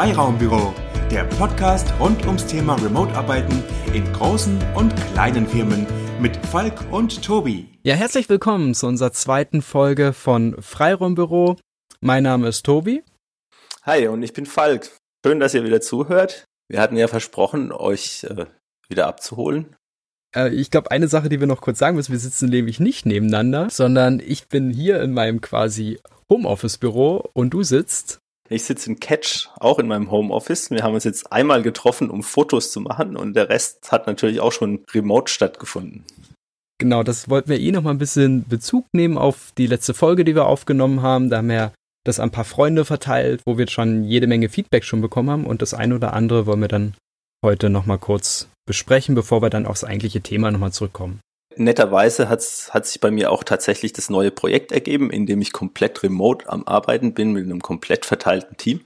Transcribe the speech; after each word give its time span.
Freiraumbüro, 0.00 0.72
der 1.10 1.24
Podcast 1.24 1.92
rund 2.00 2.24
ums 2.24 2.46
Thema 2.46 2.74
Remote-Arbeiten 2.76 3.62
in 3.92 4.10
großen 4.14 4.58
und 4.74 4.96
kleinen 5.12 5.46
Firmen 5.46 5.86
mit 6.18 6.34
Falk 6.46 6.90
und 6.90 7.22
Tobi. 7.22 7.68
Ja, 7.82 7.96
herzlich 7.96 8.26
willkommen 8.30 8.74
zu 8.74 8.86
unserer 8.86 9.12
zweiten 9.12 9.60
Folge 9.60 10.14
von 10.14 10.56
Freiraumbüro. 10.58 11.58
Mein 12.00 12.22
Name 12.22 12.48
ist 12.48 12.64
Tobi. 12.64 13.02
Hi, 13.82 14.08
und 14.08 14.22
ich 14.22 14.32
bin 14.32 14.46
Falk. 14.46 14.90
Schön, 15.22 15.38
dass 15.38 15.52
ihr 15.52 15.64
wieder 15.64 15.82
zuhört. 15.82 16.46
Wir 16.70 16.80
hatten 16.80 16.96
ja 16.96 17.06
versprochen, 17.06 17.70
euch 17.70 18.24
äh, 18.24 18.46
wieder 18.88 19.06
abzuholen. 19.06 19.76
Äh, 20.34 20.48
ich 20.54 20.70
glaube, 20.70 20.90
eine 20.92 21.08
Sache, 21.08 21.28
die 21.28 21.40
wir 21.40 21.46
noch 21.46 21.60
kurz 21.60 21.78
sagen 21.78 21.96
müssen, 21.96 22.12
wir 22.12 22.18
sitzen 22.18 22.48
nämlich 22.48 22.80
nicht 22.80 23.04
nebeneinander, 23.04 23.68
sondern 23.68 24.18
ich 24.18 24.48
bin 24.48 24.70
hier 24.70 25.02
in 25.02 25.12
meinem 25.12 25.42
quasi 25.42 26.00
Homeoffice-Büro 26.30 27.28
und 27.34 27.50
du 27.50 27.62
sitzt. 27.62 28.18
Ich 28.52 28.64
sitze 28.64 28.90
in 28.90 28.98
Catch, 28.98 29.48
auch 29.60 29.78
in 29.78 29.86
meinem 29.86 30.10
Homeoffice. 30.10 30.72
Wir 30.72 30.82
haben 30.82 30.94
uns 30.94 31.04
jetzt 31.04 31.32
einmal 31.32 31.62
getroffen, 31.62 32.10
um 32.10 32.24
Fotos 32.24 32.72
zu 32.72 32.80
machen 32.80 33.16
und 33.16 33.34
der 33.34 33.48
Rest 33.48 33.92
hat 33.92 34.08
natürlich 34.08 34.40
auch 34.40 34.50
schon 34.50 34.84
remote 34.92 35.32
stattgefunden. 35.32 36.04
Genau, 36.78 37.04
das 37.04 37.30
wollten 37.30 37.48
wir 37.48 37.60
eh 37.60 37.70
noch 37.70 37.82
mal 37.82 37.90
ein 37.90 37.98
bisschen 37.98 38.48
Bezug 38.48 38.86
nehmen 38.92 39.18
auf 39.18 39.52
die 39.56 39.68
letzte 39.68 39.94
Folge, 39.94 40.24
die 40.24 40.34
wir 40.34 40.46
aufgenommen 40.46 41.00
haben. 41.00 41.30
Da 41.30 41.36
haben 41.36 41.48
wir 41.48 41.72
das 42.04 42.18
an 42.18 42.30
ein 42.30 42.32
paar 42.32 42.44
Freunde 42.44 42.84
verteilt, 42.84 43.40
wo 43.46 43.56
wir 43.56 43.68
schon 43.68 44.02
jede 44.02 44.26
Menge 44.26 44.48
Feedback 44.48 44.84
schon 44.84 45.00
bekommen 45.00 45.30
haben 45.30 45.46
und 45.46 45.62
das 45.62 45.72
eine 45.72 45.94
oder 45.94 46.12
andere 46.12 46.46
wollen 46.46 46.60
wir 46.60 46.68
dann 46.68 46.94
heute 47.44 47.70
noch 47.70 47.86
mal 47.86 47.98
kurz 47.98 48.48
besprechen, 48.66 49.14
bevor 49.14 49.42
wir 49.42 49.50
dann 49.50 49.66
aufs 49.66 49.84
eigentliche 49.84 50.22
Thema 50.22 50.50
noch 50.50 50.58
mal 50.58 50.72
zurückkommen. 50.72 51.20
Netterweise 51.60 52.28
hat 52.28 52.42
sich 52.42 53.00
bei 53.00 53.10
mir 53.10 53.30
auch 53.30 53.44
tatsächlich 53.44 53.92
das 53.92 54.08
neue 54.08 54.30
Projekt 54.30 54.72
ergeben, 54.72 55.10
in 55.10 55.26
dem 55.26 55.42
ich 55.42 55.52
komplett 55.52 56.02
remote 56.02 56.48
am 56.48 56.64
Arbeiten 56.66 57.12
bin 57.12 57.32
mit 57.32 57.44
einem 57.44 57.60
komplett 57.60 58.06
verteilten 58.06 58.56
Team. 58.56 58.80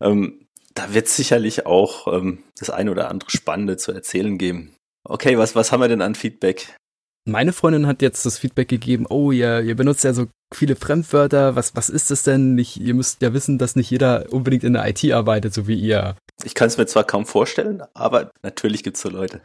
Ähm, 0.00 0.46
da 0.74 0.94
wird 0.94 1.08
sicherlich 1.08 1.64
auch 1.64 2.12
ähm, 2.12 2.42
das 2.58 2.70
eine 2.70 2.90
oder 2.90 3.08
andere 3.10 3.30
Spannende 3.30 3.76
zu 3.76 3.92
erzählen 3.92 4.36
geben. 4.36 4.74
Okay, 5.04 5.38
was, 5.38 5.54
was 5.54 5.70
haben 5.70 5.80
wir 5.80 5.88
denn 5.88 6.02
an 6.02 6.14
Feedback? 6.14 6.76
Meine 7.24 7.52
Freundin 7.52 7.86
hat 7.86 8.02
jetzt 8.02 8.26
das 8.26 8.38
Feedback 8.38 8.68
gegeben, 8.68 9.06
oh, 9.08 9.30
ihr, 9.30 9.60
ihr 9.60 9.76
benutzt 9.76 10.02
ja 10.02 10.12
so 10.12 10.26
viele 10.52 10.74
Fremdwörter, 10.74 11.54
was, 11.54 11.76
was 11.76 11.88
ist 11.88 12.10
das 12.10 12.24
denn? 12.24 12.56
Nicht, 12.56 12.78
ihr 12.78 12.94
müsst 12.94 13.22
ja 13.22 13.32
wissen, 13.32 13.58
dass 13.58 13.76
nicht 13.76 13.90
jeder 13.90 14.26
unbedingt 14.32 14.64
in 14.64 14.72
der 14.72 14.88
IT 14.88 15.04
arbeitet, 15.12 15.54
so 15.54 15.68
wie 15.68 15.78
ihr. 15.78 16.16
Ich 16.44 16.54
kann 16.54 16.68
es 16.68 16.76
mir 16.76 16.86
zwar 16.86 17.04
kaum 17.04 17.26
vorstellen, 17.26 17.82
aber 17.94 18.30
natürlich 18.42 18.82
gibt 18.82 18.96
es 18.96 19.02
so 19.02 19.08
Leute. 19.08 19.40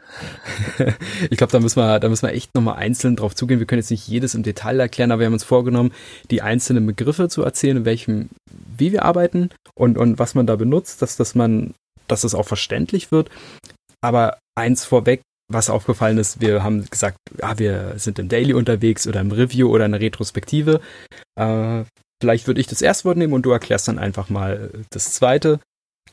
ich 1.30 1.36
glaube, 1.36 1.52
da 1.52 1.60
müssen 1.60 1.80
wir, 1.80 2.00
da 2.00 2.08
müssen 2.08 2.26
wir 2.26 2.34
echt 2.34 2.54
nochmal 2.54 2.76
einzeln 2.76 3.16
drauf 3.16 3.34
zugehen. 3.34 3.60
Wir 3.60 3.66
können 3.66 3.80
jetzt 3.80 3.90
nicht 3.90 4.08
jedes 4.08 4.34
im 4.34 4.42
Detail 4.42 4.80
erklären, 4.80 5.12
aber 5.12 5.20
wir 5.20 5.26
haben 5.26 5.34
uns 5.34 5.44
vorgenommen, 5.44 5.92
die 6.30 6.42
einzelnen 6.42 6.86
Begriffe 6.86 7.28
zu 7.28 7.42
erzählen, 7.42 7.78
in 7.78 7.84
welchem, 7.84 8.30
wie 8.76 8.92
wir 8.92 9.04
arbeiten 9.04 9.50
und, 9.74 9.98
und 9.98 10.18
was 10.18 10.34
man 10.34 10.46
da 10.46 10.56
benutzt, 10.56 11.02
dass, 11.02 11.16
dass 11.16 11.34
man, 11.34 11.74
dass 12.08 12.24
es 12.24 12.34
auch 12.34 12.46
verständlich 12.46 13.12
wird. 13.12 13.30
Aber 14.00 14.38
eins 14.56 14.84
vorweg, 14.84 15.22
was 15.50 15.70
aufgefallen 15.70 16.18
ist, 16.18 16.40
wir 16.40 16.62
haben 16.62 16.88
gesagt, 16.90 17.18
ja, 17.40 17.58
wir 17.58 17.94
sind 17.96 18.18
im 18.18 18.28
Daily 18.28 18.52
unterwegs 18.52 19.06
oder 19.06 19.20
im 19.20 19.32
Review 19.32 19.70
oder 19.70 19.86
in 19.86 19.92
der 19.92 20.00
Retrospektive. 20.00 20.80
Äh, 21.40 21.84
vielleicht 22.20 22.46
würde 22.46 22.60
ich 22.60 22.66
das 22.66 22.82
erste 22.82 23.06
Wort 23.06 23.16
nehmen 23.16 23.32
und 23.32 23.42
du 23.42 23.50
erklärst 23.50 23.88
dann 23.88 23.98
einfach 23.98 24.28
mal 24.28 24.70
das 24.90 25.14
zweite. 25.14 25.60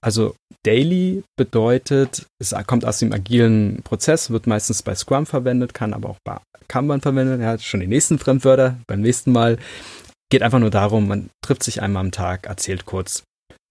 Also 0.06 0.36
Daily 0.64 1.23
bedeutet, 1.36 2.28
es 2.39 2.53
kommt 2.67 2.86
aus 2.86 3.00
dem 3.00 3.11
agilen 3.11 3.81
Prozess, 3.84 4.30
wird 4.30 4.45
meistens 4.45 4.84
bei 4.84 4.94
Scrum 4.94 5.25
verwendet, 5.25 5.73
kann 5.73 5.95
aber 5.95 6.12
auch 6.12 6.20
bei 6.23 6.38
Kanban 6.67 7.02
verwendet. 7.02 7.42
Er 7.42 7.47
hat 7.50 7.64
schon 7.64 7.80
die 7.80 7.88
nächsten 7.88 8.20
Fremdwörter 8.20 8.78
beim 8.86 9.02
nächsten 9.02 9.31
Mal. 9.31 9.58
Geht 10.30 10.44
einfach 10.44 10.59
nur 10.59 10.70
darum, 10.70 11.08
man 11.08 11.31
trifft 11.44 11.64
sich 11.64 11.81
einmal 11.81 12.02
am 12.02 12.12
Tag, 12.12 12.45
erzählt 12.45 12.86
kurz, 12.86 13.23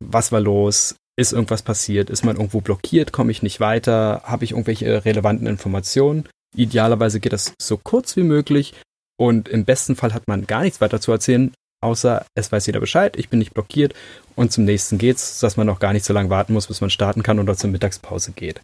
was 0.05 0.33
war 0.33 0.41
los, 0.41 0.97
ist 1.17 1.33
irgendwas 1.33 1.63
passiert? 1.63 2.11
Ist 2.11 2.25
man 2.25 2.35
irgendwo 2.35 2.61
blockiert? 2.61 3.13
Komme 3.13 3.31
ich 3.31 3.45
nicht 3.45 3.61
weiter? 3.61 4.23
Habe 4.25 4.45
ich 4.45 4.51
irgendwelche 4.51 5.05
relevanten 5.05 5.47
Informationen? 5.47 6.29
Idealerweise 6.57 7.21
geht 7.21 7.33
das 7.33 7.53
so 7.63 7.79
kurz 7.79 8.17
wie 8.17 8.25
möglich 8.25 8.75
und 9.21 9.49
im 9.49 9.65
besten 9.65 9.95
Fall 9.95 10.13
hat 10.13 10.27
man 10.27 10.49
gar 10.49 10.63
nichts 10.63 10.81
weiter 10.81 11.01
zu 11.01 11.13
erzählen, 11.13 11.53
außer 11.85 12.27
es 12.35 12.51
weiß 12.51 12.67
jeder 12.67 12.81
Bescheid, 12.81 13.17
ich 13.17 13.29
bin 13.29 13.39
nicht 13.39 13.55
blockiert 13.55 13.95
und 14.35 14.53
zum 14.53 14.65
nächsten 14.65 14.99
geht's, 14.99 15.39
dass 15.41 15.57
man 15.57 15.67
noch 15.67 15.79
gar 15.79 15.93
nicht 15.93 16.05
so 16.05 16.13
lange 16.13 16.31
warten 16.31 16.53
muss, 16.53 16.67
bis 16.67 16.81
man 16.81 16.91
starten 16.91 17.23
kann 17.23 17.39
oder 17.39 17.57
zur 17.57 17.71
Mittagspause 17.71 18.33
geht. 18.33 18.61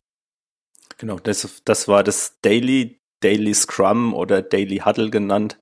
Genau, 0.98 1.19
das, 1.19 1.62
das 1.64 1.88
war 1.88 2.03
das 2.03 2.34
Daily 2.42 3.00
Daily 3.20 3.54
Scrum 3.54 4.14
oder 4.14 4.42
Daily 4.42 4.78
Huddle 4.78 5.10
genannt. 5.10 5.58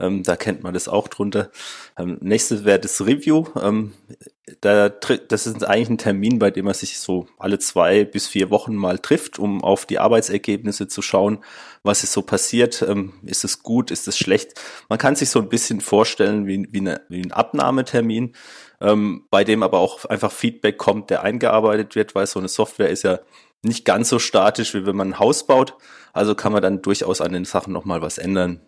Ähm, 0.00 0.22
da 0.22 0.36
kennt 0.36 0.62
man 0.62 0.74
das 0.74 0.88
auch 0.88 1.08
drunter. 1.08 1.50
Ähm, 1.98 2.18
nächstes 2.20 2.64
wäre 2.64 2.78
das 2.78 3.04
Review. 3.04 3.46
Ähm, 3.60 3.94
da, 4.60 4.88
das 4.88 5.46
ist 5.46 5.64
eigentlich 5.64 5.90
ein 5.90 5.98
Termin, 5.98 6.38
bei 6.38 6.50
dem 6.50 6.66
man 6.66 6.74
sich 6.74 6.98
so 6.98 7.26
alle 7.38 7.58
zwei 7.58 8.04
bis 8.04 8.28
vier 8.28 8.50
Wochen 8.50 8.76
mal 8.76 8.98
trifft, 8.98 9.38
um 9.38 9.62
auf 9.62 9.86
die 9.86 9.98
Arbeitsergebnisse 9.98 10.88
zu 10.88 11.02
schauen, 11.02 11.38
was 11.82 12.04
ist 12.04 12.12
so 12.12 12.22
passiert. 12.22 12.82
Ähm, 12.82 13.14
ist 13.24 13.44
es 13.44 13.62
gut, 13.62 13.90
ist 13.90 14.06
es 14.08 14.18
schlecht? 14.18 14.54
Man 14.88 14.98
kann 14.98 15.16
sich 15.16 15.30
so 15.30 15.40
ein 15.40 15.48
bisschen 15.48 15.80
vorstellen 15.80 16.46
wie, 16.46 16.68
wie, 16.70 16.80
eine, 16.80 17.00
wie 17.08 17.20
ein 17.20 17.32
Abnahmetermin, 17.32 18.34
ähm, 18.80 19.26
bei 19.30 19.44
dem 19.44 19.62
aber 19.62 19.78
auch 19.78 20.04
einfach 20.04 20.32
Feedback 20.32 20.78
kommt, 20.78 21.10
der 21.10 21.22
eingearbeitet 21.22 21.94
wird, 21.94 22.14
weil 22.14 22.26
so 22.26 22.38
eine 22.38 22.48
Software 22.48 22.90
ist 22.90 23.02
ja 23.02 23.18
nicht 23.62 23.84
ganz 23.84 24.08
so 24.08 24.18
statisch, 24.18 24.74
wie 24.74 24.86
wenn 24.86 24.96
man 24.96 25.10
ein 25.10 25.18
Haus 25.18 25.46
baut. 25.46 25.74
Also 26.12 26.34
kann 26.34 26.52
man 26.52 26.62
dann 26.62 26.82
durchaus 26.82 27.20
an 27.20 27.32
den 27.32 27.44
Sachen 27.44 27.72
nochmal 27.72 28.02
was 28.02 28.18
ändern. 28.18 28.60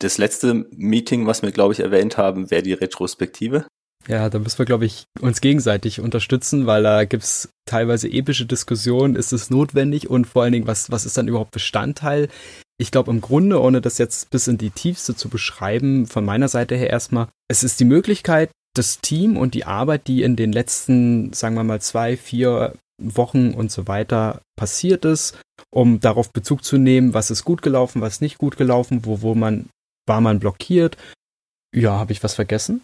Das 0.00 0.18
letzte 0.18 0.66
Meeting, 0.70 1.26
was 1.26 1.42
wir, 1.42 1.50
glaube 1.50 1.72
ich, 1.72 1.80
erwähnt 1.80 2.16
haben, 2.16 2.50
wäre 2.50 2.62
die 2.62 2.72
Retrospektive. 2.72 3.66
Ja, 4.06 4.30
da 4.30 4.38
müssen 4.38 4.58
wir, 4.58 4.64
glaube 4.64 4.86
ich, 4.86 5.04
uns 5.20 5.40
gegenseitig 5.40 6.00
unterstützen, 6.00 6.66
weil 6.66 6.82
da 6.82 7.04
gibt's 7.04 7.50
teilweise 7.66 8.08
epische 8.08 8.46
Diskussionen. 8.46 9.16
Ist 9.16 9.32
es 9.32 9.50
notwendig 9.50 10.08
und 10.08 10.26
vor 10.26 10.42
allen 10.44 10.52
Dingen, 10.52 10.66
was, 10.66 10.90
was 10.90 11.04
ist 11.04 11.18
dann 11.18 11.28
überhaupt 11.28 11.50
Bestandteil? 11.50 12.28
Ich 12.80 12.90
glaube, 12.90 13.10
im 13.10 13.20
Grunde, 13.20 13.60
ohne 13.60 13.80
das 13.80 13.98
jetzt 13.98 14.30
bis 14.30 14.46
in 14.46 14.56
die 14.56 14.70
Tiefste 14.70 15.16
zu 15.16 15.28
beschreiben, 15.28 16.06
von 16.06 16.24
meiner 16.24 16.48
Seite 16.48 16.76
her 16.76 16.90
erstmal, 16.90 17.28
es 17.48 17.64
ist 17.64 17.80
die 17.80 17.84
Möglichkeit, 17.84 18.50
das 18.74 19.00
Team 19.00 19.36
und 19.36 19.54
die 19.54 19.64
Arbeit, 19.64 20.06
die 20.06 20.22
in 20.22 20.36
den 20.36 20.52
letzten, 20.52 21.32
sagen 21.32 21.56
wir 21.56 21.64
mal, 21.64 21.80
zwei, 21.80 22.16
vier 22.16 22.74
Wochen 23.00 23.54
und 23.54 23.70
so 23.70 23.86
weiter 23.86 24.42
passiert 24.56 25.04
ist, 25.04 25.38
um 25.70 26.00
darauf 26.00 26.32
Bezug 26.32 26.64
zu 26.64 26.78
nehmen, 26.78 27.14
was 27.14 27.30
ist 27.30 27.44
gut 27.44 27.62
gelaufen, 27.62 28.00
was 28.00 28.20
nicht 28.20 28.38
gut 28.38 28.56
gelaufen, 28.56 29.04
wo, 29.04 29.22
wo 29.22 29.34
man, 29.34 29.68
war 30.06 30.20
man 30.20 30.40
blockiert. 30.40 30.96
Ja, 31.74 31.98
habe 31.98 32.12
ich 32.12 32.22
was 32.22 32.34
vergessen? 32.34 32.82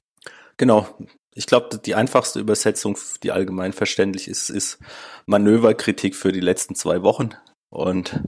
Genau. 0.57 0.87
Ich 1.35 1.47
glaube, 1.47 1.79
die 1.79 1.97
einfachste 1.97 2.39
Übersetzung, 2.39 2.97
die 3.25 3.33
allgemein 3.33 3.73
verständlich 3.73 4.29
ist, 4.29 4.51
ist 4.51 4.79
Manöverkritik 5.27 6.15
für 6.15 6.31
die 6.31 6.41
letzten 6.41 6.77
zwei 6.77 7.03
Wochen. 7.03 7.31
Und 7.71 8.21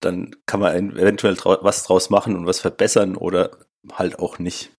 dann 0.00 0.36
kann 0.44 0.60
man 0.60 0.96
eventuell 0.96 1.38
was 1.38 1.84
draus 1.84 2.10
machen 2.10 2.36
und 2.36 2.46
was 2.46 2.60
verbessern 2.60 3.16
oder 3.16 3.56
halt 3.92 4.18
auch 4.18 4.38
nicht. 4.38 4.72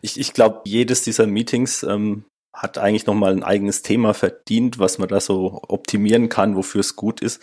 Ich, 0.00 0.18
ich 0.18 0.32
glaube, 0.32 0.62
jedes 0.64 1.02
dieser 1.02 1.28
Meetings 1.28 1.84
ähm, 1.84 2.24
hat 2.52 2.78
eigentlich 2.78 3.06
nochmal 3.06 3.32
ein 3.32 3.42
eigenes 3.42 3.82
Thema 3.82 4.14
verdient, 4.14 4.78
was 4.78 4.98
man 4.98 5.08
da 5.08 5.20
so 5.20 5.60
optimieren 5.68 6.28
kann, 6.28 6.56
wofür 6.56 6.80
es 6.80 6.96
gut 6.96 7.20
ist. 7.20 7.40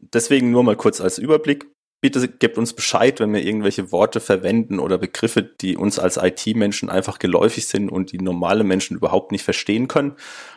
Deswegen 0.00 0.50
nur 0.50 0.64
mal 0.64 0.76
kurz 0.76 1.00
als 1.00 1.18
Überblick. 1.18 1.66
Bitte 2.00 2.26
gebt 2.26 2.58
uns 2.58 2.72
Bescheid, 2.72 3.20
wenn 3.20 3.32
wir 3.32 3.44
irgendwelche 3.44 3.92
Worte 3.92 4.18
verwenden 4.18 4.80
oder 4.80 4.98
Begriffe, 4.98 5.42
die 5.42 5.76
uns 5.76 6.00
als 6.00 6.16
IT-Menschen 6.16 6.90
einfach 6.90 7.20
geläufig 7.20 7.66
sind 7.66 7.90
und 7.90 8.10
die 8.10 8.18
normale 8.18 8.64
Menschen 8.64 8.96
überhaupt 8.96 9.30
nicht 9.30 9.44
verstehen 9.44 9.86
können. 9.86 10.16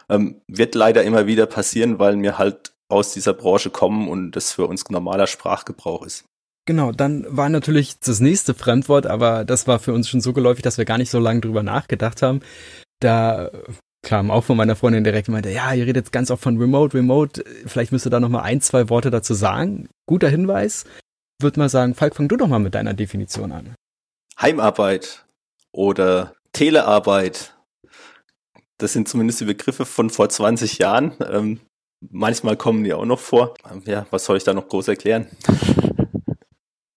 Ähm, 0.10 0.42
wird 0.48 0.74
leider 0.74 1.04
immer 1.04 1.28
wieder 1.28 1.46
passieren, 1.46 2.00
weil 2.00 2.20
wir 2.20 2.40
halt 2.40 2.74
aus 2.88 3.14
dieser 3.14 3.34
Branche 3.34 3.70
kommen 3.70 4.08
und 4.08 4.32
das 4.32 4.54
für 4.54 4.66
uns 4.66 4.90
normaler 4.90 5.28
Sprachgebrauch 5.28 6.04
ist. 6.04 6.26
Genau, 6.68 6.92
dann 6.92 7.28
war 7.30 7.50
natürlich 7.50 8.00
das 8.00 8.20
nächste 8.20 8.56
Fremdwort, 8.56 9.06
aber 9.06 9.46
das 9.46 9.68
war 9.68 9.78
für 9.78 9.94
uns 9.94 10.10
schon 10.10 10.22
so 10.22 10.34
geläufig, 10.34 10.64
dass 10.64 10.80
wir 10.80 10.86
gar 10.86 10.98
nicht 10.98 11.12
so 11.12 11.20
lange 11.20 11.42
drüber 11.42 11.62
nachgedacht 11.62 12.24
haben 12.24 12.42
da 13.00 13.52
kam 14.06 14.32
auch 14.32 14.44
von 14.44 14.56
meiner 14.56 14.76
Freundin 14.76 15.04
direkt 15.04 15.28
meinte, 15.28 15.50
ja, 15.50 15.74
ihr 15.74 15.86
redet 15.86 16.06
jetzt 16.06 16.12
ganz 16.12 16.32
oft 16.32 16.44
von 16.44 16.58
Remote, 16.58 16.96
Remote, 16.96 17.44
vielleicht 17.66 17.92
müsst 17.92 18.06
ihr 18.06 18.12
da 18.12 18.20
nochmal 18.20 18.44
ein, 18.44 18.62
zwei 18.62 18.90
Worte 18.90 19.10
dazu 19.12 19.34
sagen. 19.34 19.90
Guter 20.08 20.30
Hinweis. 20.30 20.86
Würde 21.42 21.60
mal 21.60 21.70
sagen, 21.70 21.96
Falk, 21.96 22.16
fang 22.16 22.28
du 22.28 22.38
doch 22.38 22.48
mal 22.48 22.60
mit 22.60 22.76
deiner 22.76 22.94
Definition 22.94 23.52
an. 23.52 23.76
Heimarbeit 24.40 25.26
oder 25.72 26.34
Telearbeit. 26.54 27.56
Das 28.78 28.94
sind 28.94 29.10
zumindest 29.10 29.42
die 29.42 29.46
Begriffe 29.46 29.86
von 29.86 30.10
vor 30.10 30.30
20 30.30 30.78
Jahren. 30.78 31.14
Ähm, 31.30 31.60
manchmal 32.10 32.56
kommen 32.58 32.84
die 32.84 32.94
auch 32.94 33.06
noch 33.06 33.20
vor. 33.20 33.56
Ja, 33.86 34.06
was 34.12 34.26
soll 34.26 34.38
ich 34.38 34.44
da 34.44 34.54
noch 34.54 34.68
groß 34.68 34.88
erklären? 34.88 35.28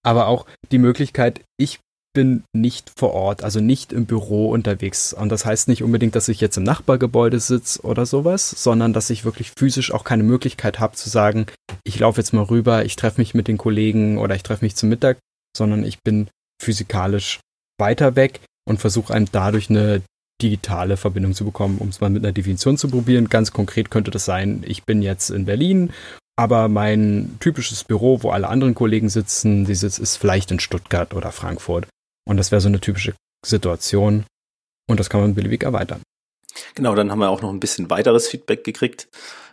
Aber 0.05 0.27
auch 0.29 0.47
die 0.71 0.79
Möglichkeit, 0.79 1.43
ich 1.56 1.81
bin 2.19 2.43
nicht 2.53 2.91
vor 2.99 3.15
Ort, 3.15 3.44
also 3.44 3.61
nicht 3.61 3.93
im 3.93 4.05
Büro 4.05 4.50
unterwegs. 4.50 5.12
Und 5.12 5.29
das 5.29 5.44
heißt 5.44 5.69
nicht 5.69 5.85
unbedingt, 5.85 6.17
dass 6.17 6.26
ich 6.26 6.41
jetzt 6.41 6.56
im 6.56 6.65
Nachbargebäude 6.65 7.38
sitze 7.38 7.81
oder 7.82 8.06
sowas, 8.06 8.50
sondern 8.50 8.93
dass 8.93 9.09
ich 9.11 9.25
wirklich 9.25 9.53
physisch 9.56 9.94
auch 9.94 10.03
keine 10.03 10.25
Möglichkeit 10.25 10.81
habe 10.81 10.97
zu 10.97 11.09
sagen, 11.09 11.47
ich 11.85 12.00
laufe 12.00 12.20
jetzt 12.20 12.32
mal 12.32 12.43
rüber, 12.43 12.85
ich 12.85 12.97
treffe 12.97 13.20
mich 13.20 13.35
mit 13.35 13.47
den 13.47 13.56
Kollegen 13.56 14.19
oder 14.19 14.35
ich 14.35 14.43
treffe 14.43 14.65
mich 14.65 14.75
zum 14.75 14.88
Mittag, 14.88 15.19
sondern 15.56 15.85
ich 15.85 16.03
bin 16.03 16.29
physikalisch 16.61 17.38
weiter 17.79 18.17
weg 18.17 18.41
und 18.69 18.81
versuche 18.81 19.15
einem 19.15 19.29
dadurch 19.31 19.70
eine 19.70 20.03
digitale 20.43 20.97
Verbindung 20.97 21.35
zu 21.35 21.44
bekommen, 21.44 21.79
um 21.79 21.91
es 21.91 22.00
mal 22.00 22.11
mit 22.11 22.25
einer 22.25 22.32
Definition 22.32 22.79
zu 22.79 22.88
probieren. 22.88 23.29
Ganz 23.29 23.53
konkret 23.53 23.93
könnte 23.93 24.11
das 24.11 24.25
sein, 24.25 24.65
ich 24.67 24.82
bin 24.82 25.03
jetzt 25.03 25.31
in 25.31 25.44
Berlin, 25.44 25.93
aber 26.37 26.67
mein 26.67 27.37
typisches 27.38 27.85
Büro, 27.85 28.25
wo 28.25 28.31
alle 28.31 28.49
anderen 28.49 28.75
Kollegen 28.75 29.09
sitzen, 29.09 29.67
die 29.67 29.76
sitzt, 29.76 30.00
ist 30.00 30.17
vielleicht 30.17 30.50
in 30.50 30.59
Stuttgart 30.59 31.15
oder 31.15 31.31
Frankfurt. 31.31 31.87
Und 32.29 32.37
das 32.37 32.53
wäre 32.53 32.61
so 32.61 32.69
eine 32.69 32.81
typische 32.81 33.15
Situation. 33.45 34.25
Und 34.89 35.01
das 35.01 35.09
kann 35.09 35.21
man 35.21 35.35
beliebig 35.35 35.63
erweitern. 35.63 36.03
Genau, 36.75 36.95
dann 36.95 37.11
haben 37.11 37.21
wir 37.21 37.31
auch 37.31 37.43
noch 37.43 37.51
ein 37.51 37.61
bisschen 37.61 37.89
weiteres 37.91 38.29
Feedback 38.29 38.65
gekriegt. 38.65 39.09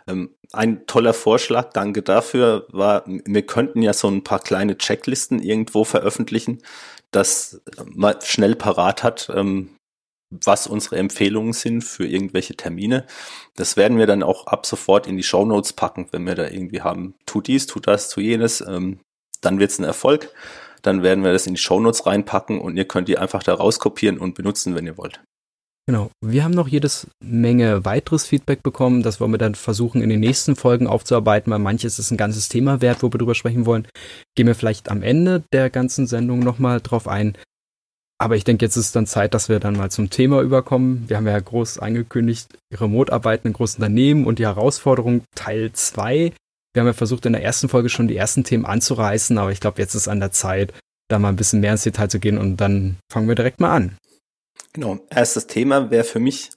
Ähm, 0.06 0.34
ein 0.52 0.86
toller 0.86 1.14
Vorschlag, 1.14 1.72
danke 1.72 2.02
dafür, 2.02 2.66
war, 2.70 3.04
wir 3.06 3.46
könnten 3.46 3.82
ja 3.82 3.92
so 3.92 4.08
ein 4.08 4.22
paar 4.22 4.40
kleine 4.40 4.76
Checklisten 4.76 5.42
irgendwo 5.42 5.84
veröffentlichen, 5.84 6.62
das 7.10 7.60
man 7.84 8.20
schnell 8.22 8.54
parat 8.54 9.02
hat, 9.02 9.30
ähm, 9.34 9.70
was 10.30 10.66
unsere 10.66 10.96
Empfehlungen 10.96 11.52
sind 11.52 11.82
für 11.82 12.06
irgendwelche 12.06 12.56
Termine. 12.56 13.06
Das 13.54 13.76
werden 13.76 13.98
wir 13.98 14.06
dann 14.06 14.22
auch 14.22 14.46
ab 14.46 14.66
sofort 14.66 15.06
in 15.06 15.16
die 15.16 15.22
Show 15.22 15.44
Notes 15.44 15.72
packen, 15.72 16.08
wenn 16.12 16.26
wir 16.26 16.34
da 16.34 16.48
irgendwie 16.48 16.82
haben, 16.82 17.14
tu 17.24 17.40
dies, 17.40 17.66
tu 17.66 17.80
das, 17.80 18.10
tu 18.10 18.20
jenes, 18.20 18.60
ähm, 18.60 19.00
dann 19.40 19.58
wird 19.60 19.70
es 19.70 19.78
ein 19.78 19.84
Erfolg. 19.84 20.32
Dann 20.86 21.02
werden 21.02 21.24
wir 21.24 21.32
das 21.32 21.48
in 21.48 21.54
die 21.54 21.60
Show 21.60 21.80
Notes 21.80 22.06
reinpacken 22.06 22.60
und 22.60 22.76
ihr 22.76 22.84
könnt 22.84 23.08
die 23.08 23.18
einfach 23.18 23.42
da 23.42 23.54
rauskopieren 23.54 24.18
und 24.18 24.34
benutzen, 24.34 24.76
wenn 24.76 24.86
ihr 24.86 24.96
wollt. 24.96 25.20
Genau. 25.88 26.10
Wir 26.20 26.44
haben 26.44 26.52
noch 26.52 26.68
jedes 26.68 27.08
Menge 27.22 27.84
weiteres 27.84 28.26
Feedback 28.26 28.62
bekommen. 28.62 29.02
Das 29.02 29.20
wollen 29.20 29.32
wir 29.32 29.38
dann 29.38 29.54
versuchen, 29.54 30.00
in 30.00 30.10
den 30.10 30.20
nächsten 30.20 30.54
Folgen 30.54 30.86
aufzuarbeiten, 30.86 31.52
weil 31.52 31.58
manches 31.58 31.98
ist 31.98 32.10
ein 32.12 32.16
ganzes 32.16 32.48
Thema 32.48 32.80
wert, 32.80 33.02
wo 33.02 33.12
wir 33.12 33.18
drüber 33.18 33.34
sprechen 33.34 33.66
wollen. 33.66 33.88
Gehen 34.36 34.46
wir 34.46 34.54
vielleicht 34.54 34.88
am 34.88 35.02
Ende 35.02 35.42
der 35.52 35.70
ganzen 35.70 36.06
Sendung 36.06 36.38
nochmal 36.40 36.80
drauf 36.80 37.08
ein. 37.08 37.36
Aber 38.18 38.36
ich 38.36 38.44
denke, 38.44 38.64
jetzt 38.64 38.76
ist 38.76 38.96
dann 38.96 39.06
Zeit, 39.06 39.34
dass 39.34 39.48
wir 39.48 39.60
dann 39.60 39.76
mal 39.76 39.90
zum 39.90 40.10
Thema 40.10 40.40
überkommen. 40.40 41.04
Wir 41.08 41.16
haben 41.16 41.26
ja 41.26 41.38
groß 41.38 41.80
angekündigt, 41.80 42.48
Remote-Arbeiten 42.72 43.48
in 43.48 43.52
großen 43.52 43.82
Unternehmen 43.82 44.24
und 44.24 44.38
die 44.38 44.46
Herausforderung 44.46 45.22
Teil 45.34 45.72
2. 45.72 46.32
Wir 46.76 46.82
haben 46.82 46.88
ja 46.88 46.92
versucht, 46.92 47.24
in 47.24 47.32
der 47.32 47.42
ersten 47.42 47.70
Folge 47.70 47.88
schon 47.88 48.06
die 48.06 48.18
ersten 48.18 48.44
Themen 48.44 48.66
anzureißen, 48.66 49.38
aber 49.38 49.50
ich 49.50 49.60
glaube, 49.60 49.80
jetzt 49.80 49.94
ist 49.94 50.08
an 50.08 50.20
der 50.20 50.30
Zeit, 50.30 50.74
da 51.08 51.18
mal 51.18 51.30
ein 51.30 51.36
bisschen 51.36 51.60
mehr 51.60 51.72
ins 51.72 51.84
Detail 51.84 52.08
zu 52.08 52.20
gehen 52.20 52.36
und 52.36 52.58
dann 52.58 52.98
fangen 53.10 53.28
wir 53.28 53.34
direkt 53.34 53.60
mal 53.60 53.74
an. 53.74 53.96
Genau, 54.74 54.98
erstes 55.08 55.46
Thema 55.46 55.90
wäre 55.90 56.04
für 56.04 56.18
mich 56.18 56.50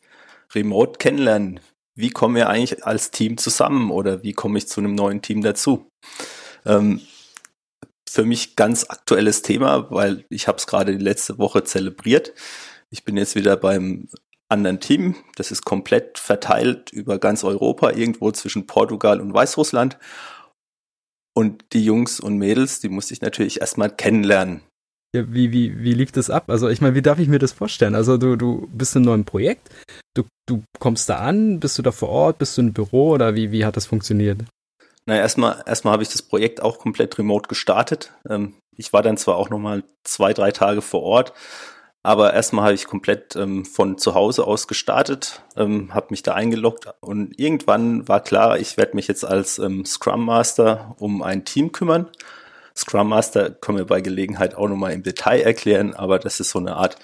Remote 0.54 0.98
kennenlernen. 0.98 1.62
Wie 1.96 2.10
kommen 2.10 2.36
wir 2.36 2.50
eigentlich 2.50 2.84
als 2.84 3.12
Team 3.12 3.38
zusammen 3.38 3.92
oder 3.92 4.22
wie 4.22 4.34
komme 4.34 4.58
ich 4.58 4.68
zu 4.68 4.82
einem 4.82 4.94
neuen 4.94 5.22
Team 5.22 5.42
dazu? 5.42 5.88
Ähm, 6.66 7.00
für 8.10 8.26
mich 8.26 8.58
ganz 8.58 8.88
aktuelles 8.90 9.42
Thema, 9.42 9.90
weil 9.90 10.26
ich 10.30 10.50
habe 10.50 10.58
es 10.58 10.68
gerade 10.68 10.98
die 10.98 11.02
letzte 11.02 11.38
Woche 11.38 11.64
zelebriert. 11.64 12.34
Ich 12.90 13.06
bin 13.06 13.16
jetzt 13.16 13.36
wieder 13.36 13.56
beim 13.56 14.10
anderen 14.50 14.80
Team. 14.80 15.16
Das 15.36 15.52
ist 15.52 15.64
komplett 15.64 16.18
verteilt 16.18 16.92
über 16.92 17.20
ganz 17.20 17.44
Europa, 17.44 17.92
irgendwo 17.92 18.32
zwischen 18.32 18.68
Portugal 18.68 19.22
und 19.22 19.34
Weißrussland. 19.34 19.98
Und 21.34 21.64
die 21.74 21.86
Jungs 21.86 22.20
und 22.20 22.38
Mädels, 22.38 22.80
die 22.80 22.90
musste 22.90 23.14
ich 23.14 23.22
natürlich 23.22 23.62
erstmal 23.62 23.90
kennenlernen. 23.90 24.62
Ja, 25.16 25.24
wie, 25.32 25.52
wie, 25.52 25.80
wie 25.80 25.94
lief 25.94 26.12
das 26.12 26.30
ab? 26.30 26.50
Also 26.50 26.70
ich 26.70 26.82
meine, 26.82 26.96
wie 26.96 27.02
darf 27.02 27.18
ich 27.18 27.28
mir 27.28 27.40
das 27.40 27.52
vorstellen? 27.52 27.96
Also 27.96 28.18
du, 28.18 28.36
du 28.36 28.68
bist 28.72 28.96
in 28.96 29.00
einem 29.00 29.06
neuen 29.06 29.26
Projekt, 29.26 29.70
du, 30.16 30.24
du 30.48 30.64
kommst 30.80 31.10
da 31.10 31.18
an, 31.18 31.60
bist 31.60 31.78
du 31.78 31.82
da 31.82 31.92
vor 31.92 32.10
Ort, 32.10 32.38
bist 32.38 32.58
du 32.58 32.62
im 32.62 32.74
Büro 32.74 33.12
oder 33.12 33.34
wie, 33.36 33.52
wie 33.52 33.66
hat 33.66 33.76
das 33.76 33.88
funktioniert? 33.88 34.42
Naja, 35.06 35.22
erstmal, 35.22 35.64
erstmal 35.66 35.94
habe 35.94 36.04
ich 36.04 36.10
das 36.10 36.22
Projekt 36.22 36.62
auch 36.62 36.78
komplett 36.78 37.18
remote 37.18 37.48
gestartet. 37.48 38.14
Ähm, 38.30 38.54
ich 38.76 38.94
war 38.94 39.02
dann 39.02 39.18
zwar 39.18 39.38
auch 39.38 39.50
nochmal 39.50 39.84
zwei, 40.04 40.34
drei 40.34 40.52
Tage 40.52 40.82
vor 40.84 41.02
Ort, 41.02 41.34
aber 42.10 42.34
erstmal 42.34 42.66
habe 42.66 42.74
ich 42.74 42.88
komplett 42.88 43.36
ähm, 43.36 43.66
von 43.66 43.98
zu 44.00 44.16
Hause 44.16 44.48
aus 44.48 44.68
gestartet, 44.68 45.44
ähm, 45.56 45.94
habe 45.94 46.08
mich 46.10 46.24
da 46.24 46.34
eingeloggt 46.34 46.88
und 47.02 47.40
irgendwann 47.40 48.08
war 48.08 48.22
klar, 48.22 48.58
ich 48.60 48.78
werde 48.78 48.96
mich 48.96 49.08
jetzt 49.08 49.24
als 49.24 49.60
ähm, 49.60 49.86
Scrum 49.86 50.26
Master 50.26 50.96
um 51.00 51.22
ein 51.22 51.46
Team 51.46 51.72
kümmern. 51.72 52.10
Scrum 52.76 53.10
Master 53.10 53.52
können 53.52 53.78
wir 53.78 53.86
bei 53.86 54.02
Gelegenheit 54.02 54.56
auch 54.56 54.68
nochmal 54.68 54.94
im 54.94 55.04
Detail 55.04 55.42
erklären, 55.42 55.94
aber 55.94 56.18
das 56.20 56.40
ist 56.40 56.50
so 56.50 56.60
eine 56.60 56.76
Art 56.76 56.98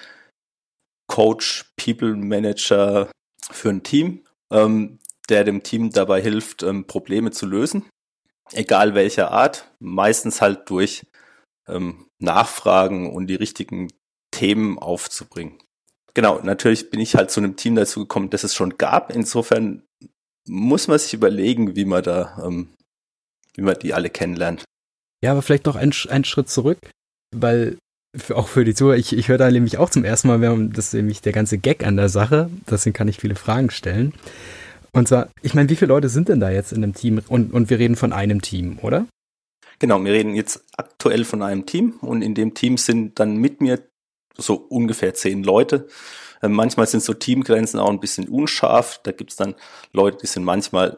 Coach, 1.08 1.66
People 1.78 2.16
Manager 2.16 3.10
für 3.52 3.70
ein 3.70 3.84
Team, 3.84 4.24
ähm, 4.52 5.00
der 5.30 5.44
dem 5.44 5.62
Team 5.62 5.92
dabei 5.92 6.22
hilft, 6.22 6.64
ähm, 6.64 6.88
Probleme 6.88 7.32
zu 7.32 7.46
lösen 7.46 7.86
egal 8.54 8.96
welcher 8.96 9.32
Art, 9.32 9.72
meistens 9.80 10.42
halt 10.42 10.70
durch 10.70 11.06
ähm, 11.68 12.08
Nachfragen 12.20 13.14
und 13.14 13.28
die 13.28 13.36
richtigen 13.36 13.90
Themen 14.36 14.78
aufzubringen. 14.78 15.54
Genau, 16.14 16.40
natürlich 16.44 16.90
bin 16.90 17.00
ich 17.00 17.16
halt 17.16 17.32
zu 17.32 17.40
einem 17.40 17.56
Team 17.56 17.76
dazu 17.76 18.02
gekommen, 18.02 18.30
das 18.30 18.44
es 18.44 18.54
schon 18.54 18.78
gab. 18.78 19.14
Insofern 19.14 19.84
muss 20.48 20.88
man 20.88 21.00
sich 21.00 21.14
überlegen, 21.14 21.76
wie 21.76 21.86
man 21.86 22.04
da, 22.04 22.42
ähm, 22.46 22.68
wie 23.56 23.62
man 23.62 23.78
die 23.80 23.94
alle 23.94 24.10
kennenlernt. 24.10 24.66
Ja, 25.24 25.32
aber 25.32 25.42
vielleicht 25.42 25.66
noch 25.66 25.76
einen, 25.76 25.94
einen 26.10 26.26
Schritt 26.26 26.50
zurück, 26.50 26.80
weil 27.34 27.78
für, 28.16 28.36
auch 28.38 28.48
für 28.48 28.66
die 28.66 28.74
Zuhörer, 28.74 28.98
ich, 28.98 29.14
ich 29.14 29.28
höre 29.28 29.38
da 29.38 29.50
nämlich 29.50 29.78
auch 29.78 29.90
zum 29.90 30.04
ersten 30.04 30.28
Mal, 30.28 30.70
das 30.70 30.88
ist 30.88 30.94
nämlich 30.94 31.22
der 31.22 31.34
ganze 31.34 31.58
Gag 31.58 31.86
an 31.86 31.98
der 31.98 32.10
Sache, 32.10 32.50
deswegen 32.70 32.94
kann 32.94 33.08
ich 33.08 33.18
viele 33.18 33.36
Fragen 33.36 33.70
stellen. 33.70 34.14
Und 34.92 35.08
zwar, 35.08 35.30
ich 35.42 35.54
meine, 35.54 35.70
wie 35.70 35.76
viele 35.76 35.90
Leute 35.90 36.10
sind 36.10 36.30
denn 36.30 36.40
da 36.40 36.50
jetzt 36.50 36.72
in 36.72 36.84
einem 36.84 36.94
Team? 36.94 37.22
Und, 37.28 37.54
und 37.54 37.70
wir 37.70 37.80
reden 37.80 37.96
von 37.96 38.14
einem 38.14 38.42
Team, 38.42 38.80
oder? 38.82 39.06
Genau, 39.80 40.02
wir 40.02 40.14
reden 40.14 40.36
jetzt 40.36 40.64
aktuell 40.78 41.26
von 41.26 41.42
einem 41.42 41.66
Team 41.66 41.96
und 42.00 42.22
in 42.22 42.34
dem 42.34 42.54
Team 42.54 42.78
sind 42.78 43.20
dann 43.20 43.36
mit 43.36 43.60
mir 43.60 43.82
so 44.38 44.56
ungefähr 44.56 45.14
zehn 45.14 45.44
Leute. 45.44 45.88
Äh, 46.42 46.48
manchmal 46.48 46.88
sind 46.88 47.04
so 47.04 47.14
Teamgrenzen 47.14 47.80
auch 47.80 47.90
ein 47.90 48.00
bisschen 48.00 48.28
unscharf. 48.28 49.00
Da 49.04 49.12
gibt's 49.12 49.36
dann 49.36 49.56
Leute, 49.94 50.18
die 50.22 50.28
sind 50.28 50.44
manchmal 50.44 50.98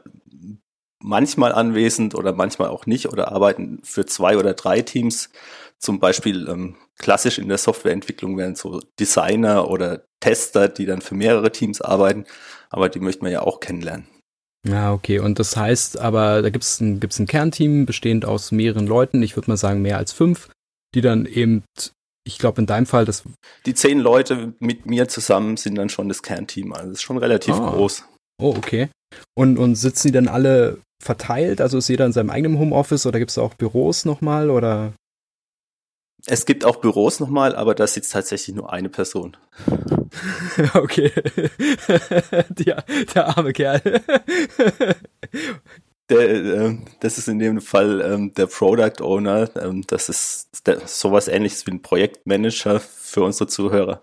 manchmal 0.99 1.51
anwesend 1.51 2.15
oder 2.15 2.33
manchmal 2.33 2.69
auch 2.69 2.85
nicht 2.85 3.07
oder 3.07 3.31
arbeiten 3.31 3.79
für 3.83 4.05
zwei 4.05 4.37
oder 4.37 4.53
drei 4.53 4.81
Teams. 4.81 5.29
Zum 5.77 5.99
Beispiel 5.99 6.47
ähm, 6.49 6.75
klassisch 6.97 7.37
in 7.37 7.49
der 7.49 7.59
Softwareentwicklung 7.59 8.37
wären 8.37 8.55
so 8.55 8.81
Designer 8.99 9.69
oder 9.69 10.03
Tester, 10.19 10.67
die 10.67 10.85
dann 10.85 11.01
für 11.01 11.15
mehrere 11.15 11.51
Teams 11.51 11.81
arbeiten, 11.81 12.25
aber 12.69 12.89
die 12.89 12.99
möchten 12.99 13.25
wir 13.25 13.31
ja 13.31 13.41
auch 13.41 13.59
kennenlernen. 13.59 14.07
Ja, 14.67 14.91
okay. 14.91 15.19
Und 15.19 15.39
das 15.39 15.55
heißt 15.55 15.99
aber, 15.99 16.41
da 16.41 16.49
gibt 16.49 16.63
es 16.63 16.81
ein, 16.81 16.99
gibt's 16.99 17.19
ein 17.19 17.27
Kernteam 17.27 17.85
bestehend 17.85 18.25
aus 18.25 18.51
mehreren 18.51 18.87
Leuten, 18.87 19.21
ich 19.21 19.35
würde 19.35 19.51
mal 19.51 19.57
sagen 19.57 19.81
mehr 19.81 19.97
als 19.97 20.11
fünf, 20.11 20.49
die 20.95 21.01
dann 21.01 21.25
eben, 21.25 21.63
ich 22.27 22.37
glaube 22.37 22.61
in 22.61 22.67
deinem 22.67 22.85
Fall 22.85 23.05
das. 23.05 23.23
Die 23.65 23.73
zehn 23.73 23.99
Leute 23.99 24.53
mit 24.59 24.85
mir 24.85 25.07
zusammen 25.07 25.57
sind 25.57 25.75
dann 25.75 25.89
schon 25.89 26.09
das 26.09 26.21
Kernteam, 26.21 26.73
also 26.73 26.89
das 26.89 26.97
ist 26.99 27.03
schon 27.03 27.17
relativ 27.17 27.55
oh. 27.55 27.71
groß. 27.71 28.03
Oh, 28.39 28.53
okay. 28.55 28.89
Und, 29.35 29.57
und 29.57 29.75
sitzen 29.75 30.09
die 30.09 30.13
dann 30.13 30.27
alle 30.27 30.81
verteilt? 31.01 31.61
Also 31.61 31.77
ist 31.77 31.87
jeder 31.87 32.05
in 32.05 32.13
seinem 32.13 32.29
eigenen 32.29 32.59
Homeoffice 32.59 33.05
oder 33.05 33.19
gibt 33.19 33.31
es 33.31 33.37
auch 33.37 33.53
Büros 33.53 34.05
nochmal 34.05 34.49
oder? 34.49 34.93
Es 36.25 36.45
gibt 36.45 36.65
auch 36.65 36.77
Büros 36.77 37.19
nochmal, 37.19 37.55
aber 37.55 37.73
da 37.73 37.87
sitzt 37.87 38.11
tatsächlich 38.11 38.55
nur 38.55 38.73
eine 38.73 38.89
Person. 38.89 39.37
okay. 40.73 41.11
der, 42.49 42.83
der 43.13 43.37
arme 43.37 43.53
Kerl. 43.53 44.01
Der, 46.09 46.29
äh, 46.29 46.77
das 47.01 47.17
ist 47.17 47.27
in 47.27 47.39
dem 47.39 47.59
Fall 47.59 48.01
ähm, 48.01 48.33
der 48.33 48.47
Product 48.47 49.01
Owner. 49.01 49.49
Ähm, 49.61 49.83
das 49.87 50.09
ist 50.09 50.65
der, 50.65 50.87
sowas 50.87 51.27
ähnliches 51.27 51.67
wie 51.67 51.71
ein 51.71 51.81
Projektmanager 51.81 52.79
für 52.79 53.23
unsere 53.23 53.47
Zuhörer, 53.47 54.01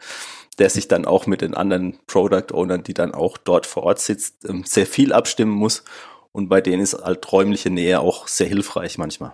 der 0.58 0.68
sich 0.68 0.86
dann 0.86 1.06
auch 1.06 1.26
mit 1.26 1.40
den 1.40 1.54
anderen 1.54 1.98
Product 2.06 2.52
Ownern, 2.52 2.82
die 2.82 2.94
dann 2.94 3.14
auch 3.14 3.38
dort 3.38 3.66
vor 3.66 3.84
Ort 3.84 4.00
sitzt, 4.00 4.46
ähm, 4.48 4.64
sehr 4.64 4.86
viel 4.86 5.12
abstimmen 5.12 5.52
muss. 5.52 5.84
Und 6.32 6.48
bei 6.48 6.60
denen 6.60 6.82
ist 6.82 6.94
halt 6.94 7.30
räumliche 7.32 7.70
Nähe 7.70 8.00
auch 8.00 8.28
sehr 8.28 8.48
hilfreich 8.48 8.98
manchmal. 8.98 9.32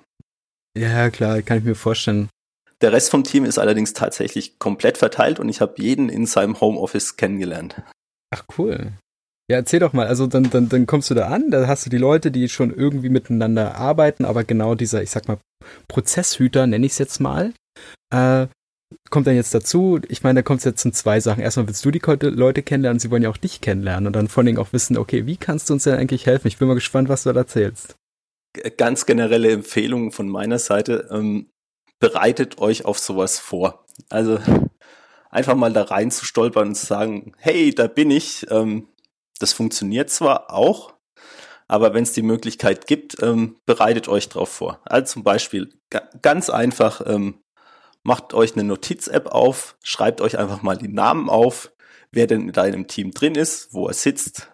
Ja, 0.78 1.10
klar, 1.10 1.42
kann 1.42 1.58
ich 1.58 1.64
mir 1.64 1.74
vorstellen. 1.74 2.28
Der 2.82 2.92
Rest 2.92 3.10
vom 3.10 3.24
Team 3.24 3.44
ist 3.44 3.58
allerdings 3.58 3.92
tatsächlich 3.92 4.58
komplett 4.58 4.96
verteilt 4.96 5.40
und 5.40 5.48
ich 5.48 5.60
habe 5.60 5.74
jeden 5.82 6.08
in 6.08 6.26
seinem 6.26 6.60
Homeoffice 6.60 7.16
kennengelernt. 7.16 7.82
Ach 8.30 8.44
cool. 8.56 8.92
Ja, 9.50 9.56
erzähl 9.56 9.80
doch 9.80 9.92
mal. 9.92 10.06
Also 10.06 10.28
dann, 10.28 10.48
dann, 10.48 10.68
dann 10.68 10.86
kommst 10.86 11.10
du 11.10 11.14
da 11.14 11.26
an, 11.26 11.50
da 11.50 11.66
hast 11.66 11.84
du 11.84 11.90
die 11.90 11.98
Leute, 11.98 12.30
die 12.30 12.48
schon 12.48 12.72
irgendwie 12.72 13.08
miteinander 13.08 13.74
arbeiten, 13.74 14.24
aber 14.24 14.44
genau 14.44 14.76
dieser, 14.76 15.02
ich 15.02 15.10
sag 15.10 15.26
mal, 15.26 15.38
Prozesshüter, 15.88 16.68
nenne 16.68 16.86
ich 16.86 16.92
es 16.92 16.98
jetzt 16.98 17.18
mal, 17.18 17.52
äh, 18.14 18.46
kommt 19.10 19.26
dann 19.26 19.34
jetzt 19.34 19.52
dazu. 19.52 19.98
Ich 20.06 20.22
meine, 20.22 20.38
da 20.38 20.42
kommt 20.42 20.58
es 20.58 20.66
jetzt 20.66 20.84
in 20.84 20.92
zwei 20.92 21.18
Sachen. 21.18 21.42
Erstmal 21.42 21.66
willst 21.66 21.84
du 21.84 21.90
die 21.90 22.00
Leute 22.28 22.62
kennenlernen, 22.62 23.00
sie 23.00 23.10
wollen 23.10 23.24
ja 23.24 23.28
auch 23.28 23.36
dich 23.36 23.60
kennenlernen 23.60 24.06
und 24.06 24.14
dann 24.14 24.28
vor 24.28 24.42
allen 24.42 24.46
Dingen 24.46 24.58
auch 24.58 24.72
wissen, 24.72 24.96
okay, 24.96 25.26
wie 25.26 25.36
kannst 25.36 25.68
du 25.68 25.74
uns 25.74 25.82
denn 25.82 25.98
eigentlich 25.98 26.26
helfen? 26.26 26.46
Ich 26.46 26.58
bin 26.58 26.68
mal 26.68 26.74
gespannt, 26.74 27.08
was 27.08 27.24
du 27.24 27.32
da 27.32 27.40
erzählst. 27.40 27.96
Ganz 28.76 29.04
generelle 29.04 29.50
Empfehlung 29.50 30.12
von 30.12 30.28
meiner 30.28 30.60
Seite. 30.60 31.08
Ähm, 31.10 31.50
bereitet 31.98 32.60
euch 32.60 32.84
auf 32.84 33.00
sowas 33.00 33.40
vor. 33.40 33.84
Also 34.10 34.38
einfach 35.28 35.56
mal 35.56 35.72
da 35.72 35.82
rein 35.82 36.12
zu 36.12 36.24
stolpern 36.24 36.68
und 36.68 36.74
zu 36.76 36.86
sagen, 36.86 37.32
hey, 37.38 37.74
da 37.74 37.88
bin 37.88 38.12
ich. 38.12 38.46
Ähm, 38.48 38.86
das 39.40 39.52
funktioniert 39.52 40.10
zwar 40.10 40.52
auch, 40.52 40.94
aber 41.66 41.94
wenn 41.94 42.02
es 42.02 42.12
die 42.12 42.22
Möglichkeit 42.22 42.86
gibt, 42.86 43.22
ähm, 43.22 43.56
bereitet 43.66 44.08
euch 44.08 44.28
drauf 44.28 44.48
vor. 44.48 44.80
Also 44.84 45.14
zum 45.14 45.24
Beispiel 45.24 45.72
ganz 46.22 46.50
einfach, 46.50 47.00
ähm, 47.06 47.42
macht 48.02 48.34
euch 48.34 48.54
eine 48.54 48.64
Notiz-App 48.64 49.26
auf, 49.26 49.76
schreibt 49.82 50.20
euch 50.20 50.38
einfach 50.38 50.62
mal 50.62 50.76
die 50.76 50.88
Namen 50.88 51.28
auf, 51.28 51.72
wer 52.12 52.26
denn 52.26 52.48
in 52.48 52.72
dem 52.72 52.86
Team 52.86 53.12
drin 53.12 53.34
ist, 53.34 53.72
wo 53.72 53.86
er 53.86 53.94
sitzt, 53.94 54.50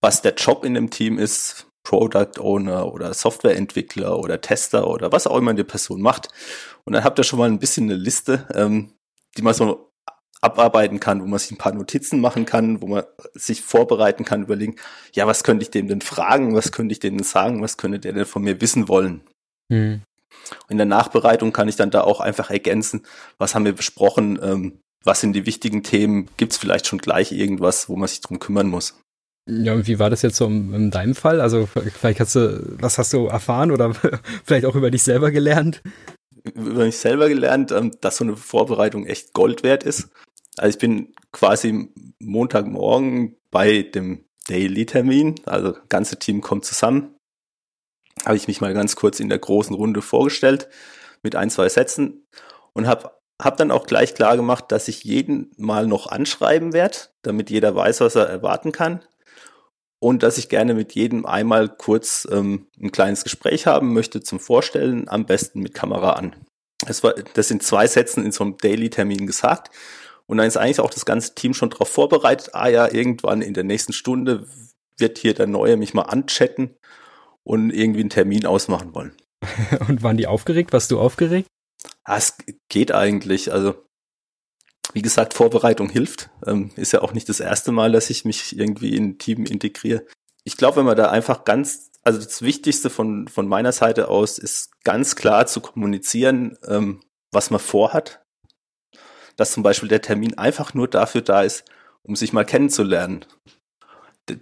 was 0.00 0.22
der 0.22 0.34
Job 0.34 0.64
in 0.64 0.74
dem 0.74 0.90
Team 0.90 1.18
ist, 1.18 1.66
Product 1.82 2.40
Owner 2.40 2.92
oder 2.92 3.12
Softwareentwickler 3.12 4.18
oder 4.18 4.40
Tester 4.40 4.88
oder 4.88 5.12
was 5.12 5.26
auch 5.26 5.36
immer 5.36 5.52
die 5.54 5.64
Person 5.64 6.00
macht. 6.00 6.28
Und 6.84 6.94
dann 6.94 7.04
habt 7.04 7.18
ihr 7.18 7.24
schon 7.24 7.38
mal 7.38 7.48
ein 7.48 7.58
bisschen 7.58 7.90
eine 7.90 7.98
Liste, 8.00 8.48
ähm, 8.54 8.94
die 9.36 9.42
man 9.42 9.54
so 9.54 9.92
abarbeiten 10.44 11.00
kann, 11.00 11.22
wo 11.22 11.26
man 11.26 11.38
sich 11.38 11.50
ein 11.50 11.58
paar 11.58 11.74
Notizen 11.74 12.20
machen 12.20 12.44
kann, 12.44 12.82
wo 12.82 12.86
man 12.86 13.04
sich 13.34 13.62
vorbereiten 13.62 14.24
kann, 14.24 14.42
überlegen, 14.42 14.76
ja, 15.12 15.26
was 15.26 15.42
könnte 15.42 15.62
ich 15.62 15.70
dem 15.70 15.88
denn 15.88 16.02
fragen, 16.02 16.54
was 16.54 16.70
könnte 16.70 16.92
ich 16.92 17.00
denen 17.00 17.22
sagen, 17.22 17.62
was 17.62 17.76
könnte 17.76 17.98
der 17.98 18.12
denn 18.12 18.26
von 18.26 18.42
mir 18.42 18.60
wissen 18.60 18.88
wollen. 18.88 19.22
Hm. 19.72 20.02
In 20.68 20.76
der 20.76 20.86
Nachbereitung 20.86 21.52
kann 21.52 21.68
ich 21.68 21.76
dann 21.76 21.90
da 21.90 22.02
auch 22.02 22.20
einfach 22.20 22.50
ergänzen, 22.50 23.02
was 23.38 23.54
haben 23.54 23.64
wir 23.64 23.72
besprochen, 23.72 24.38
ähm, 24.42 24.78
was 25.02 25.20
sind 25.20 25.34
die 25.34 25.46
wichtigen 25.46 25.82
Themen, 25.82 26.28
gibt 26.36 26.52
es 26.52 26.58
vielleicht 26.58 26.86
schon 26.86 26.98
gleich 26.98 27.32
irgendwas, 27.32 27.88
wo 27.88 27.96
man 27.96 28.08
sich 28.08 28.20
drum 28.20 28.38
kümmern 28.38 28.68
muss. 28.68 28.98
Ja, 29.46 29.74
und 29.74 29.86
wie 29.86 29.98
war 29.98 30.08
das 30.08 30.22
jetzt 30.22 30.36
so 30.36 30.46
in 30.46 30.90
deinem 30.90 31.14
Fall? 31.14 31.40
Also 31.40 31.66
vielleicht 31.66 32.20
hast 32.20 32.34
du, 32.34 32.76
was 32.80 32.96
hast 32.96 33.12
du 33.12 33.26
erfahren 33.26 33.70
oder 33.70 33.94
vielleicht 34.44 34.64
auch 34.64 34.74
über 34.74 34.90
dich 34.90 35.02
selber 35.02 35.30
gelernt? 35.30 35.82
Über 36.54 36.84
mich 36.84 36.96
selber 36.96 37.28
gelernt, 37.28 37.70
ähm, 37.72 37.92
dass 38.00 38.18
so 38.18 38.24
eine 38.24 38.36
Vorbereitung 38.36 39.06
echt 39.06 39.32
Gold 39.34 39.62
wert 39.62 39.82
ist. 39.84 40.08
Also 40.56 40.70
ich 40.70 40.78
bin 40.78 41.14
quasi 41.32 41.88
Montagmorgen 42.18 43.36
bei 43.50 43.82
dem 43.82 44.24
Daily-Termin, 44.48 45.36
also 45.46 45.74
ganze 45.88 46.18
Team 46.18 46.40
kommt 46.40 46.64
zusammen. 46.64 47.14
Habe 48.24 48.36
ich 48.36 48.46
mich 48.46 48.60
mal 48.60 48.74
ganz 48.74 48.96
kurz 48.96 49.20
in 49.20 49.28
der 49.28 49.38
großen 49.38 49.74
Runde 49.74 50.02
vorgestellt 50.02 50.68
mit 51.22 51.34
ein, 51.34 51.50
zwei 51.50 51.68
Sätzen 51.68 52.26
und 52.72 52.86
habe 52.86 53.10
hab 53.40 53.56
dann 53.56 53.70
auch 53.70 53.86
gleich 53.86 54.14
klar 54.14 54.36
gemacht, 54.36 54.66
dass 54.70 54.88
ich 54.88 55.02
jeden 55.02 55.50
mal 55.56 55.86
noch 55.86 56.06
anschreiben 56.06 56.72
werde, 56.72 56.98
damit 57.22 57.50
jeder 57.50 57.74
weiß, 57.74 58.00
was 58.00 58.14
er 58.14 58.28
erwarten 58.28 58.70
kann 58.70 59.04
und 60.04 60.22
dass 60.22 60.36
ich 60.36 60.50
gerne 60.50 60.74
mit 60.74 60.92
jedem 60.92 61.24
einmal 61.24 61.68
kurz 61.68 62.28
ähm, 62.30 62.66
ein 62.78 62.92
kleines 62.92 63.24
Gespräch 63.24 63.66
haben 63.66 63.94
möchte 63.94 64.20
zum 64.20 64.38
Vorstellen, 64.38 65.08
am 65.08 65.24
besten 65.24 65.60
mit 65.60 65.72
Kamera 65.72 66.10
an. 66.10 66.36
Das, 66.86 67.02
war, 67.02 67.14
das 67.14 67.48
sind 67.48 67.62
zwei 67.62 67.86
Sätzen 67.86 68.22
in 68.24 68.30
so 68.30 68.44
einem 68.44 68.58
Daily-Termin 68.58 69.26
gesagt. 69.26 69.70
Und 70.26 70.38
dann 70.38 70.46
ist 70.46 70.56
eigentlich 70.56 70.80
auch 70.80 70.90
das 70.90 71.04
ganze 71.04 71.34
Team 71.34 71.54
schon 71.54 71.70
darauf 71.70 71.88
vorbereitet, 71.88 72.50
ah 72.54 72.68
ja, 72.68 72.90
irgendwann 72.90 73.42
in 73.42 73.54
der 73.54 73.64
nächsten 73.64 73.92
Stunde 73.92 74.46
wird 74.96 75.18
hier 75.18 75.34
der 75.34 75.46
Neue 75.46 75.76
mich 75.76 75.94
mal 75.94 76.02
anchatten 76.02 76.76
und 77.42 77.70
irgendwie 77.70 78.00
einen 78.00 78.10
Termin 78.10 78.46
ausmachen 78.46 78.94
wollen. 78.94 79.14
und 79.88 80.02
waren 80.02 80.16
die 80.16 80.26
aufgeregt? 80.26 80.72
Warst 80.72 80.90
du 80.90 80.98
aufgeregt? 80.98 81.48
Ah, 82.04 82.16
es 82.16 82.36
geht 82.68 82.92
eigentlich. 82.92 83.52
Also 83.52 83.74
wie 84.92 85.02
gesagt, 85.02 85.34
Vorbereitung 85.34 85.90
hilft. 85.90 86.30
Ähm, 86.46 86.70
ist 86.76 86.92
ja 86.92 87.02
auch 87.02 87.12
nicht 87.12 87.28
das 87.28 87.40
erste 87.40 87.72
Mal, 87.72 87.92
dass 87.92 88.10
ich 88.10 88.24
mich 88.24 88.56
irgendwie 88.56 88.94
in 88.96 89.10
ein 89.10 89.18
Team 89.18 89.44
integriere. 89.44 90.04
Ich 90.44 90.56
glaube, 90.56 90.78
wenn 90.78 90.86
man 90.86 90.96
da 90.96 91.10
einfach 91.10 91.44
ganz, 91.44 91.90
also 92.02 92.18
das 92.18 92.42
Wichtigste 92.42 92.90
von, 92.90 93.28
von 93.28 93.48
meiner 93.48 93.72
Seite 93.72 94.08
aus 94.08 94.38
ist 94.38 94.82
ganz 94.84 95.16
klar 95.16 95.46
zu 95.46 95.60
kommunizieren, 95.60 96.56
ähm, 96.66 97.00
was 97.32 97.50
man 97.50 97.60
vorhat. 97.60 98.23
Dass 99.36 99.52
zum 99.52 99.62
Beispiel 99.62 99.88
der 99.88 100.02
Termin 100.02 100.38
einfach 100.38 100.74
nur 100.74 100.88
dafür 100.88 101.22
da 101.22 101.42
ist, 101.42 101.64
um 102.02 102.16
sich 102.16 102.32
mal 102.32 102.44
kennenzulernen. 102.44 103.24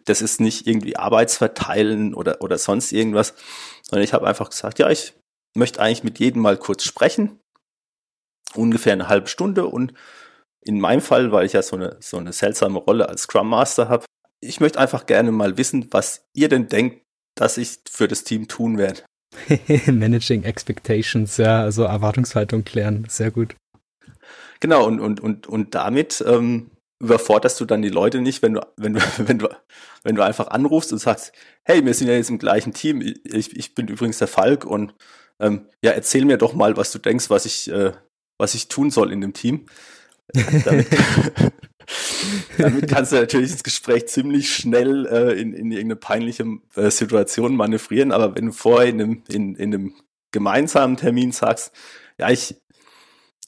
Das 0.04 0.22
ist 0.22 0.40
nicht 0.40 0.66
irgendwie 0.66 0.96
Arbeitsverteilen 0.96 2.14
oder, 2.14 2.40
oder 2.40 2.58
sonst 2.58 2.92
irgendwas, 2.92 3.34
sondern 3.82 4.04
ich 4.04 4.12
habe 4.12 4.26
einfach 4.26 4.50
gesagt, 4.50 4.78
ja, 4.78 4.88
ich 4.90 5.14
möchte 5.54 5.80
eigentlich 5.80 6.04
mit 6.04 6.18
jedem 6.18 6.42
mal 6.42 6.56
kurz 6.56 6.84
sprechen. 6.84 7.40
Ungefähr 8.54 8.92
eine 8.92 9.08
halbe 9.08 9.28
Stunde 9.28 9.66
und 9.66 9.92
in 10.64 10.78
meinem 10.78 11.00
Fall, 11.00 11.32
weil 11.32 11.46
ich 11.46 11.54
ja 11.54 11.62
so 11.62 11.76
eine, 11.76 11.96
so 12.00 12.18
eine 12.18 12.32
seltsame 12.32 12.78
Rolle 12.78 13.08
als 13.08 13.22
Scrum 13.22 13.48
Master 13.48 13.88
habe, 13.88 14.04
ich 14.40 14.60
möchte 14.60 14.78
einfach 14.78 15.06
gerne 15.06 15.32
mal 15.32 15.56
wissen, 15.56 15.88
was 15.90 16.24
ihr 16.34 16.48
denn 16.48 16.68
denkt, 16.68 17.02
dass 17.34 17.56
ich 17.56 17.78
für 17.90 18.08
das 18.08 18.24
Team 18.24 18.48
tun 18.48 18.78
werde. 18.78 19.02
Managing 19.86 20.44
Expectations, 20.44 21.36
ja, 21.38 21.62
also 21.62 21.84
Erwartungshaltung 21.84 22.64
klären, 22.64 23.06
sehr 23.08 23.30
gut. 23.30 23.56
Genau, 24.62 24.86
und, 24.86 25.00
und, 25.00 25.18
und, 25.18 25.48
und 25.48 25.74
damit 25.74 26.24
ähm, 26.24 26.70
überforderst 27.00 27.60
du 27.60 27.64
dann 27.64 27.82
die 27.82 27.88
Leute 27.88 28.20
nicht, 28.20 28.42
wenn 28.42 28.54
du, 28.54 28.60
wenn 28.76 28.94
du, 28.94 29.00
wenn 29.18 29.40
du, 29.40 29.48
wenn 30.04 30.14
du 30.14 30.22
einfach 30.22 30.46
anrufst 30.46 30.92
und 30.92 31.00
sagst, 31.00 31.32
hey, 31.64 31.84
wir 31.84 31.92
sind 31.94 32.06
ja 32.06 32.14
jetzt 32.14 32.30
im 32.30 32.38
gleichen 32.38 32.72
Team, 32.72 33.02
ich, 33.02 33.56
ich 33.56 33.74
bin 33.74 33.88
übrigens 33.88 34.18
der 34.18 34.28
Falk 34.28 34.64
und 34.64 34.94
ähm, 35.40 35.66
ja, 35.82 35.90
erzähl 35.90 36.24
mir 36.24 36.38
doch 36.38 36.54
mal, 36.54 36.76
was 36.76 36.92
du 36.92 37.00
denkst, 37.00 37.28
was 37.28 37.44
ich, 37.44 37.72
äh, 37.72 37.90
was 38.38 38.54
ich 38.54 38.68
tun 38.68 38.92
soll 38.92 39.10
in 39.10 39.20
dem 39.20 39.32
Team. 39.32 39.66
Damit, 40.64 40.86
damit, 42.56 42.88
kannst 42.88 43.10
du 43.10 43.16
natürlich 43.16 43.50
das 43.50 43.64
Gespräch 43.64 44.06
ziemlich 44.06 44.54
schnell 44.54 45.06
äh, 45.06 45.40
in, 45.40 45.54
in 45.54 45.72
irgendeine 45.72 45.96
peinliche 45.96 46.46
äh, 46.76 46.88
Situation 46.88 47.56
manövrieren, 47.56 48.12
aber 48.12 48.36
wenn 48.36 48.46
du 48.46 48.52
vorher 48.52 48.88
in 48.88 49.00
einem, 49.02 49.22
in, 49.28 49.56
in 49.56 49.74
einem 49.74 49.94
gemeinsamen 50.30 50.96
Termin 50.96 51.32
sagst, 51.32 51.72
ja, 52.16 52.30
ich, 52.30 52.54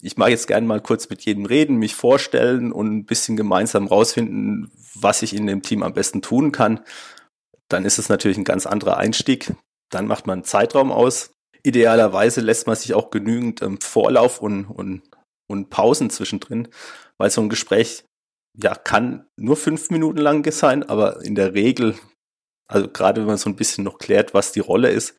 ich 0.05 0.17
mag 0.17 0.31
jetzt 0.31 0.47
gerne 0.47 0.67
mal 0.67 0.81
kurz 0.81 1.09
mit 1.09 1.23
jedem 1.23 1.47
reden, 1.47 1.77
mich 1.77 1.95
vorstellen 1.95 2.73
und 2.73 2.95
ein 2.95 3.05
bisschen 3.07 3.37
gemeinsam 3.37 3.87
rausfinden, 3.87 4.71
was 4.95 5.23
ich 5.23 5.35
in 5.35 5.47
dem 5.47 5.63
Team 5.63 5.83
am 5.83 5.95
besten 5.95 6.23
tun 6.23 6.53
kann, 6.53 6.81
dann 7.69 7.85
ist 7.85 7.99
es 7.99 8.09
natürlich 8.09 8.37
ein 8.39 8.45
ganz 8.45 8.67
anderer 8.67 8.99
Einstieg. 8.99 9.55
Dann 9.91 10.07
macht 10.07 10.27
man 10.27 10.39
einen 10.39 10.45
Zeitraum 10.45 10.93
aus. 10.93 11.33
Idealerweise 11.63 12.41
lässt 12.41 12.67
man 12.67 12.77
sich 12.77 12.95
auch 12.95 13.11
genügend 13.11 13.63
ähm, 13.63 13.81
Vorlauf 13.81 14.41
und, 14.41 14.67
und 14.67 15.03
und 15.47 15.71
Pausen 15.71 16.11
zwischendrin, 16.11 16.69
weil 17.19 17.31
so 17.31 17.41
ein 17.41 17.49
Gespräch 17.49 18.05
ja 18.57 18.75
kann 18.75 19.27
nur 19.37 19.57
fünf 19.57 19.91
Minuten 19.91 20.19
lang 20.19 20.51
sein, 20.53 20.83
aber 20.85 21.25
in 21.25 21.35
der 21.35 21.55
Regel, 21.55 21.95
also 22.69 22.89
gerade 22.89 23.21
wenn 23.21 23.29
man 23.29 23.37
so 23.37 23.51
ein 23.51 23.57
bisschen 23.57 23.85
noch 23.85 23.99
klärt, 23.99 24.35
was 24.35 24.53
die 24.53 24.61
Rolle 24.61 24.91
ist 24.91 25.17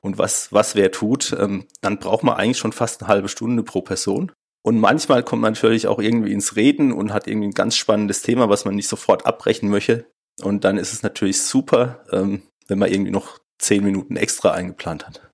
und 0.00 0.18
was 0.18 0.52
was 0.52 0.74
wer 0.74 0.90
tut, 0.90 1.36
ähm, 1.38 1.66
dann 1.80 1.98
braucht 1.98 2.24
man 2.24 2.36
eigentlich 2.36 2.58
schon 2.58 2.72
fast 2.72 3.02
eine 3.02 3.08
halbe 3.08 3.28
Stunde 3.28 3.62
pro 3.62 3.82
Person. 3.82 4.32
Und 4.62 4.80
manchmal 4.80 5.22
kommt 5.22 5.42
man 5.42 5.52
natürlich 5.52 5.86
auch 5.86 5.98
irgendwie 5.98 6.32
ins 6.32 6.56
Reden 6.56 6.92
und 6.92 7.12
hat 7.12 7.26
irgendwie 7.26 7.48
ein 7.48 7.54
ganz 7.54 7.76
spannendes 7.76 8.22
Thema, 8.22 8.48
was 8.48 8.64
man 8.64 8.74
nicht 8.74 8.88
sofort 8.88 9.24
abbrechen 9.24 9.70
möchte. 9.70 10.06
Und 10.42 10.64
dann 10.64 10.78
ist 10.78 10.92
es 10.92 11.02
natürlich 11.02 11.40
super, 11.42 12.04
ähm, 12.12 12.42
wenn 12.66 12.78
man 12.78 12.90
irgendwie 12.90 13.10
noch 13.10 13.38
zehn 13.58 13.82
Minuten 13.82 14.16
extra 14.16 14.52
eingeplant 14.52 15.06
hat. 15.06 15.28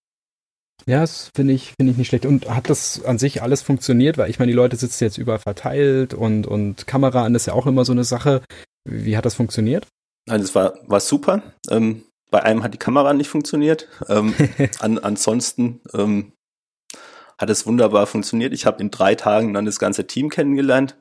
Ja, 0.86 1.00
das 1.00 1.30
finde 1.34 1.54
ich, 1.54 1.72
finde 1.78 1.92
ich 1.92 1.98
nicht 1.98 2.08
schlecht. 2.08 2.26
Und 2.26 2.48
hat 2.48 2.68
das 2.68 3.02
an 3.04 3.18
sich 3.18 3.42
alles 3.42 3.62
funktioniert? 3.62 4.18
Weil 4.18 4.30
ich 4.30 4.38
meine, 4.38 4.52
die 4.52 4.56
Leute 4.56 4.76
sitzen 4.76 5.04
jetzt 5.04 5.18
überall 5.18 5.38
verteilt 5.38 6.14
und, 6.14 6.46
und 6.46 6.86
Kamera 6.86 7.24
an 7.24 7.34
ist 7.34 7.46
ja 7.46 7.54
auch 7.54 7.66
immer 7.66 7.84
so 7.84 7.92
eine 7.92 8.04
Sache. 8.04 8.42
Wie 8.84 9.16
hat 9.16 9.24
das 9.24 9.34
funktioniert? 9.34 9.86
Nein, 10.26 10.42
das 10.42 10.54
war, 10.54 10.74
war 10.86 11.00
super. 11.00 11.42
Ähm, 11.70 12.04
bei 12.34 12.42
einem 12.42 12.62
hat 12.62 12.74
die 12.74 12.78
Kamera 12.78 13.14
nicht 13.14 13.28
funktioniert. 13.28 13.88
Ähm, 14.08 14.34
an, 14.80 14.98
ansonsten 14.98 15.80
ähm, 15.92 16.32
hat 17.38 17.50
es 17.50 17.66
wunderbar 17.66 18.06
funktioniert. 18.06 18.52
Ich 18.52 18.66
habe 18.66 18.82
in 18.82 18.90
drei 18.90 19.14
Tagen 19.14 19.54
dann 19.54 19.66
das 19.66 19.78
ganze 19.78 20.06
Team 20.06 20.28
kennengelernt. 20.28 20.96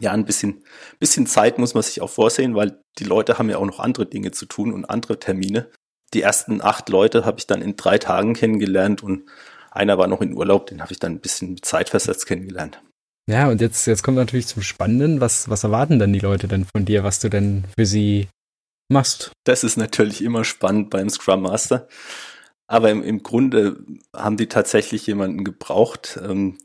Ja, 0.00 0.10
ein 0.12 0.24
bisschen, 0.24 0.64
bisschen 0.98 1.26
Zeit 1.26 1.58
muss 1.58 1.74
man 1.74 1.82
sich 1.82 2.00
auch 2.00 2.10
vorsehen, 2.10 2.54
weil 2.56 2.80
die 2.98 3.04
Leute 3.04 3.38
haben 3.38 3.48
ja 3.48 3.58
auch 3.58 3.66
noch 3.66 3.78
andere 3.78 4.06
Dinge 4.06 4.32
zu 4.32 4.46
tun 4.46 4.72
und 4.72 4.84
andere 4.84 5.20
Termine 5.20 5.70
die 6.14 6.22
ersten 6.22 6.62
acht 6.62 6.88
Leute 6.88 7.24
habe 7.24 7.38
ich 7.38 7.46
dann 7.46 7.60
in 7.60 7.76
drei 7.76 7.98
Tagen 7.98 8.34
kennengelernt 8.34 9.02
und 9.02 9.24
einer 9.70 9.98
war 9.98 10.06
noch 10.06 10.20
in 10.20 10.34
Urlaub, 10.34 10.66
den 10.66 10.80
habe 10.80 10.92
ich 10.92 11.00
dann 11.00 11.12
ein 11.12 11.20
bisschen 11.20 11.62
zeitversetzt 11.62 12.26
kennengelernt. 12.26 12.80
Ja, 13.28 13.48
und 13.48 13.60
jetzt, 13.60 13.86
jetzt 13.86 14.02
kommt 14.02 14.18
natürlich 14.18 14.46
zum 14.46 14.62
Spannenden. 14.62 15.20
Was, 15.20 15.48
was 15.48 15.64
erwarten 15.64 15.98
denn 15.98 16.12
die 16.12 16.20
Leute 16.20 16.46
denn 16.46 16.64
von 16.64 16.84
dir, 16.84 17.04
was 17.04 17.20
du 17.20 17.30
denn 17.30 17.64
für 17.76 17.86
sie 17.86 18.28
machst? 18.88 19.32
Das 19.44 19.64
ist 19.64 19.76
natürlich 19.76 20.22
immer 20.22 20.44
spannend 20.44 20.90
beim 20.90 21.08
Scrum 21.10 21.42
Master. 21.42 21.88
Aber 22.66 22.90
im, 22.90 23.02
im 23.02 23.22
Grunde 23.22 23.84
haben 24.14 24.36
die 24.36 24.48
tatsächlich 24.48 25.06
jemanden 25.06 25.44
gebraucht, 25.44 26.18
ähm, 26.22 26.58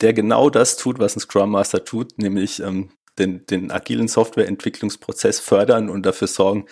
der 0.00 0.12
genau 0.12 0.50
das 0.50 0.76
tut, 0.76 0.98
was 0.98 1.16
ein 1.16 1.20
Scrum 1.20 1.50
Master 1.50 1.84
tut, 1.84 2.18
nämlich 2.18 2.60
ähm, 2.60 2.90
den, 3.18 3.46
den 3.46 3.70
agilen 3.70 4.08
Softwareentwicklungsprozess 4.08 5.40
fördern 5.40 5.88
und 5.90 6.04
dafür 6.04 6.28
sorgen, 6.28 6.66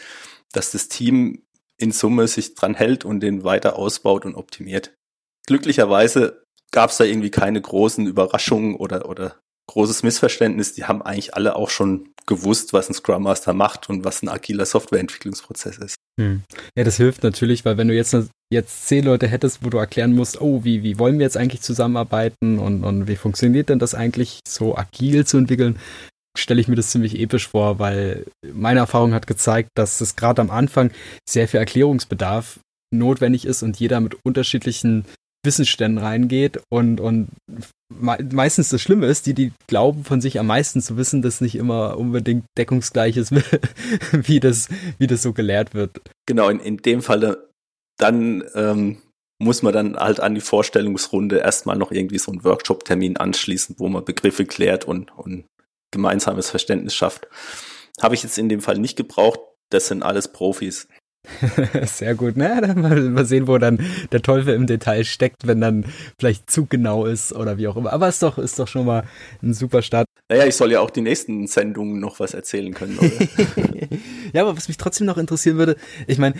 dass 0.52 0.70
das 0.70 0.88
Team 0.88 1.42
in 1.78 1.92
Summe 1.92 2.28
sich 2.28 2.54
dran 2.54 2.74
hält 2.74 3.04
und 3.04 3.20
den 3.20 3.44
weiter 3.44 3.76
ausbaut 3.76 4.24
und 4.24 4.34
optimiert. 4.34 4.94
Glücklicherweise 5.46 6.44
gab 6.70 6.90
es 6.90 6.96
da 6.96 7.04
irgendwie 7.04 7.30
keine 7.30 7.60
großen 7.60 8.06
Überraschungen 8.06 8.76
oder, 8.76 9.08
oder 9.08 9.40
großes 9.68 10.02
Missverständnis. 10.02 10.74
Die 10.74 10.84
haben 10.84 11.02
eigentlich 11.02 11.34
alle 11.34 11.56
auch 11.56 11.70
schon 11.70 12.10
gewusst, 12.26 12.72
was 12.72 12.88
ein 12.88 12.94
Scrum 12.94 13.22
Master 13.22 13.52
macht 13.52 13.88
und 13.88 14.04
was 14.04 14.22
ein 14.22 14.28
agiler 14.28 14.66
Softwareentwicklungsprozess 14.66 15.78
ist. 15.78 15.96
Hm. 16.20 16.42
Ja, 16.76 16.84
das 16.84 16.96
hilft 16.96 17.22
natürlich, 17.22 17.64
weil 17.64 17.76
wenn 17.76 17.88
du 17.88 17.94
jetzt, 17.94 18.16
jetzt 18.52 18.86
zehn 18.86 19.04
Leute 19.04 19.28
hättest, 19.28 19.64
wo 19.64 19.70
du 19.70 19.78
erklären 19.78 20.14
musst, 20.14 20.40
oh, 20.40 20.64
wie, 20.64 20.82
wie 20.82 20.98
wollen 20.98 21.18
wir 21.18 21.24
jetzt 21.24 21.36
eigentlich 21.36 21.62
zusammenarbeiten 21.62 22.58
und, 22.58 22.84
und 22.84 23.06
wie 23.06 23.16
funktioniert 23.16 23.68
denn 23.68 23.78
das 23.78 23.94
eigentlich, 23.94 24.40
so 24.46 24.76
agil 24.76 25.26
zu 25.26 25.36
entwickeln, 25.36 25.78
stelle 26.36 26.60
ich 26.60 26.68
mir 26.68 26.76
das 26.76 26.90
ziemlich 26.90 27.18
episch 27.18 27.48
vor, 27.48 27.78
weil 27.78 28.26
meine 28.52 28.80
Erfahrung 28.80 29.14
hat 29.14 29.26
gezeigt, 29.26 29.70
dass 29.74 30.00
es 30.00 30.16
gerade 30.16 30.42
am 30.42 30.50
Anfang 30.50 30.90
sehr 31.28 31.48
viel 31.48 31.60
Erklärungsbedarf 31.60 32.60
notwendig 32.92 33.46
ist 33.46 33.62
und 33.62 33.78
jeder 33.78 34.00
mit 34.00 34.16
unterschiedlichen 34.24 35.06
Wissensständen 35.46 36.04
reingeht 36.04 36.60
und, 36.68 37.00
und 37.00 37.28
meistens 37.88 38.68
das 38.68 38.82
Schlimme 38.82 39.06
ist, 39.06 39.26
die, 39.26 39.32
die 39.32 39.52
glauben 39.66 40.04
von 40.04 40.20
sich 40.20 40.38
am 40.38 40.48
meisten 40.48 40.82
zu 40.82 40.96
wissen, 40.98 41.22
dass 41.22 41.40
nicht 41.40 41.54
immer 41.54 41.96
unbedingt 41.96 42.44
deckungsgleich 42.58 43.16
ist, 43.16 43.32
wie 44.12 44.40
das, 44.40 44.68
wie 44.98 45.06
das 45.06 45.22
so 45.22 45.32
gelehrt 45.32 45.72
wird. 45.74 46.00
Genau, 46.26 46.48
in, 46.48 46.60
in 46.60 46.76
dem 46.78 47.00
Fall 47.00 47.38
dann 47.98 48.44
ähm, 48.54 48.98
muss 49.38 49.62
man 49.62 49.72
dann 49.72 49.96
halt 49.96 50.20
an 50.20 50.34
die 50.34 50.40
Vorstellungsrunde 50.40 51.38
erstmal 51.38 51.76
noch 51.76 51.92
irgendwie 51.92 52.18
so 52.18 52.32
einen 52.32 52.44
Workshop-Termin 52.44 53.16
anschließen, 53.16 53.76
wo 53.78 53.88
man 53.88 54.04
Begriffe 54.04 54.44
klärt 54.44 54.84
und, 54.84 55.16
und 55.16 55.44
gemeinsames 55.90 56.50
Verständnis 56.50 56.94
schafft. 56.94 57.28
Habe 58.00 58.14
ich 58.14 58.22
jetzt 58.22 58.38
in 58.38 58.48
dem 58.48 58.60
Fall 58.60 58.78
nicht 58.78 58.96
gebraucht. 58.96 59.40
Das 59.70 59.88
sind 59.88 60.02
alles 60.02 60.28
Profis. 60.28 60.88
Sehr 61.86 62.14
gut. 62.14 62.34
Na, 62.36 62.60
dann 62.60 62.80
mal, 62.80 63.00
mal 63.00 63.24
sehen, 63.24 63.46
wo 63.46 63.58
dann 63.58 63.78
der 64.12 64.22
Teufel 64.22 64.54
im 64.54 64.66
Detail 64.66 65.04
steckt, 65.04 65.46
wenn 65.46 65.60
dann 65.60 65.84
vielleicht 66.18 66.50
zu 66.50 66.66
genau 66.66 67.04
ist 67.04 67.32
oder 67.32 67.58
wie 67.58 67.68
auch 67.68 67.76
immer. 67.76 67.92
Aber 67.92 68.08
ist 68.08 68.22
doch, 68.22 68.38
ist 68.38 68.58
doch 68.58 68.68
schon 68.68 68.86
mal 68.86 69.04
ein 69.42 69.54
super 69.54 69.82
Start. 69.82 70.06
Naja, 70.28 70.46
ich 70.46 70.56
soll 70.56 70.72
ja 70.72 70.80
auch 70.80 70.90
die 70.90 71.02
nächsten 71.02 71.46
Sendungen 71.46 72.00
noch 72.00 72.18
was 72.18 72.34
erzählen 72.34 72.74
können, 72.74 72.98
oder? 72.98 73.10
ja, 74.32 74.42
aber 74.42 74.56
was 74.56 74.68
mich 74.68 74.76
trotzdem 74.76 75.06
noch 75.06 75.18
interessieren 75.18 75.56
würde, 75.56 75.76
ich 76.06 76.18
meine, 76.18 76.34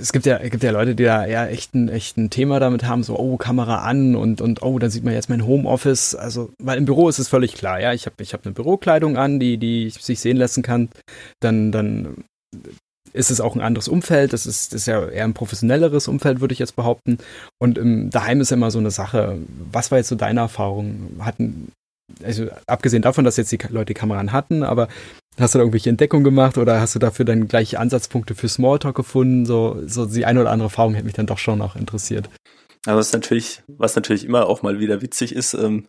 es 0.00 0.12
gibt 0.12 0.26
ja, 0.26 0.38
gibt 0.38 0.62
ja 0.62 0.70
Leute, 0.70 0.94
die 0.94 1.04
da 1.04 1.26
ja 1.26 1.46
echt 1.46 1.74
ein, 1.74 1.88
echt 1.88 2.16
ein 2.16 2.30
Thema 2.30 2.60
damit 2.60 2.84
haben, 2.84 3.02
so, 3.02 3.18
oh, 3.18 3.36
Kamera 3.36 3.82
an 3.82 4.14
und, 4.14 4.40
und 4.40 4.62
oh, 4.62 4.78
dann 4.78 4.90
sieht 4.90 5.04
man 5.04 5.14
jetzt 5.14 5.28
mein 5.28 5.46
Homeoffice. 5.46 6.14
Also, 6.14 6.50
weil 6.58 6.78
im 6.78 6.84
Büro 6.84 7.08
ist 7.08 7.18
es 7.18 7.28
völlig 7.28 7.54
klar, 7.54 7.80
ja. 7.80 7.92
Ich 7.92 8.06
habe 8.06 8.16
ich 8.20 8.32
hab 8.32 8.44
eine 8.44 8.54
Bürokleidung 8.54 9.16
an, 9.16 9.40
die, 9.40 9.58
die 9.58 9.90
sich 9.90 10.20
sehen 10.20 10.36
lassen 10.36 10.62
kann. 10.62 10.88
Dann, 11.40 11.72
dann 11.72 12.24
ist 13.12 13.30
es 13.30 13.40
auch 13.40 13.54
ein 13.54 13.60
anderes 13.60 13.88
Umfeld. 13.88 14.32
Das 14.32 14.46
ist, 14.46 14.72
das 14.72 14.82
ist 14.82 14.86
ja 14.86 15.06
eher 15.06 15.24
ein 15.24 15.34
professionelleres 15.34 16.08
Umfeld, 16.08 16.40
würde 16.40 16.52
ich 16.52 16.58
jetzt 16.58 16.76
behaupten. 16.76 17.18
Und 17.58 17.78
im 17.78 18.10
Daheim 18.10 18.40
ist 18.40 18.52
immer 18.52 18.70
so 18.70 18.78
eine 18.78 18.90
Sache. 18.90 19.38
Was 19.72 19.90
war 19.90 19.98
jetzt 19.98 20.08
so 20.08 20.16
deine 20.16 20.40
Erfahrung? 20.40 21.16
Hatten, 21.20 21.72
also 22.22 22.46
abgesehen 22.66 23.02
davon, 23.02 23.24
dass 23.24 23.36
jetzt 23.36 23.52
die 23.52 23.58
Leute 23.68 23.86
die 23.86 23.94
Kameran 23.94 24.32
hatten, 24.32 24.62
aber 24.62 24.88
hast 25.38 25.54
du 25.54 25.58
da 25.58 25.62
irgendwelche 25.62 25.90
Entdeckungen 25.90 26.24
gemacht 26.24 26.58
oder 26.58 26.80
hast 26.80 26.94
du 26.94 26.98
dafür 26.98 27.24
dann 27.24 27.48
gleich 27.48 27.78
Ansatzpunkte 27.78 28.34
für 28.34 28.48
Smalltalk 28.48 28.96
gefunden? 28.96 29.46
So, 29.46 29.82
so 29.86 30.06
die 30.06 30.24
eine 30.24 30.40
oder 30.40 30.50
andere 30.50 30.66
Erfahrung 30.66 30.94
hätte 30.94 31.06
mich 31.06 31.14
dann 31.14 31.26
doch 31.26 31.38
schon 31.38 31.58
noch 31.58 31.76
interessiert. 31.76 32.28
Aber 32.88 33.00
was 33.00 33.12
natürlich, 33.12 33.62
was 33.66 33.96
natürlich 33.96 34.24
immer 34.24 34.46
auch 34.46 34.62
mal 34.62 34.80
wieder 34.80 35.02
witzig 35.02 35.34
ist, 35.34 35.52
ähm, 35.52 35.86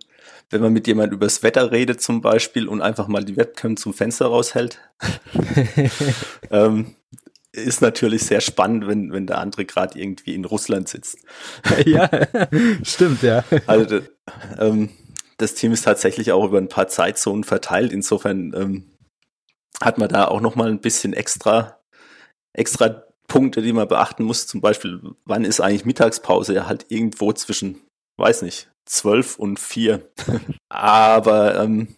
wenn 0.49 0.59
man 0.59 0.73
mit 0.73 0.85
jemand 0.85 1.13
übers 1.13 1.43
Wetter 1.43 1.71
redet 1.71 2.01
zum 2.01 2.19
Beispiel 2.19 2.67
und 2.67 2.81
einfach 2.81 3.07
mal 3.07 3.23
die 3.23 3.37
Webcam 3.37 3.77
zum 3.77 3.93
Fenster 3.93 4.25
raushält. 4.25 4.81
ähm, 6.51 6.95
ist 7.53 7.81
natürlich 7.81 8.23
sehr 8.23 8.41
spannend, 8.41 8.85
wenn, 8.85 9.13
wenn 9.13 9.27
der 9.27 9.37
andere 9.37 9.63
gerade 9.63 9.97
irgendwie 9.97 10.35
in 10.35 10.43
Russland 10.43 10.89
sitzt. 10.89 11.19
ja, 11.85 12.09
stimmt, 12.83 13.23
ja. 13.23 13.45
Also 13.65 14.01
ähm, 14.57 14.89
das 15.37 15.53
Team 15.53 15.71
ist 15.71 15.83
tatsächlich 15.83 16.33
auch 16.33 16.43
über 16.43 16.57
ein 16.57 16.67
paar 16.67 16.89
Zeitzonen 16.89 17.45
verteilt. 17.45 17.93
Insofern 17.93 18.53
ähm, 18.53 18.91
hat 19.79 19.99
man 19.99 20.09
da 20.09 20.27
auch 20.27 20.41
nochmal 20.41 20.67
ein 20.67 20.81
bisschen 20.81 21.13
extra, 21.13 21.79
extra 22.51 23.03
Punkte, 23.29 23.61
die 23.61 23.71
man 23.71 23.87
beachten 23.87 24.23
muss. 24.23 24.45
Zum 24.45 24.59
Beispiel, 24.59 24.99
wann 25.23 25.45
ist 25.45 25.61
eigentlich 25.61 25.85
Mittagspause? 25.85 26.53
Ja, 26.53 26.67
halt 26.67 26.87
irgendwo 26.89 27.31
zwischen, 27.31 27.79
weiß 28.17 28.41
nicht, 28.41 28.69
zwölf 28.85 29.39
und 29.39 29.57
vier. 29.57 30.09
Aber 30.69 31.63
ähm, 31.63 31.95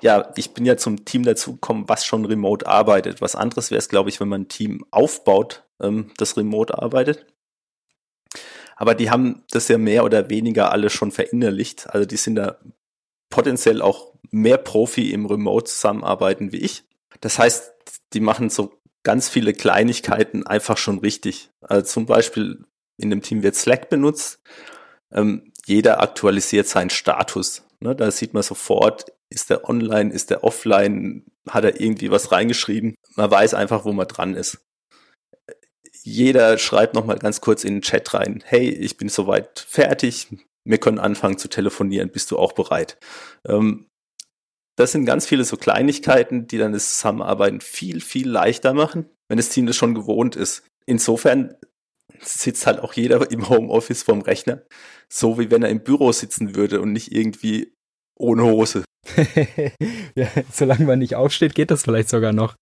ja, 0.00 0.32
ich 0.36 0.52
bin 0.52 0.66
ja 0.66 0.76
zum 0.76 1.04
Team 1.04 1.22
dazugekommen, 1.22 1.88
was 1.88 2.04
schon 2.04 2.24
remote 2.24 2.66
arbeitet. 2.66 3.20
Was 3.20 3.36
anderes 3.36 3.70
wäre 3.70 3.78
es, 3.78 3.88
glaube 3.88 4.10
ich, 4.10 4.18
wenn 4.18 4.28
man 4.28 4.42
ein 4.42 4.48
Team 4.48 4.84
aufbaut, 4.90 5.62
ähm, 5.80 6.10
das 6.16 6.36
remote 6.36 6.76
arbeitet. 6.76 7.26
Aber 8.76 8.96
die 8.96 9.10
haben 9.10 9.44
das 9.50 9.68
ja 9.68 9.78
mehr 9.78 10.04
oder 10.04 10.30
weniger 10.30 10.72
alle 10.72 10.90
schon 10.90 11.12
verinnerlicht. 11.12 11.88
Also 11.90 12.06
die 12.06 12.16
sind 12.16 12.34
da 12.34 12.58
potenziell 13.30 13.80
auch 13.80 14.12
mehr 14.30 14.58
Profi 14.58 15.12
im 15.12 15.26
Remote-Zusammenarbeiten 15.26 16.52
wie 16.52 16.58
ich. 16.58 16.84
Das 17.20 17.38
heißt, 17.38 17.72
die 18.12 18.20
machen 18.20 18.50
so 18.50 18.72
ganz 19.04 19.28
viele 19.28 19.52
Kleinigkeiten 19.52 20.46
einfach 20.46 20.76
schon 20.76 20.98
richtig. 20.98 21.50
Also 21.60 21.86
zum 21.86 22.06
Beispiel 22.06 22.64
in 22.96 23.10
dem 23.10 23.22
Team 23.22 23.42
wird 23.42 23.54
Slack 23.54 23.88
benutzt. 23.88 24.40
Ähm, 25.12 25.52
jeder 25.66 26.00
aktualisiert 26.02 26.66
seinen 26.66 26.90
Status. 26.90 27.62
Ne, 27.80 27.94
da 27.94 28.10
sieht 28.10 28.34
man 28.34 28.42
sofort, 28.42 29.12
ist 29.30 29.50
der 29.50 29.68
online, 29.68 30.12
ist 30.12 30.30
der 30.30 30.44
offline, 30.44 31.24
hat 31.48 31.64
er 31.64 31.80
irgendwie 31.80 32.10
was 32.10 32.32
reingeschrieben. 32.32 32.94
Man 33.14 33.30
weiß 33.30 33.54
einfach, 33.54 33.84
wo 33.84 33.92
man 33.92 34.08
dran 34.08 34.34
ist. 34.34 34.64
Jeder 36.02 36.58
schreibt 36.58 36.94
nochmal 36.94 37.18
ganz 37.18 37.40
kurz 37.40 37.64
in 37.64 37.76
den 37.76 37.82
Chat 37.82 38.12
rein, 38.14 38.42
hey, 38.44 38.68
ich 38.68 38.96
bin 38.96 39.08
soweit 39.08 39.58
fertig, 39.60 40.28
wir 40.64 40.78
können 40.78 40.98
anfangen 40.98 41.38
zu 41.38 41.48
telefonieren, 41.48 42.10
bist 42.10 42.30
du 42.30 42.38
auch 42.38 42.52
bereit? 42.52 42.98
Ähm, 43.46 43.86
das 44.76 44.92
sind 44.92 45.04
ganz 45.04 45.26
viele 45.26 45.44
so 45.44 45.56
Kleinigkeiten, 45.56 46.46
die 46.46 46.58
dann 46.58 46.72
das 46.72 46.96
Zusammenarbeiten 46.96 47.60
viel, 47.60 48.00
viel 48.00 48.28
leichter 48.28 48.74
machen, 48.74 49.06
wenn 49.28 49.36
das 49.36 49.48
Team 49.48 49.66
das 49.66 49.76
schon 49.76 49.94
gewohnt 49.94 50.36
ist. 50.36 50.66
Insofern 50.86 51.54
sitzt 52.20 52.66
halt 52.66 52.80
auch 52.80 52.92
jeder 52.94 53.30
im 53.30 53.48
Homeoffice 53.48 54.02
vorm 54.02 54.22
Rechner, 54.22 54.62
so 55.08 55.38
wie 55.38 55.50
wenn 55.50 55.62
er 55.62 55.70
im 55.70 55.82
Büro 55.82 56.12
sitzen 56.12 56.54
würde 56.54 56.80
und 56.80 56.92
nicht 56.92 57.12
irgendwie 57.12 57.72
ohne 58.18 58.44
Hose. 58.44 58.84
ja, 60.14 60.28
solange 60.52 60.84
man 60.84 60.98
nicht 60.98 61.14
aufsteht, 61.14 61.54
geht 61.54 61.70
das 61.70 61.82
vielleicht 61.82 62.08
sogar 62.08 62.32
noch. 62.32 62.54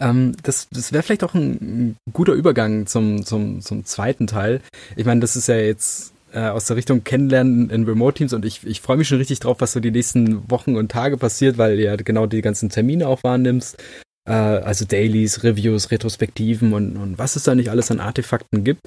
Ähm, 0.00 0.34
das 0.42 0.68
das 0.70 0.92
wäre 0.92 1.02
vielleicht 1.02 1.24
auch 1.24 1.34
ein, 1.34 1.50
ein, 1.52 1.96
guter 2.12 2.32
Übergang 2.32 2.86
zum, 2.86 3.24
zum, 3.24 3.60
zum 3.60 3.84
zweiten 3.84 4.26
Teil. 4.26 4.62
Ich 4.96 5.04
meine, 5.04 5.20
das 5.20 5.36
ist 5.36 5.48
ja 5.48 5.56
jetzt 5.56 6.12
äh, 6.32 6.48
aus 6.48 6.66
der 6.66 6.76
Richtung 6.76 7.04
Kennenlernen 7.04 7.70
in 7.70 7.84
Remote-Teams 7.84 8.32
und 8.32 8.44
ich, 8.44 8.66
ich 8.66 8.80
freue 8.80 8.96
mich 8.96 9.08
schon 9.08 9.18
richtig 9.18 9.40
drauf, 9.40 9.56
was 9.60 9.72
so 9.72 9.80
die 9.80 9.90
nächsten 9.90 10.50
Wochen 10.50 10.76
und 10.76 10.90
Tage 10.90 11.16
passiert, 11.16 11.58
weil 11.58 11.76
du 11.76 11.84
ja 11.84 11.96
genau 11.96 12.26
die 12.26 12.42
ganzen 12.42 12.68
Termine 12.70 13.08
auch 13.08 13.22
wahrnimmst. 13.24 13.82
Äh, 14.28 14.32
also 14.32 14.84
Dailies, 14.84 15.42
Reviews, 15.42 15.90
Retrospektiven 15.90 16.72
und, 16.72 16.96
und 16.96 17.18
was 17.18 17.36
es 17.36 17.44
da 17.44 17.54
nicht 17.54 17.70
alles 17.70 17.90
an 17.90 18.00
Artefakten 18.00 18.64
gibt. 18.64 18.82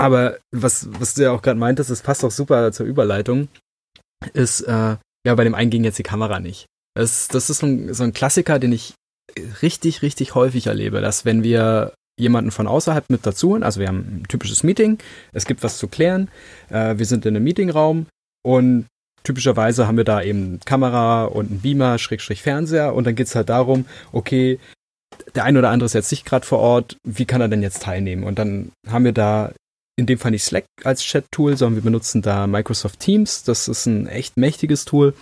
Aber 0.00 0.38
was, 0.52 0.88
was 0.92 1.14
du 1.14 1.22
ja 1.24 1.32
auch 1.32 1.42
gerade 1.42 1.58
meintest, 1.58 1.90
das 1.90 2.02
passt 2.02 2.24
auch 2.24 2.30
super 2.30 2.72
zur 2.72 2.86
Überleitung 2.86 3.48
ist, 4.32 4.62
äh, 4.62 4.96
ja, 5.26 5.34
bei 5.34 5.44
dem 5.44 5.54
einen 5.54 5.70
ging 5.70 5.84
jetzt 5.84 5.98
die 5.98 6.04
Kamera 6.04 6.40
nicht. 6.40 6.66
Das, 6.94 7.28
das 7.28 7.50
ist 7.50 7.58
so 7.58 7.66
ein, 7.66 7.94
so 7.94 8.04
ein 8.04 8.12
Klassiker, 8.12 8.58
den 8.58 8.72
ich 8.72 8.94
richtig, 9.62 10.02
richtig 10.02 10.34
häufig 10.34 10.66
erlebe, 10.66 11.00
dass 11.00 11.24
wenn 11.24 11.42
wir 11.42 11.94
jemanden 12.18 12.50
von 12.50 12.66
außerhalb 12.66 13.08
mit 13.10 13.24
dazu 13.24 13.50
holen, 13.50 13.62
also 13.62 13.80
wir 13.80 13.88
haben 13.88 14.20
ein 14.22 14.28
typisches 14.28 14.62
Meeting, 14.62 14.98
es 15.32 15.46
gibt 15.46 15.62
was 15.62 15.78
zu 15.78 15.88
klären, 15.88 16.28
äh, 16.70 16.98
wir 16.98 17.06
sind 17.06 17.26
in 17.26 17.36
einem 17.36 17.44
Meetingraum 17.44 18.06
und 18.44 18.86
typischerweise 19.24 19.86
haben 19.86 19.96
wir 19.96 20.04
da 20.04 20.22
eben 20.22 20.60
Kamera 20.64 21.24
und 21.24 21.50
einen 21.50 21.60
Beamer, 21.60 21.98
Schrägstrich 21.98 22.42
Fernseher 22.42 22.94
und 22.94 23.06
dann 23.06 23.14
geht's 23.14 23.34
halt 23.34 23.48
darum, 23.48 23.86
okay, 24.12 24.58
der 25.34 25.44
ein 25.44 25.56
oder 25.56 25.70
andere 25.70 25.86
ist 25.86 25.94
jetzt 25.94 26.10
nicht 26.10 26.24
gerade 26.24 26.46
vor 26.46 26.58
Ort, 26.58 26.96
wie 27.04 27.24
kann 27.24 27.40
er 27.40 27.48
denn 27.48 27.62
jetzt 27.62 27.82
teilnehmen? 27.82 28.24
Und 28.24 28.38
dann 28.38 28.72
haben 28.88 29.04
wir 29.04 29.12
da 29.12 29.52
in 29.98 30.06
dem 30.06 30.18
Fall 30.18 30.30
nicht 30.30 30.44
Slack 30.44 30.64
als 30.84 31.02
Chat-Tool, 31.02 31.56
sondern 31.56 31.76
wir 31.76 31.82
benutzen 31.82 32.22
da 32.22 32.46
Microsoft 32.46 33.00
Teams. 33.00 33.42
Das 33.42 33.66
ist 33.66 33.86
ein 33.86 34.06
echt 34.06 34.36
mächtiges 34.36 34.84
Tool. 34.84 35.12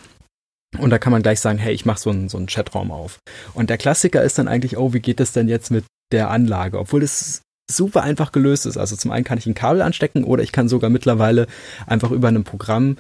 Und 0.79 0.91
da 0.91 0.99
kann 0.99 1.13
man 1.13 1.23
gleich 1.23 1.41
sagen, 1.41 1.59
hey, 1.59 1.73
ich 1.73 1.87
mache 1.87 1.99
so 1.99 2.11
einen, 2.11 2.29
so 2.29 2.37
einen 2.37 2.47
Chatraum 2.47 2.91
auf. 2.91 3.19
Und 3.55 3.71
der 3.71 3.79
Klassiker 3.79 4.23
ist 4.23 4.39
dann 4.39 4.49
eigentlich, 4.49 4.77
oh, 4.77 4.93
wie 4.93 5.01
geht 5.01 5.19
das 5.19 5.33
denn 5.33 5.49
jetzt 5.49 5.71
mit 5.71 5.85
der 6.13 6.31
Anlage? 6.31 6.79
Obwohl 6.79 7.01
das 7.01 7.43
super 7.71 8.03
einfach 8.03 8.33
gelöst 8.33 8.67
ist. 8.67 8.77
Also 8.77 8.97
zum 8.97 9.11
einen 9.11 9.25
kann 9.25 9.39
ich 9.39 9.47
ein 9.47 9.55
Kabel 9.55 9.83
anstecken 9.83 10.25
oder 10.25 10.43
ich 10.43 10.53
kann 10.53 10.69
sogar 10.69 10.91
mittlerweile 10.91 11.47
einfach 11.87 12.11
über 12.11 12.29
ein 12.29 12.45
Programm 12.45 12.97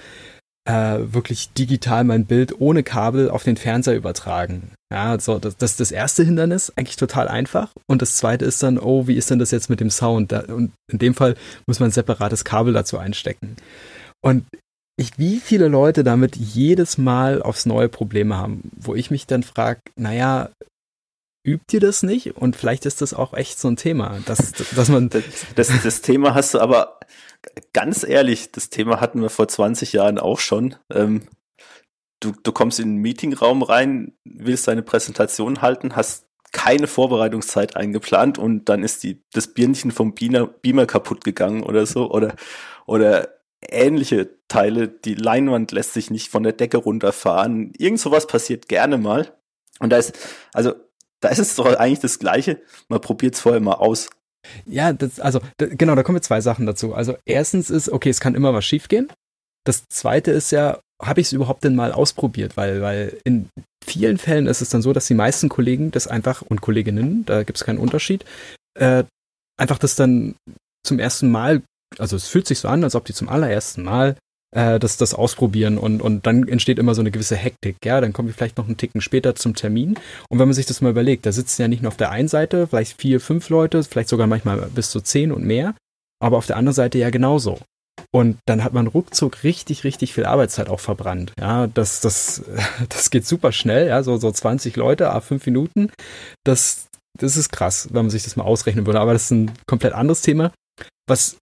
äh, 0.66 0.98
wirklich 1.12 1.52
digital 1.52 2.04
mein 2.04 2.26
Bild 2.26 2.60
ohne 2.60 2.82
Kabel 2.82 3.30
auf 3.30 3.44
den 3.44 3.56
Fernseher 3.56 3.96
übertragen. 3.96 4.72
Ja, 4.92 5.10
also 5.10 5.38
das, 5.38 5.56
das 5.56 5.72
ist 5.72 5.80
das 5.80 5.92
erste 5.92 6.24
Hindernis, 6.24 6.72
eigentlich 6.74 6.96
total 6.96 7.28
einfach. 7.28 7.70
Und 7.86 8.02
das 8.02 8.16
zweite 8.16 8.44
ist 8.44 8.62
dann, 8.62 8.78
oh, 8.78 9.06
wie 9.06 9.14
ist 9.14 9.30
denn 9.30 9.38
das 9.38 9.52
jetzt 9.52 9.70
mit 9.70 9.80
dem 9.80 9.90
Sound? 9.90 10.32
Da, 10.32 10.40
und 10.40 10.72
in 10.90 10.98
dem 10.98 11.14
Fall 11.14 11.36
muss 11.66 11.78
man 11.78 11.88
ein 11.88 11.92
separates 11.92 12.44
Kabel 12.44 12.72
dazu 12.72 12.98
einstecken. 12.98 13.56
Und 14.22 14.44
ich, 14.98 15.18
wie 15.18 15.38
viele 15.38 15.68
Leute 15.68 16.02
damit 16.04 16.36
jedes 16.36 16.98
Mal 16.98 17.42
aufs 17.42 17.66
neue 17.66 17.88
Probleme 17.88 18.36
haben, 18.36 18.70
wo 18.76 18.94
ich 18.94 19.10
mich 19.10 19.26
dann 19.26 19.42
frage, 19.42 19.80
naja, 19.94 20.50
übt 21.46 21.76
ihr 21.76 21.80
das 21.80 22.02
nicht? 22.02 22.36
Und 22.36 22.56
vielleicht 22.56 22.84
ist 22.86 23.00
das 23.00 23.14
auch 23.14 23.32
echt 23.32 23.58
so 23.58 23.68
ein 23.68 23.76
Thema, 23.76 24.18
dass, 24.26 24.52
dass 24.52 24.88
man. 24.88 25.08
Das, 25.08 25.24
das, 25.54 25.82
das 25.82 26.00
Thema 26.02 26.34
hast 26.34 26.54
du 26.54 26.60
aber 26.60 26.98
ganz 27.72 28.02
ehrlich, 28.02 28.52
das 28.52 28.70
Thema 28.70 29.00
hatten 29.00 29.22
wir 29.22 29.30
vor 29.30 29.48
20 29.48 29.92
Jahren 29.92 30.18
auch 30.18 30.40
schon. 30.40 30.74
Ähm, 30.92 31.22
du, 32.20 32.32
du 32.42 32.52
kommst 32.52 32.80
in 32.80 32.96
den 32.96 33.02
Meetingraum 33.02 33.62
rein, 33.62 34.12
willst 34.24 34.68
deine 34.68 34.82
Präsentation 34.82 35.62
halten, 35.62 35.96
hast 35.96 36.26
keine 36.52 36.86
Vorbereitungszeit 36.86 37.76
eingeplant 37.76 38.38
und 38.38 38.68
dann 38.68 38.82
ist 38.82 39.02
die, 39.02 39.22
das 39.32 39.52
Birnchen 39.52 39.90
vom 39.90 40.14
Beamer, 40.14 40.46
Beamer 40.46 40.86
kaputt 40.86 41.24
gegangen 41.24 41.62
oder 41.62 41.86
so 41.86 42.10
oder, 42.10 42.34
oder 42.86 43.28
ähnliche 43.60 44.30
Teile. 44.48 44.88
Die 44.88 45.14
Leinwand 45.14 45.72
lässt 45.72 45.92
sich 45.92 46.10
nicht 46.10 46.30
von 46.30 46.42
der 46.42 46.52
Decke 46.52 46.78
runterfahren. 46.78 47.72
Irgend 47.76 48.00
sowas 48.00 48.26
passiert 48.26 48.68
gerne 48.68 48.98
mal. 48.98 49.32
Und 49.80 49.90
da 49.90 49.98
ist, 49.98 50.18
also, 50.54 50.74
da 51.20 51.28
ist 51.28 51.38
es 51.38 51.56
doch 51.56 51.66
eigentlich 51.66 52.00
das 52.00 52.18
Gleiche. 52.18 52.60
Man 52.88 53.00
probiert 53.00 53.34
es 53.34 53.40
vorher 53.40 53.60
mal 53.60 53.74
aus. 53.74 54.08
Ja, 54.64 54.92
das, 54.92 55.18
also 55.18 55.40
genau, 55.58 55.94
da 55.94 56.02
kommen 56.02 56.22
zwei 56.22 56.40
Sachen 56.40 56.66
dazu. 56.66 56.94
Also 56.94 57.16
erstens 57.24 57.70
ist, 57.70 57.88
okay, 57.88 58.10
es 58.10 58.20
kann 58.20 58.34
immer 58.34 58.54
was 58.54 58.64
schiefgehen. 58.64 59.12
Das 59.64 59.88
zweite 59.88 60.30
ist 60.30 60.52
ja, 60.52 60.78
habe 61.02 61.20
ich 61.20 61.28
es 61.28 61.32
überhaupt 61.32 61.64
denn 61.64 61.74
mal 61.74 61.92
ausprobiert? 61.92 62.56
Weil, 62.56 62.80
weil 62.80 63.18
in 63.24 63.48
vielen 63.84 64.18
Fällen 64.18 64.46
ist 64.46 64.62
es 64.62 64.68
dann 64.68 64.82
so, 64.82 64.92
dass 64.92 65.06
die 65.06 65.14
meisten 65.14 65.48
Kollegen 65.48 65.90
das 65.90 66.06
einfach 66.06 66.42
und 66.42 66.60
Kolleginnen, 66.60 67.24
da 67.26 67.42
gibt 67.42 67.58
es 67.58 67.64
keinen 67.64 67.78
Unterschied, 67.78 68.24
äh, 68.78 69.04
einfach 69.58 69.78
das 69.78 69.96
dann 69.96 70.36
zum 70.84 70.98
ersten 70.98 71.30
Mal, 71.30 71.62
also 71.98 72.16
es 72.16 72.28
fühlt 72.28 72.46
sich 72.46 72.60
so 72.60 72.68
an, 72.68 72.84
als 72.84 72.94
ob 72.94 73.04
die 73.04 73.14
zum 73.14 73.28
allerersten 73.28 73.82
Mal 73.82 74.16
äh, 74.56 74.78
das, 74.78 74.96
das 74.96 75.14
ausprobieren 75.14 75.78
und, 75.78 76.00
und 76.00 76.26
dann 76.26 76.48
entsteht 76.48 76.78
immer 76.78 76.94
so 76.94 77.02
eine 77.02 77.10
gewisse 77.10 77.36
Hektik. 77.36 77.76
Ja, 77.84 78.00
dann 78.00 78.12
kommen 78.12 78.28
wir 78.28 78.34
vielleicht 78.34 78.56
noch 78.56 78.66
einen 78.66 78.78
Ticken 78.78 79.00
später 79.00 79.34
zum 79.34 79.54
Termin. 79.54 79.98
Und 80.28 80.38
wenn 80.38 80.48
man 80.48 80.54
sich 80.54 80.66
das 80.66 80.80
mal 80.80 80.90
überlegt, 80.90 81.26
da 81.26 81.32
sitzen 81.32 81.62
ja 81.62 81.68
nicht 81.68 81.82
nur 81.82 81.88
auf 81.88 81.96
der 81.96 82.10
einen 82.10 82.28
Seite 82.28 82.66
vielleicht 82.66 83.00
vier, 83.00 83.20
fünf 83.20 83.50
Leute, 83.50 83.84
vielleicht 83.84 84.08
sogar 84.08 84.26
manchmal 84.26 84.58
bis 84.74 84.90
zu 84.90 85.00
zehn 85.00 85.30
und 85.30 85.44
mehr, 85.44 85.74
aber 86.20 86.38
auf 86.38 86.46
der 86.46 86.56
anderen 86.56 86.74
Seite 86.74 86.98
ja 86.98 87.10
genauso. 87.10 87.58
Und 88.12 88.38
dann 88.46 88.64
hat 88.64 88.72
man 88.72 88.86
ruckzuck 88.86 89.42
richtig, 89.42 89.84
richtig 89.84 90.14
viel 90.14 90.24
Arbeitszeit 90.24 90.68
auch 90.68 90.80
verbrannt. 90.80 91.32
Ja, 91.38 91.66
das, 91.66 92.00
das, 92.00 92.42
das 92.88 93.10
geht 93.10 93.26
super 93.26 93.52
schnell, 93.52 93.88
ja, 93.88 94.02
so, 94.02 94.16
so 94.16 94.30
20 94.30 94.76
Leute, 94.76 95.10
a 95.10 95.20
fünf 95.20 95.44
Minuten. 95.46 95.90
Das, 96.44 96.86
das 97.18 97.36
ist 97.36 97.52
krass, 97.52 97.88
wenn 97.90 98.06
man 98.06 98.10
sich 98.10 98.24
das 98.24 98.36
mal 98.36 98.44
ausrechnen 98.44 98.86
würde. 98.86 99.00
Aber 99.00 99.12
das 99.12 99.24
ist 99.24 99.30
ein 99.32 99.52
komplett 99.66 99.92
anderes 99.92 100.22
Thema. 100.22 100.52
Was 101.06 101.36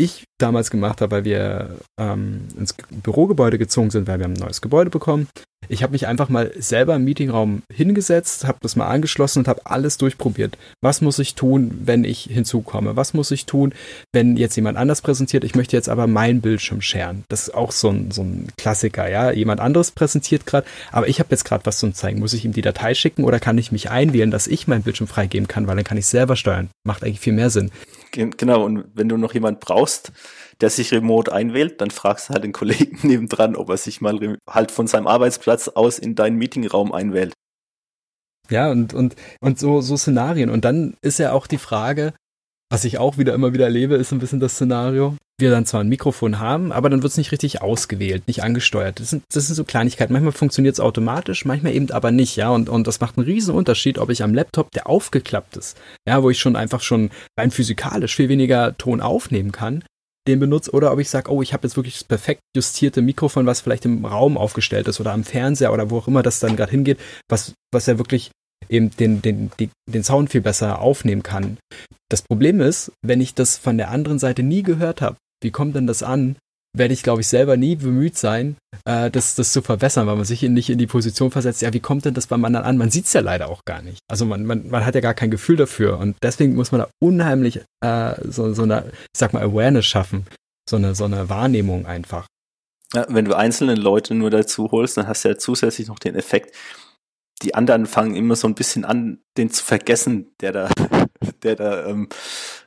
ich 0.00 0.24
damals 0.38 0.70
gemacht 0.70 1.00
habe, 1.00 1.16
weil 1.16 1.24
wir 1.24 1.76
ähm, 1.98 2.48
ins 2.56 2.74
Bürogebäude 2.90 3.58
gezogen 3.58 3.90
sind, 3.90 4.08
weil 4.08 4.18
wir 4.18 4.24
haben 4.24 4.34
ein 4.34 4.40
neues 4.40 4.60
Gebäude 4.60 4.90
bekommen. 4.90 5.28
Ich 5.70 5.84
habe 5.84 5.92
mich 5.92 6.08
einfach 6.08 6.28
mal 6.28 6.52
selber 6.58 6.96
im 6.96 7.04
Meetingraum 7.04 7.62
hingesetzt, 7.72 8.44
habe 8.44 8.58
das 8.60 8.74
mal 8.74 8.88
angeschlossen 8.88 9.38
und 9.38 9.48
habe 9.48 9.66
alles 9.66 9.98
durchprobiert. 9.98 10.58
Was 10.80 11.00
muss 11.00 11.20
ich 11.20 11.36
tun, 11.36 11.70
wenn 11.84 12.02
ich 12.02 12.24
hinzukomme? 12.24 12.96
Was 12.96 13.14
muss 13.14 13.30
ich 13.30 13.46
tun, 13.46 13.72
wenn 14.12 14.36
jetzt 14.36 14.56
jemand 14.56 14.76
anders 14.76 15.00
präsentiert? 15.00 15.44
Ich 15.44 15.54
möchte 15.54 15.76
jetzt 15.76 15.88
aber 15.88 16.08
meinen 16.08 16.40
Bildschirm 16.40 16.80
scheren. 16.80 17.22
Das 17.28 17.42
ist 17.42 17.54
auch 17.54 17.70
so 17.70 17.88
ein, 17.88 18.10
so 18.10 18.22
ein 18.22 18.48
Klassiker, 18.58 19.08
ja. 19.08 19.30
Jemand 19.30 19.60
anderes 19.60 19.92
präsentiert 19.92 20.44
gerade, 20.44 20.66
aber 20.90 21.06
ich 21.06 21.20
habe 21.20 21.30
jetzt 21.30 21.44
gerade 21.44 21.64
was 21.64 21.78
zum 21.78 21.94
zeigen. 21.94 22.18
Muss 22.18 22.32
ich 22.32 22.44
ihm 22.44 22.52
die 22.52 22.62
Datei 22.62 22.94
schicken 22.94 23.22
oder 23.22 23.38
kann 23.38 23.56
ich 23.56 23.70
mich 23.70 23.90
einwählen, 23.90 24.32
dass 24.32 24.48
ich 24.48 24.66
meinen 24.66 24.82
Bildschirm 24.82 25.06
freigeben 25.06 25.46
kann, 25.46 25.68
weil 25.68 25.76
dann 25.76 25.84
kann 25.84 25.98
ich 25.98 26.06
selber 26.06 26.34
steuern. 26.34 26.68
Macht 26.82 27.04
eigentlich 27.04 27.20
viel 27.20 27.32
mehr 27.32 27.50
Sinn. 27.50 27.70
Genau, 28.10 28.64
und 28.64 28.86
wenn 28.94 29.08
du 29.08 29.16
noch 29.16 29.34
jemand 29.34 29.60
brauchst, 29.60 30.10
der 30.60 30.70
sich 30.70 30.92
remote 30.92 31.32
einwählt, 31.32 31.80
dann 31.80 31.90
fragst 31.90 32.28
du 32.28 32.34
halt 32.34 32.44
den 32.44 32.52
Kollegen 32.52 32.98
nebendran, 33.08 33.56
ob 33.56 33.70
er 33.70 33.76
sich 33.76 34.00
mal 34.00 34.38
halt 34.48 34.70
von 34.70 34.86
seinem 34.86 35.06
Arbeitsplatz 35.06 35.68
aus 35.68 35.98
in 35.98 36.14
deinen 36.14 36.36
Meetingraum 36.36 36.92
einwählt. 36.92 37.32
Ja, 38.50 38.70
und, 38.70 38.94
und, 38.94 39.14
und 39.40 39.58
so, 39.58 39.80
so 39.80 39.96
Szenarien. 39.96 40.50
Und 40.50 40.64
dann 40.64 40.94
ist 41.02 41.18
ja 41.18 41.32
auch 41.32 41.46
die 41.46 41.58
Frage, 41.58 42.12
was 42.68 42.84
ich 42.84 42.98
auch 42.98 43.18
wieder 43.18 43.34
immer 43.34 43.52
wieder 43.52 43.64
erlebe, 43.64 43.94
ist 43.96 44.12
ein 44.12 44.18
bisschen 44.18 44.40
das 44.40 44.54
Szenario. 44.54 45.16
Wir 45.40 45.50
dann 45.50 45.66
zwar 45.66 45.80
ein 45.80 45.88
Mikrofon 45.88 46.38
haben, 46.38 46.70
aber 46.70 46.90
dann 46.90 47.02
wird 47.02 47.12
es 47.12 47.16
nicht 47.16 47.32
richtig 47.32 47.62
ausgewählt, 47.62 48.26
nicht 48.26 48.42
angesteuert. 48.42 49.00
Das 49.00 49.10
sind, 49.10 49.22
das 49.32 49.46
sind 49.46 49.56
so 49.56 49.64
Kleinigkeiten. 49.64 50.12
Manchmal 50.12 50.32
funktioniert 50.32 50.74
es 50.74 50.80
automatisch, 50.80 51.44
manchmal 51.44 51.74
eben 51.74 51.90
aber 51.92 52.10
nicht, 52.10 52.36
ja. 52.36 52.50
Und, 52.50 52.68
und 52.68 52.86
das 52.86 53.00
macht 53.00 53.16
einen 53.16 53.26
riesen 53.26 53.54
Unterschied, 53.54 53.98
ob 53.98 54.10
ich 54.10 54.22
am 54.22 54.34
Laptop, 54.34 54.70
der 54.72 54.88
aufgeklappt 54.88 55.56
ist, 55.56 55.78
ja, 56.06 56.22
wo 56.22 56.28
ich 56.28 56.38
schon 56.38 56.56
einfach 56.56 56.82
schon 56.82 57.10
rein 57.38 57.50
physikalisch 57.50 58.16
viel 58.16 58.28
weniger 58.28 58.76
Ton 58.76 59.00
aufnehmen 59.00 59.50
kann, 59.50 59.82
den 60.26 60.40
benutze 60.40 60.72
oder 60.72 60.92
ob 60.92 60.98
ich 60.98 61.08
sage, 61.08 61.32
oh, 61.32 61.42
ich 61.42 61.52
habe 61.52 61.66
jetzt 61.66 61.76
wirklich 61.76 61.94
das 61.94 62.04
perfekt 62.04 62.42
justierte 62.54 63.02
Mikrofon, 63.02 63.46
was 63.46 63.60
vielleicht 63.60 63.84
im 63.84 64.04
Raum 64.04 64.36
aufgestellt 64.36 64.88
ist 64.88 65.00
oder 65.00 65.12
am 65.12 65.24
Fernseher 65.24 65.72
oder 65.72 65.90
wo 65.90 65.98
auch 65.98 66.08
immer 66.08 66.22
das 66.22 66.40
dann 66.40 66.56
gerade 66.56 66.70
hingeht, 66.70 66.98
was, 67.28 67.54
was 67.72 67.86
ja 67.86 67.98
wirklich 67.98 68.30
eben 68.68 68.90
den, 68.90 69.22
den, 69.22 69.50
die, 69.58 69.70
den 69.88 70.04
Sound 70.04 70.30
viel 70.30 70.42
besser 70.42 70.80
aufnehmen 70.80 71.22
kann. 71.22 71.58
Das 72.10 72.22
Problem 72.22 72.60
ist, 72.60 72.92
wenn 73.02 73.20
ich 73.20 73.34
das 73.34 73.56
von 73.56 73.78
der 73.78 73.90
anderen 73.90 74.18
Seite 74.18 74.42
nie 74.42 74.62
gehört 74.62 75.00
habe, 75.00 75.16
wie 75.42 75.50
kommt 75.50 75.74
denn 75.74 75.86
das 75.86 76.02
an? 76.02 76.36
Werde 76.76 76.94
ich, 76.94 77.02
glaube 77.02 77.20
ich, 77.20 77.28
selber 77.28 77.56
nie 77.56 77.76
bemüht 77.76 78.16
sein, 78.16 78.56
äh, 78.84 79.10
das, 79.10 79.34
das 79.34 79.52
zu 79.52 79.60
verbessern, 79.60 80.06
weil 80.06 80.16
man 80.16 80.24
sich 80.24 80.42
nicht 80.42 80.70
in 80.70 80.78
die 80.78 80.86
Position 80.86 81.30
versetzt, 81.30 81.62
ja, 81.62 81.72
wie 81.72 81.80
kommt 81.80 82.04
denn 82.04 82.14
das 82.14 82.28
beim 82.28 82.44
anderen 82.44 82.64
an? 82.64 82.78
Man 82.78 82.90
sieht 82.90 83.06
es 83.06 83.12
ja 83.12 83.20
leider 83.20 83.48
auch 83.48 83.64
gar 83.64 83.82
nicht. 83.82 83.98
Also 84.08 84.24
man, 84.24 84.46
man, 84.46 84.68
man 84.68 84.86
hat 84.86 84.94
ja 84.94 85.00
gar 85.00 85.14
kein 85.14 85.30
Gefühl 85.30 85.56
dafür 85.56 85.98
und 85.98 86.16
deswegen 86.22 86.54
muss 86.54 86.70
man 86.70 86.82
da 86.82 86.88
unheimlich 87.02 87.60
äh, 87.84 88.14
so, 88.24 88.52
so 88.54 88.62
eine, 88.62 88.84
ich 88.92 89.18
sag 89.18 89.32
mal, 89.32 89.42
Awareness 89.42 89.86
schaffen, 89.86 90.26
so 90.68 90.76
eine, 90.76 90.94
so 90.94 91.04
eine 91.04 91.28
Wahrnehmung 91.28 91.86
einfach. 91.86 92.26
Ja, 92.94 93.06
wenn 93.08 93.24
du 93.24 93.36
einzelne 93.36 93.74
Leute 93.74 94.14
nur 94.14 94.30
dazu 94.30 94.70
holst, 94.70 94.96
dann 94.96 95.06
hast 95.06 95.24
du 95.24 95.28
ja 95.28 95.38
zusätzlich 95.38 95.88
noch 95.88 95.98
den 95.98 96.14
Effekt, 96.14 96.54
die 97.42 97.54
anderen 97.54 97.86
fangen 97.86 98.16
immer 98.16 98.36
so 98.36 98.46
ein 98.46 98.54
bisschen 98.54 98.84
an, 98.84 99.22
den 99.36 99.50
zu 99.50 99.64
vergessen, 99.64 100.34
der 100.40 100.52
da, 100.52 100.70
der 101.42 101.56
da 101.56 101.86
ähm, 101.86 102.08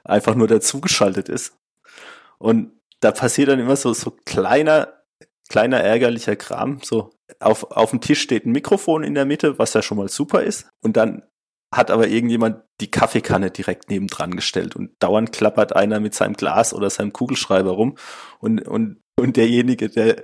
einfach 0.03 0.35
nur 0.35 0.47
dazugeschaltet 0.47 1.29
ist. 1.29 1.55
Und 2.39 2.71
da 3.03 3.11
passiert 3.11 3.49
dann 3.49 3.59
immer 3.59 3.75
so, 3.75 3.93
so 3.93 4.11
kleiner, 4.25 4.93
kleiner 5.49 5.79
ärgerlicher 5.79 6.35
Kram. 6.35 6.79
So 6.83 7.11
auf, 7.39 7.71
auf 7.71 7.89
dem 7.89 8.01
Tisch 8.01 8.21
steht 8.21 8.45
ein 8.45 8.51
Mikrofon 8.51 9.03
in 9.03 9.15
der 9.15 9.25
Mitte, 9.25 9.59
was 9.59 9.73
ja 9.73 9.81
schon 9.81 9.97
mal 9.97 10.09
super 10.09 10.43
ist. 10.43 10.69
Und 10.81 10.97
dann 10.97 11.23
hat 11.73 11.89
aber 11.91 12.07
irgendjemand 12.07 12.61
die 12.81 12.91
Kaffeekanne 12.91 13.49
direkt 13.49 13.89
nebendran 13.89 14.35
gestellt 14.35 14.75
und 14.75 14.91
dauernd 14.99 15.31
klappert 15.31 15.75
einer 15.75 15.99
mit 15.99 16.13
seinem 16.13 16.33
Glas 16.33 16.73
oder 16.73 16.89
seinem 16.89 17.13
Kugelschreiber 17.13 17.71
rum 17.71 17.97
und, 18.39 18.67
und 18.67 18.99
und 19.15 19.37
derjenige, 19.37 19.89
der, 19.89 20.23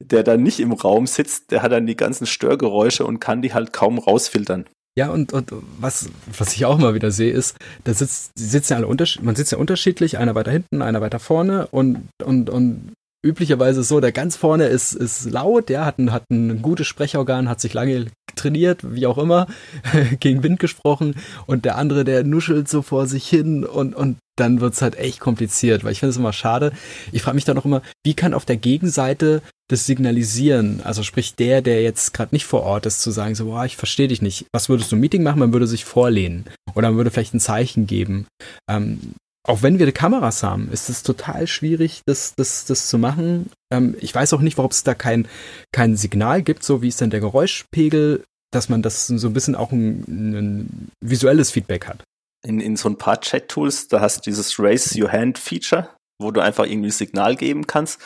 der 0.00 0.24
dann 0.24 0.42
nicht 0.42 0.58
im 0.58 0.72
Raum 0.72 1.06
sitzt, 1.06 1.52
der 1.52 1.62
hat 1.62 1.70
dann 1.70 1.86
die 1.86 1.96
ganzen 1.96 2.26
Störgeräusche 2.26 3.06
und 3.06 3.20
kann 3.20 3.42
die 3.42 3.54
halt 3.54 3.72
kaum 3.72 3.98
rausfiltern. 3.98 4.68
Ja, 4.96 5.10
und, 5.10 5.32
und 5.32 5.50
was, 5.80 6.08
was 6.38 6.54
ich 6.54 6.64
auch 6.66 6.78
mal 6.78 6.94
wieder 6.94 7.10
sehe, 7.10 7.32
ist, 7.32 7.56
da 7.82 7.92
sitzt, 7.92 8.30
sitzen 8.38 8.74
alle 8.74 8.86
unterschiedlich, 8.86 9.24
man 9.24 9.34
sitzt 9.34 9.50
ja 9.50 9.58
unterschiedlich, 9.58 10.18
einer 10.18 10.36
weiter 10.36 10.52
hinten, 10.52 10.82
einer 10.82 11.00
weiter 11.00 11.18
vorne 11.18 11.66
und, 11.68 12.08
und, 12.22 12.48
und 12.48 12.92
üblicherweise 13.24 13.82
so, 13.82 14.00
der 14.00 14.12
ganz 14.12 14.36
vorne 14.36 14.66
ist, 14.66 14.92
ist 14.92 15.28
laut, 15.30 15.68
ja, 15.68 15.84
hat 15.84 15.98
ein, 15.98 16.12
hat 16.12 16.30
ein 16.30 16.62
gutes 16.62 16.86
Sprechorgan, 16.86 17.48
hat 17.48 17.60
sich 17.60 17.74
lange 17.74 18.06
trainiert, 18.36 18.94
wie 18.94 19.06
auch 19.06 19.18
immer, 19.18 19.48
gegen 20.20 20.44
Wind 20.44 20.60
gesprochen 20.60 21.16
und 21.46 21.64
der 21.64 21.76
andere, 21.76 22.04
der 22.04 22.22
nuschelt 22.22 22.68
so 22.68 22.82
vor 22.82 23.06
sich 23.08 23.26
hin 23.26 23.64
und, 23.64 23.96
und 23.96 24.18
dann 24.36 24.60
wird's 24.60 24.82
halt 24.82 24.96
echt 24.96 25.20
kompliziert, 25.20 25.84
weil 25.84 25.92
ich 25.92 26.00
finde 26.00 26.10
es 26.10 26.16
immer 26.16 26.32
schade. 26.32 26.72
Ich 27.12 27.22
frage 27.22 27.34
mich 27.34 27.44
dann 27.44 27.58
auch 27.58 27.64
immer, 27.64 27.82
wie 28.04 28.14
kann 28.14 28.34
auf 28.34 28.44
der 28.44 28.56
Gegenseite 28.56 29.42
das 29.68 29.86
signalisieren, 29.86 30.80
also 30.84 31.02
sprich 31.02 31.36
der, 31.36 31.62
der 31.62 31.82
jetzt 31.82 32.12
gerade 32.12 32.34
nicht 32.34 32.44
vor 32.44 32.62
Ort 32.64 32.84
ist, 32.86 33.00
zu 33.00 33.10
sagen, 33.10 33.34
so, 33.34 33.46
boah, 33.46 33.64
ich 33.64 33.76
verstehe 33.76 34.08
dich 34.08 34.20
nicht. 34.20 34.46
Was 34.52 34.68
würdest 34.68 34.92
du 34.92 34.96
im 34.96 35.00
Meeting 35.00 35.22
machen? 35.22 35.38
Man 35.38 35.52
würde 35.52 35.66
sich 35.66 35.84
vorlehnen 35.84 36.44
oder 36.74 36.88
man 36.88 36.98
würde 36.98 37.10
vielleicht 37.10 37.34
ein 37.34 37.40
Zeichen 37.40 37.86
geben. 37.86 38.26
Ähm, 38.68 39.14
auch 39.46 39.62
wenn 39.62 39.78
wir 39.78 39.90
Kameras 39.92 40.42
haben, 40.42 40.70
ist 40.70 40.88
es 40.88 41.02
total 41.02 41.46
schwierig, 41.46 42.02
das, 42.06 42.34
das, 42.34 42.64
das 42.64 42.88
zu 42.88 42.98
machen. 42.98 43.50
Ähm, 43.72 43.94
ich 44.00 44.14
weiß 44.14 44.32
auch 44.32 44.40
nicht, 44.40 44.56
warum 44.56 44.70
es 44.70 44.84
da 44.84 44.94
kein, 44.94 45.28
kein 45.72 45.96
Signal 45.96 46.42
gibt, 46.42 46.62
so 46.62 46.82
wie 46.82 46.88
ist 46.88 47.00
denn 47.00 47.10
der 47.10 47.20
Geräuschpegel, 47.20 48.24
dass 48.52 48.68
man 48.68 48.82
das 48.82 49.06
so 49.06 49.26
ein 49.26 49.34
bisschen 49.34 49.54
auch 49.54 49.72
ein, 49.72 50.04
ein 50.08 50.88
visuelles 51.02 51.50
Feedback 51.50 51.86
hat. 51.86 52.04
In, 52.44 52.60
in 52.60 52.76
so 52.76 52.88
ein 52.88 52.98
paar 52.98 53.20
Chat-Tools, 53.20 53.88
da 53.88 54.00
hast 54.00 54.18
du 54.18 54.30
dieses 54.30 54.58
Raise 54.58 55.00
Your 55.00 55.10
Hand 55.10 55.38
Feature, 55.38 55.88
wo 56.18 56.30
du 56.30 56.40
einfach 56.42 56.66
irgendwie 56.66 56.88
ein 56.88 56.92
Signal 56.92 57.36
geben 57.36 57.66
kannst. 57.66 58.00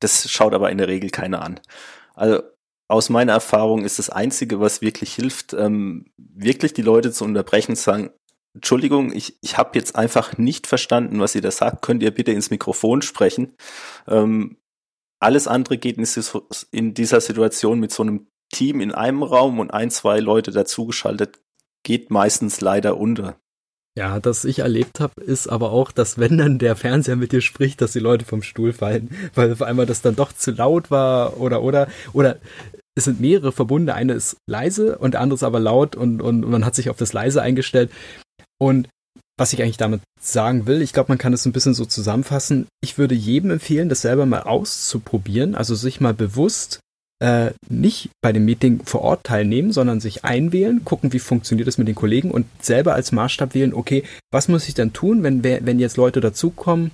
Das 0.00 0.30
schaut 0.30 0.54
aber 0.54 0.70
in 0.70 0.78
der 0.78 0.88
Regel 0.88 1.10
keiner 1.10 1.42
an. 1.42 1.60
Also 2.14 2.42
aus 2.88 3.08
meiner 3.08 3.32
Erfahrung 3.32 3.84
ist 3.84 3.98
das 3.98 4.10
Einzige, 4.10 4.60
was 4.60 4.82
wirklich 4.82 5.14
hilft, 5.14 5.52
ähm, 5.54 6.06
wirklich 6.16 6.72
die 6.72 6.82
Leute 6.82 7.12
zu 7.12 7.24
unterbrechen, 7.24 7.76
zu 7.76 7.82
sagen, 7.82 8.10
Entschuldigung, 8.54 9.12
ich, 9.12 9.36
ich 9.40 9.58
habe 9.58 9.76
jetzt 9.76 9.96
einfach 9.96 10.38
nicht 10.38 10.66
verstanden, 10.66 11.18
was 11.20 11.34
ihr 11.34 11.42
da 11.42 11.50
sagt. 11.50 11.82
Könnt 11.82 12.02
ihr 12.02 12.12
bitte 12.12 12.32
ins 12.32 12.50
Mikrofon 12.50 13.02
sprechen? 13.02 13.56
Ähm, 14.06 14.58
alles 15.18 15.48
andere 15.48 15.76
geht 15.76 15.98
in 16.70 16.94
dieser 16.94 17.20
Situation 17.20 17.80
mit 17.80 17.92
so 17.92 18.02
einem 18.02 18.28
Team 18.52 18.80
in 18.80 18.92
einem 18.92 19.22
Raum 19.22 19.58
und 19.58 19.72
ein, 19.72 19.90
zwei 19.90 20.20
Leute 20.20 20.52
dazugeschaltet, 20.52 21.40
geht 21.82 22.10
meistens 22.10 22.60
leider 22.60 22.96
unter. 22.98 23.36
Ja, 23.96 24.18
das 24.18 24.44
ich 24.44 24.58
erlebt 24.58 24.98
habe, 24.98 25.22
ist 25.22 25.46
aber 25.46 25.70
auch, 25.70 25.92
dass 25.92 26.18
wenn 26.18 26.36
dann 26.36 26.58
der 26.58 26.74
Fernseher 26.74 27.14
mit 27.14 27.30
dir 27.30 27.40
spricht, 27.40 27.80
dass 27.80 27.92
die 27.92 28.00
Leute 28.00 28.24
vom 28.24 28.42
Stuhl 28.42 28.72
fallen, 28.72 29.10
weil 29.34 29.52
auf 29.52 29.62
einmal 29.62 29.86
das 29.86 30.02
dann 30.02 30.16
doch 30.16 30.32
zu 30.32 30.50
laut 30.50 30.90
war 30.90 31.38
oder 31.40 31.62
oder 31.62 31.88
oder 32.12 32.38
es 32.96 33.04
sind 33.04 33.20
mehrere 33.20 33.52
Verbunde, 33.52 33.94
eine 33.94 34.14
ist 34.14 34.36
leise 34.48 34.98
und 34.98 35.14
der 35.14 35.20
andere 35.20 35.36
ist 35.36 35.42
aber 35.42 35.60
laut 35.60 35.96
und, 35.96 36.20
und, 36.22 36.44
und 36.44 36.50
man 36.50 36.64
hat 36.64 36.74
sich 36.74 36.90
auf 36.90 36.96
das 36.96 37.12
leise 37.12 37.42
eingestellt. 37.42 37.90
Und 38.60 38.88
was 39.36 39.52
ich 39.52 39.62
eigentlich 39.62 39.76
damit 39.78 40.00
sagen 40.20 40.66
will, 40.66 40.80
ich 40.80 40.92
glaube, 40.92 41.10
man 41.10 41.18
kann 41.18 41.32
es 41.32 41.44
ein 41.44 41.52
bisschen 41.52 41.74
so 41.74 41.84
zusammenfassen. 41.84 42.66
Ich 42.80 42.98
würde 42.98 43.16
jedem 43.16 43.50
empfehlen, 43.50 43.88
das 43.88 44.02
selber 44.02 44.26
mal 44.26 44.42
auszuprobieren, 44.42 45.56
also 45.56 45.74
sich 45.74 46.00
mal 46.00 46.14
bewusst 46.14 46.78
äh, 47.20 47.52
nicht 47.68 48.10
bei 48.22 48.32
dem 48.32 48.44
Meeting 48.44 48.82
vor 48.84 49.02
Ort 49.02 49.24
teilnehmen, 49.24 49.72
sondern 49.72 50.00
sich 50.00 50.24
einwählen, 50.24 50.84
gucken, 50.84 51.12
wie 51.12 51.18
funktioniert 51.18 51.68
das 51.68 51.78
mit 51.78 51.88
den 51.88 51.94
Kollegen 51.94 52.30
und 52.30 52.46
selber 52.60 52.94
als 52.94 53.12
Maßstab 53.12 53.54
wählen, 53.54 53.74
okay, 53.74 54.04
was 54.32 54.48
muss 54.48 54.68
ich 54.68 54.74
denn 54.74 54.92
tun, 54.92 55.22
wenn, 55.22 55.44
wenn 55.44 55.78
jetzt 55.78 55.96
Leute 55.96 56.20
dazukommen, 56.20 56.90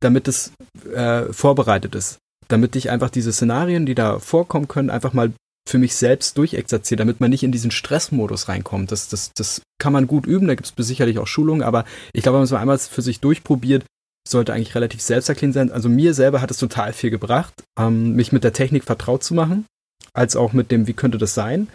damit 0.00 0.28
es 0.28 0.52
äh, 0.94 1.32
vorbereitet 1.32 1.94
ist. 1.94 2.18
Damit 2.48 2.76
ich 2.76 2.90
einfach 2.90 3.10
diese 3.10 3.32
Szenarien, 3.32 3.86
die 3.86 3.94
da 3.94 4.18
vorkommen 4.18 4.68
können, 4.68 4.90
einfach 4.90 5.12
mal 5.12 5.32
für 5.68 5.78
mich 5.78 5.96
selbst 5.96 6.38
durchexerziere, 6.38 6.98
damit 6.98 7.20
man 7.20 7.30
nicht 7.30 7.42
in 7.42 7.50
diesen 7.50 7.72
Stressmodus 7.72 8.48
reinkommt. 8.48 8.92
Das, 8.92 9.08
das, 9.08 9.32
das 9.34 9.62
kann 9.80 9.92
man 9.92 10.06
gut 10.06 10.26
üben, 10.26 10.46
da 10.46 10.54
gibt 10.54 10.72
es 10.78 10.86
sicherlich 10.86 11.18
auch 11.18 11.26
Schulungen, 11.26 11.62
aber 11.62 11.84
ich 12.12 12.22
glaube, 12.22 12.36
wenn 12.36 12.40
man 12.40 12.44
es 12.44 12.52
mal 12.52 12.60
einmal 12.60 12.78
für 12.78 13.02
sich 13.02 13.18
durchprobiert, 13.20 13.84
sollte 14.28 14.52
eigentlich 14.52 14.74
relativ 14.74 15.00
selbsterklärend 15.00 15.54
sein. 15.54 15.72
Also 15.72 15.88
mir 15.88 16.14
selber 16.14 16.40
hat 16.40 16.50
es 16.50 16.58
total 16.58 16.92
viel 16.92 17.10
gebracht, 17.10 17.54
ähm, 17.78 18.12
mich 18.12 18.32
mit 18.32 18.44
der 18.44 18.52
Technik 18.52 18.84
vertraut 18.84 19.22
zu 19.22 19.34
machen, 19.34 19.66
als 20.12 20.36
auch 20.36 20.52
mit 20.52 20.70
dem, 20.70 20.86
wie 20.86 20.94
könnte 20.94 21.18
das 21.18 21.34
sein, 21.34 21.68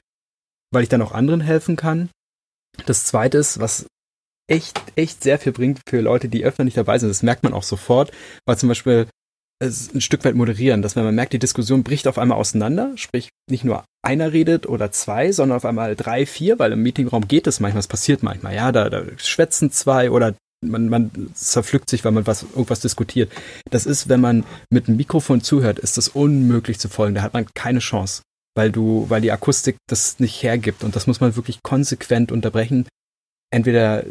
weil 0.72 0.84
ich 0.84 0.90
dann 0.90 1.02
auch 1.02 1.12
anderen 1.12 1.42
helfen 1.42 1.76
kann. 1.76 2.10
Das 2.86 3.06
zweite 3.06 3.38
ist, 3.38 3.60
was 3.60 3.86
echt, 4.50 4.82
echt 4.96 5.24
sehr 5.24 5.40
viel 5.40 5.52
bringt 5.52 5.80
für 5.88 6.02
Leute, 6.02 6.30
die 6.30 6.44
öfter 6.44 6.64
nicht 6.64 6.78
dabei 6.78 7.00
sind. 7.00 7.10
Das 7.10 7.24
merkt 7.24 7.44
man 7.44 7.54
auch 7.54 7.64
sofort, 7.64 8.12
weil 8.46 8.58
zum 8.58 8.70
Beispiel 8.70 9.08
es 9.62 9.94
ein 9.94 10.02
Stück 10.02 10.26
weit 10.26 10.36
moderieren, 10.36 10.82
dass 10.82 10.96
wenn 10.96 11.04
man 11.04 11.14
merkt, 11.14 11.34
die 11.34 11.40
Diskussion 11.40 11.84
bricht 11.84 12.08
auf 12.08 12.18
einmal 12.18 12.40
auseinander, 12.40 12.94
sprich 12.96 13.30
nicht 13.50 13.64
nur 13.64 13.86
einer 14.02 14.34
redet 14.34 14.66
oder 14.66 14.92
zwei, 14.92 15.32
sondern 15.32 15.58
auf 15.58 15.66
einmal 15.66 15.96
drei, 15.96 16.26
vier, 16.26 16.58
weil 16.58 16.72
im 16.72 16.82
Meetingraum 16.82 17.28
geht 17.28 17.46
es 17.46 17.60
manchmal, 17.60 17.82
es 17.82 17.88
passiert 17.88 18.24
manchmal, 18.24 18.56
ja, 18.56 18.72
da, 18.72 18.90
da 18.90 19.04
schwätzen 19.18 19.72
zwei 19.72 20.10
oder 20.10 20.34
man, 20.62 20.90
man 20.90 21.12
zerpflückt 21.34 21.90
sich, 21.90 22.06
weil 22.06 22.12
man 22.12 22.28
was, 22.28 22.44
irgendwas 22.44 22.80
diskutiert. 22.80 23.32
Das 23.70 23.86
ist, 23.86 24.10
wenn 24.10 24.22
man 24.22 24.46
mit 24.70 24.88
einem 24.88 24.98
Mikrofon 24.98 25.42
zuhört, 25.42 25.80
ist 25.80 25.98
das 25.98 26.08
unmöglich 26.08 26.80
zu 26.80 26.90
folgen. 26.90 27.16
Da 27.16 27.22
hat 27.22 27.34
man 27.34 27.48
keine 27.54 27.80
Chance, 27.80 28.22
weil 28.56 28.72
du, 28.72 29.06
weil 29.10 29.22
die 29.22 29.32
Akustik 29.32 29.78
das 29.90 30.20
nicht 30.20 30.44
hergibt. 30.44 30.84
Und 30.84 30.96
das 30.96 31.08
muss 31.08 31.20
man 31.20 31.36
wirklich 31.36 31.64
konsequent 31.64 32.32
unterbrechen. 32.32 32.88
Entweder 33.52 34.06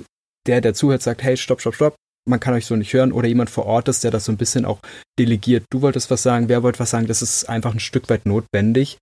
der, 0.47 0.61
der 0.61 0.75
zuhört, 0.75 1.03
sagt, 1.03 1.23
hey, 1.23 1.37
stopp, 1.37 1.61
stopp, 1.61 1.75
stopp, 1.75 1.95
man 2.29 2.41
kann 2.41 2.55
euch 2.55 2.67
so 2.67 2.77
nicht 2.77 2.93
hören, 2.93 3.13
oder 3.13 3.29
jemand 3.29 3.51
vor 3.51 3.67
Ort 3.67 3.89
ist, 3.89 4.05
der 4.05 4.11
das 4.11 4.25
so 4.25 4.33
ein 4.33 4.37
bisschen 4.37 4.65
auch 4.65 4.81
delegiert. 5.19 5.65
Du 5.71 5.83
wolltest 5.83 6.11
was 6.11 6.23
sagen, 6.23 6.49
wer 6.49 6.63
wollte 6.63 6.79
was 6.79 6.91
sagen, 6.91 7.07
das 7.07 7.23
ist 7.23 7.49
einfach 7.49 7.73
ein 7.73 7.81
Stück 7.81 8.09
weit 8.09 8.27
notwendig. 8.27 8.99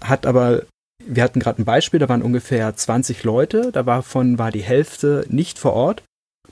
Hat 0.00 0.26
aber, 0.26 0.64
wir 1.04 1.22
hatten 1.22 1.40
gerade 1.40 1.62
ein 1.62 1.64
Beispiel, 1.64 2.00
da 2.00 2.08
waren 2.08 2.22
ungefähr 2.22 2.74
20 2.74 3.22
Leute, 3.24 3.72
davon 3.72 4.38
war 4.38 4.50
die 4.50 4.62
Hälfte 4.62 5.24
nicht 5.28 5.58
vor 5.58 5.74
Ort. 5.74 6.02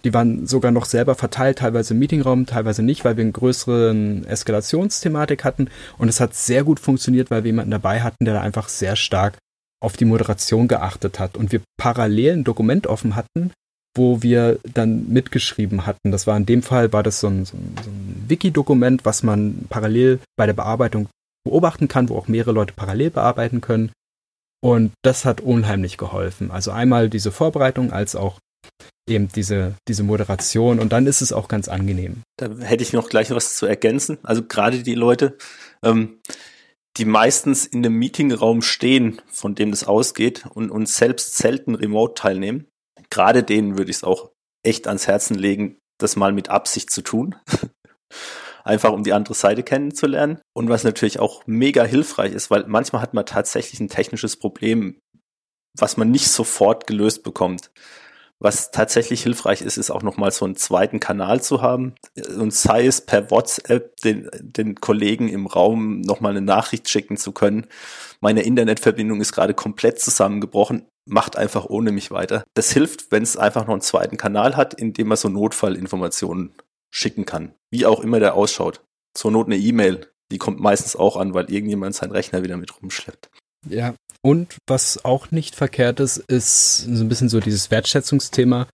Die 0.04 0.14
waren 0.14 0.46
sogar 0.46 0.70
noch 0.70 0.86
selber 0.86 1.14
verteilt, 1.14 1.58
teilweise 1.58 1.94
im 1.94 2.00
Meetingraum, 2.00 2.46
teilweise 2.46 2.82
nicht, 2.82 3.04
weil 3.04 3.16
wir 3.16 3.22
eine 3.22 3.32
größere 3.32 4.22
Eskalationsthematik 4.26 5.44
hatten. 5.44 5.68
Und 5.98 6.08
es 6.08 6.20
hat 6.20 6.34
sehr 6.34 6.64
gut 6.64 6.80
funktioniert, 6.80 7.30
weil 7.30 7.44
wir 7.44 7.50
jemanden 7.50 7.70
dabei 7.70 8.00
hatten, 8.00 8.24
der 8.24 8.34
da 8.34 8.40
einfach 8.40 8.68
sehr 8.68 8.96
stark 8.96 9.38
auf 9.82 9.96
die 9.96 10.04
Moderation 10.04 10.68
geachtet 10.68 11.18
hat 11.18 11.36
und 11.36 11.52
wir 11.52 11.62
parallel 11.78 12.38
ein 12.38 12.44
Dokument 12.44 12.86
offen 12.86 13.16
hatten, 13.16 13.50
wo 13.96 14.22
wir 14.22 14.58
dann 14.74 15.08
mitgeschrieben 15.08 15.86
hatten. 15.86 16.12
Das 16.12 16.26
war 16.26 16.36
in 16.36 16.46
dem 16.46 16.62
Fall, 16.62 16.92
war 16.92 17.02
das 17.02 17.20
so 17.20 17.28
ein, 17.28 17.44
so 17.44 17.56
ein, 17.56 17.74
so 17.82 17.90
ein 17.90 18.24
Wiki-Dokument, 18.28 19.04
was 19.04 19.22
man 19.22 19.66
parallel 19.68 20.20
bei 20.36 20.46
der 20.46 20.52
Bearbeitung 20.52 21.08
beobachten 21.44 21.88
kann, 21.88 22.08
wo 22.08 22.16
auch 22.16 22.28
mehrere 22.28 22.52
Leute 22.52 22.74
parallel 22.74 23.10
bearbeiten 23.10 23.60
können. 23.60 23.90
Und 24.62 24.92
das 25.02 25.24
hat 25.24 25.40
unheimlich 25.40 25.96
geholfen. 25.96 26.50
Also 26.50 26.70
einmal 26.70 27.08
diese 27.08 27.32
Vorbereitung 27.32 27.92
als 27.92 28.14
auch 28.14 28.38
eben 29.08 29.28
diese, 29.28 29.74
diese 29.88 30.02
Moderation 30.02 30.78
und 30.78 30.92
dann 30.92 31.06
ist 31.06 31.20
es 31.20 31.32
auch 31.32 31.48
ganz 31.48 31.68
angenehm. 31.68 32.22
Da 32.38 32.48
hätte 32.60 32.82
ich 32.82 32.92
noch 32.92 33.08
gleich 33.08 33.30
was 33.30 33.56
zu 33.56 33.66
ergänzen. 33.66 34.18
Also 34.22 34.42
gerade 34.44 34.82
die 34.82 34.94
Leute, 34.94 35.36
ähm, 35.84 36.20
die 36.96 37.04
meistens 37.04 37.66
in 37.66 37.82
dem 37.82 37.94
Meetingraum 37.94 38.62
stehen, 38.62 39.20
von 39.28 39.54
dem 39.54 39.70
das 39.70 39.84
ausgeht 39.84 40.44
und, 40.54 40.70
und 40.70 40.88
selbst 40.88 41.36
selten 41.36 41.74
remote 41.74 42.14
teilnehmen, 42.14 42.66
gerade 43.10 43.42
denen 43.42 43.76
würde 43.76 43.90
ich 43.90 43.98
es 43.98 44.04
auch 44.04 44.30
echt 44.62 44.86
ans 44.86 45.06
Herzen 45.06 45.34
legen, 45.34 45.78
das 45.98 46.16
mal 46.16 46.32
mit 46.32 46.48
Absicht 46.48 46.90
zu 46.90 47.02
tun. 47.02 47.36
Einfach 48.64 48.92
um 48.92 49.04
die 49.04 49.14
andere 49.14 49.34
Seite 49.34 49.62
kennenzulernen. 49.62 50.40
Und 50.54 50.68
was 50.68 50.84
natürlich 50.84 51.18
auch 51.18 51.46
mega 51.46 51.84
hilfreich 51.84 52.32
ist, 52.32 52.50
weil 52.50 52.66
manchmal 52.66 53.00
hat 53.00 53.14
man 53.14 53.24
tatsächlich 53.24 53.80
ein 53.80 53.88
technisches 53.88 54.36
Problem, 54.36 54.98
was 55.78 55.96
man 55.96 56.10
nicht 56.10 56.28
sofort 56.28 56.86
gelöst 56.86 57.22
bekommt. 57.22 57.70
Was 58.42 58.70
tatsächlich 58.70 59.22
hilfreich 59.22 59.60
ist, 59.60 59.76
ist 59.76 59.90
auch 59.90 60.02
nochmal 60.02 60.30
so 60.30 60.46
einen 60.46 60.56
zweiten 60.56 60.98
Kanal 60.98 61.42
zu 61.42 61.60
haben 61.60 61.94
und 62.38 62.54
sei 62.54 62.86
es 62.86 63.02
per 63.02 63.30
WhatsApp 63.30 63.96
den, 63.98 64.30
den 64.40 64.76
Kollegen 64.76 65.28
im 65.28 65.46
Raum 65.46 66.00
nochmal 66.00 66.30
eine 66.30 66.40
Nachricht 66.40 66.88
schicken 66.88 67.18
zu 67.18 67.32
können. 67.32 67.66
Meine 68.20 68.42
Internetverbindung 68.42 69.20
ist 69.20 69.32
gerade 69.32 69.52
komplett 69.52 70.00
zusammengebrochen. 70.00 70.86
Macht 71.06 71.36
einfach 71.36 71.66
ohne 71.66 71.92
mich 71.92 72.10
weiter. 72.10 72.44
Das 72.54 72.72
hilft, 72.72 73.12
wenn 73.12 73.22
es 73.22 73.36
einfach 73.36 73.66
noch 73.66 73.74
einen 73.74 73.82
zweiten 73.82 74.16
Kanal 74.16 74.56
hat, 74.56 74.72
in 74.72 74.94
dem 74.94 75.08
man 75.08 75.18
so 75.18 75.28
Notfallinformationen 75.28 76.54
schicken 76.90 77.26
kann. 77.26 77.54
Wie 77.70 77.84
auch 77.84 78.00
immer 78.00 78.20
der 78.20 78.34
ausschaut. 78.34 78.82
Zur 79.14 79.32
Not 79.32 79.46
eine 79.46 79.58
E-Mail. 79.58 80.06
Die 80.32 80.38
kommt 80.38 80.60
meistens 80.60 80.96
auch 80.96 81.16
an, 81.16 81.34
weil 81.34 81.50
irgendjemand 81.50 81.94
seinen 81.94 82.12
Rechner 82.12 82.42
wieder 82.42 82.56
mit 82.56 82.80
rumschleppt. 82.80 83.30
Ja, 83.68 83.94
und 84.22 84.56
was 84.66 85.04
auch 85.04 85.30
nicht 85.30 85.54
verkehrt 85.54 86.00
ist, 86.00 86.18
ist 86.18 86.78
so 86.78 87.04
ein 87.04 87.08
bisschen 87.08 87.28
so 87.28 87.40
dieses 87.40 87.70
Wertschätzungsthema. 87.70 88.66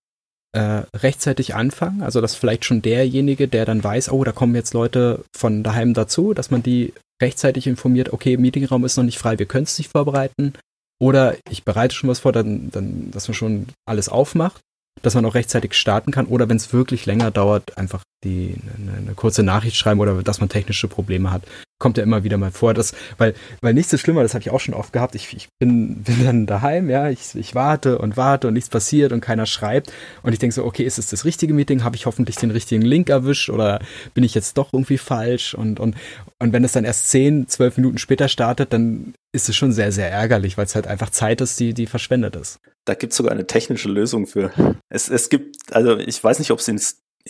Äh, 0.53 0.83
rechtzeitig 0.95 1.55
anfangen, 1.55 2.01
also 2.01 2.21
dass 2.21 2.33
vielleicht 2.33 2.63
schon 2.63 2.81
derjenige, 2.81 3.49
der 3.49 3.65
dann 3.65 3.83
weiß, 3.83 4.11
oh, 4.11 4.23
da 4.23 4.31
kommen 4.31 4.55
jetzt 4.55 4.73
Leute 4.73 5.23
von 5.35 5.61
daheim 5.61 5.93
dazu, 5.93 6.33
dass 6.33 6.51
man 6.51 6.63
die 6.63 6.93
rechtzeitig 7.21 7.67
informiert, 7.67 8.13
okay, 8.13 8.37
Meetingraum 8.37 8.85
ist 8.85 8.95
noch 8.95 9.03
nicht 9.03 9.19
frei, 9.19 9.37
wir 9.37 9.45
können 9.45 9.65
es 9.65 9.77
nicht 9.77 9.91
vorbereiten. 9.91 10.53
Oder 10.99 11.35
ich 11.49 11.63
bereite 11.63 11.93
schon 11.93 12.09
was 12.09 12.19
vor, 12.19 12.31
dann, 12.31 12.71
dann, 12.71 13.11
dass 13.11 13.27
man 13.27 13.35
schon 13.35 13.67
alles 13.85 14.07
aufmacht 14.07 14.61
dass 15.01 15.15
man 15.15 15.25
auch 15.25 15.35
rechtzeitig 15.35 15.73
starten 15.73 16.11
kann 16.11 16.25
oder 16.25 16.49
wenn 16.49 16.57
es 16.57 16.73
wirklich 16.73 17.05
länger 17.05 17.31
dauert, 17.31 17.77
einfach 17.77 18.03
die 18.27 18.55
eine, 18.77 18.97
eine, 18.97 19.13
kurze 19.13 19.43
Nachricht 19.43 19.75
schreiben 19.75 19.99
oder 19.99 20.21
dass 20.23 20.39
man 20.39 20.49
technische 20.49 20.87
Probleme 20.87 21.31
hat. 21.31 21.43
Kommt 21.79 21.97
ja 21.97 22.03
immer 22.03 22.23
wieder 22.23 22.37
mal 22.37 22.51
vor, 22.51 22.73
dass, 22.73 22.93
weil, 23.19 23.35
weil 23.61 23.75
nichts 23.75 23.93
ist 23.93 24.01
schlimmer, 24.01 24.23
das 24.23 24.33
habe 24.33 24.41
ich 24.41 24.49
auch 24.49 24.59
schon 24.59 24.73
oft 24.73 24.93
gehabt. 24.93 25.13
Ich, 25.13 25.35
ich 25.35 25.47
bin, 25.59 26.01
bin 26.03 26.25
dann 26.25 26.45
daheim, 26.47 26.89
ja, 26.89 27.09
ich, 27.09 27.35
ich 27.35 27.53
warte 27.53 27.99
und 27.99 28.17
warte 28.17 28.47
und 28.47 28.55
nichts 28.55 28.69
passiert 28.69 29.11
und 29.11 29.21
keiner 29.21 29.45
schreibt. 29.45 29.93
Und 30.23 30.33
ich 30.33 30.39
denke 30.39 30.55
so, 30.55 30.65
okay, 30.65 30.83
ist 30.83 30.97
es 30.97 31.07
das 31.07 31.23
richtige 31.23 31.53
Meeting? 31.53 31.83
Habe 31.83 31.95
ich 31.95 32.07
hoffentlich 32.07 32.37
den 32.37 32.51
richtigen 32.51 32.81
Link 32.81 33.09
erwischt 33.09 33.49
oder 33.49 33.79
bin 34.15 34.23
ich 34.23 34.33
jetzt 34.33 34.57
doch 34.57 34.73
irgendwie 34.73 34.97
falsch? 34.97 35.53
Und, 35.53 35.79
und, 35.79 35.95
und 36.39 36.51
wenn 36.51 36.63
es 36.63 36.71
dann 36.71 36.83
erst 36.83 37.09
zehn, 37.09 37.47
zwölf 37.47 37.77
Minuten 37.77 37.99
später 37.99 38.27
startet, 38.27 38.73
dann 38.73 39.13
ist 39.31 39.47
es 39.47 39.55
schon 39.55 39.71
sehr, 39.71 39.91
sehr 39.91 40.11
ärgerlich, 40.11 40.57
weil 40.57 40.65
es 40.65 40.73
halt 40.73 40.87
einfach 40.87 41.11
Zeit 41.11 41.41
ist, 41.41 41.59
die, 41.59 41.75
die 41.75 41.85
verschwendet 41.85 42.35
ist. 42.35 42.59
Da 42.85 42.95
gibt 42.95 43.11
es 43.11 43.17
sogar 43.17 43.33
eine 43.33 43.45
technische 43.45 43.89
Lösung 43.89 44.25
für. 44.25 44.51
Es, 44.89 45.09
es 45.09 45.29
gibt, 45.29 45.73
also 45.73 45.97
ich 45.97 46.23
weiß 46.23 46.39
nicht, 46.39 46.51
ob 46.51 46.59
es 46.59 46.67
in, 46.67 46.81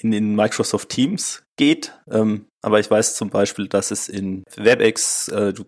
in 0.02 0.12
den 0.12 0.36
Microsoft 0.36 0.90
Teams 0.90 1.44
geht, 1.58 1.94
ähm, 2.10 2.48
aber 2.62 2.80
ich 2.80 2.90
weiß 2.90 3.16
zum 3.16 3.30
Beispiel, 3.30 3.68
dass 3.68 3.92
es 3.92 4.10
in 4.10 4.44
WebEx, 4.56 5.28
äh, 5.30 5.54
du 5.54 5.66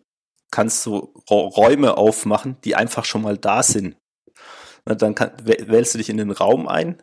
kannst 0.51 0.83
so 0.83 1.13
Räume 1.29 1.97
aufmachen, 1.97 2.57
die 2.63 2.75
einfach 2.75 3.05
schon 3.05 3.21
mal 3.21 3.37
da 3.37 3.63
sind. 3.63 3.95
Na, 4.85 4.95
dann 4.95 5.15
kann, 5.15 5.31
wählst 5.43 5.93
du 5.93 5.97
dich 5.97 6.09
in 6.09 6.17
den 6.17 6.31
Raum 6.31 6.67
ein 6.67 7.01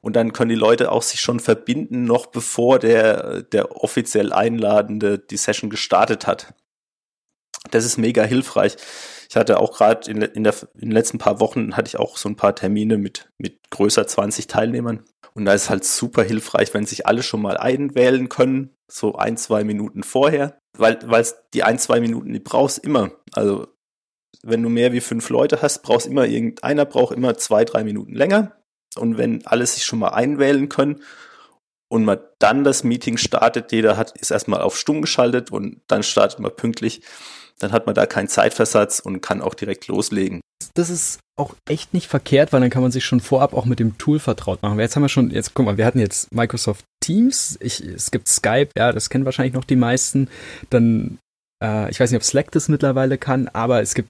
und 0.00 0.16
dann 0.16 0.32
können 0.32 0.48
die 0.48 0.54
Leute 0.54 0.90
auch 0.90 1.02
sich 1.02 1.20
schon 1.20 1.40
verbinden, 1.40 2.04
noch 2.04 2.26
bevor 2.26 2.78
der, 2.78 3.42
der 3.42 3.82
offiziell 3.82 4.32
Einladende 4.32 5.18
die 5.18 5.36
Session 5.36 5.70
gestartet 5.70 6.26
hat. 6.26 6.54
Das 7.70 7.84
ist 7.84 7.98
mega 7.98 8.22
hilfreich. 8.22 8.76
Ich 9.28 9.36
hatte 9.36 9.60
auch 9.60 9.76
gerade 9.76 10.10
in, 10.10 10.22
in, 10.22 10.44
in 10.44 10.52
den 10.80 10.90
letzten 10.90 11.18
paar 11.18 11.40
Wochen 11.40 11.76
hatte 11.76 11.88
ich 11.88 11.98
auch 11.98 12.16
so 12.16 12.28
ein 12.28 12.36
paar 12.36 12.54
Termine 12.54 12.96
mit, 12.96 13.30
mit 13.38 13.58
größer 13.70 14.06
20 14.06 14.46
Teilnehmern. 14.46 15.04
Und 15.34 15.44
da 15.44 15.52
ist 15.52 15.70
halt 15.70 15.84
super 15.84 16.22
hilfreich, 16.22 16.74
wenn 16.74 16.86
sich 16.86 17.06
alle 17.06 17.22
schon 17.22 17.42
mal 17.42 17.56
einwählen 17.56 18.28
können, 18.28 18.74
so 18.90 19.14
ein, 19.14 19.36
zwei 19.36 19.64
Minuten 19.64 20.02
vorher. 20.02 20.58
Weil, 20.76 20.98
weil 21.04 21.26
die 21.54 21.62
ein, 21.62 21.78
zwei 21.78 22.00
Minuten, 22.00 22.32
die 22.32 22.40
brauchst 22.40 22.78
immer. 22.78 23.12
Also, 23.32 23.68
wenn 24.42 24.62
du 24.62 24.68
mehr 24.68 24.92
wie 24.92 25.00
fünf 25.00 25.28
Leute 25.28 25.62
hast, 25.62 25.82
brauchst 25.82 26.06
immer 26.06 26.26
irgendeiner 26.26 26.84
braucht 26.84 27.14
immer 27.14 27.36
zwei, 27.36 27.64
drei 27.64 27.84
Minuten 27.84 28.14
länger. 28.14 28.56
Und 28.96 29.18
wenn 29.18 29.46
alle 29.46 29.66
sich 29.66 29.84
schon 29.84 29.98
mal 29.98 30.08
einwählen 30.08 30.68
können 30.68 31.02
und 31.88 32.04
man 32.04 32.18
dann 32.38 32.64
das 32.64 32.82
Meeting 32.82 33.16
startet, 33.16 33.72
jeder 33.72 33.96
hat, 33.96 34.16
ist 34.18 34.30
erstmal 34.30 34.62
auf 34.62 34.78
stumm 34.78 35.02
geschaltet 35.02 35.50
und 35.50 35.82
dann 35.86 36.02
startet 36.02 36.40
man 36.40 36.54
pünktlich, 36.54 37.02
dann 37.58 37.72
hat 37.72 37.86
man 37.86 37.94
da 37.94 38.06
keinen 38.06 38.28
Zeitversatz 38.28 39.00
und 39.00 39.20
kann 39.20 39.42
auch 39.42 39.54
direkt 39.54 39.86
loslegen. 39.86 40.40
Das 40.74 40.90
ist 40.90 41.20
auch 41.38 41.54
echt 41.68 41.94
nicht 41.94 42.06
verkehrt, 42.06 42.52
weil 42.52 42.60
dann 42.60 42.70
kann 42.70 42.82
man 42.82 42.92
sich 42.92 43.04
schon 43.04 43.20
vorab 43.20 43.54
auch 43.54 43.64
mit 43.64 43.80
dem 43.80 43.98
Tool 43.98 44.18
vertraut 44.18 44.62
machen. 44.62 44.78
Jetzt 44.78 44.94
haben 44.94 45.02
wir 45.02 45.08
schon, 45.08 45.30
jetzt 45.30 45.54
guck 45.54 45.64
mal, 45.64 45.78
wir 45.78 45.86
hatten 45.86 45.98
jetzt 45.98 46.32
Microsoft 46.34 46.84
Teams, 47.02 47.56
ich, 47.60 47.80
es 47.80 48.10
gibt 48.10 48.28
Skype, 48.28 48.68
ja, 48.76 48.92
das 48.92 49.08
kennen 49.08 49.24
wahrscheinlich 49.24 49.54
noch 49.54 49.64
die 49.64 49.76
meisten. 49.76 50.28
Dann, 50.68 51.18
äh, 51.64 51.90
ich 51.90 51.98
weiß 51.98 52.10
nicht, 52.10 52.18
ob 52.18 52.24
Slack 52.24 52.50
das 52.50 52.68
mittlerweile 52.68 53.16
kann, 53.16 53.48
aber 53.48 53.80
es 53.80 53.94
gibt 53.94 54.08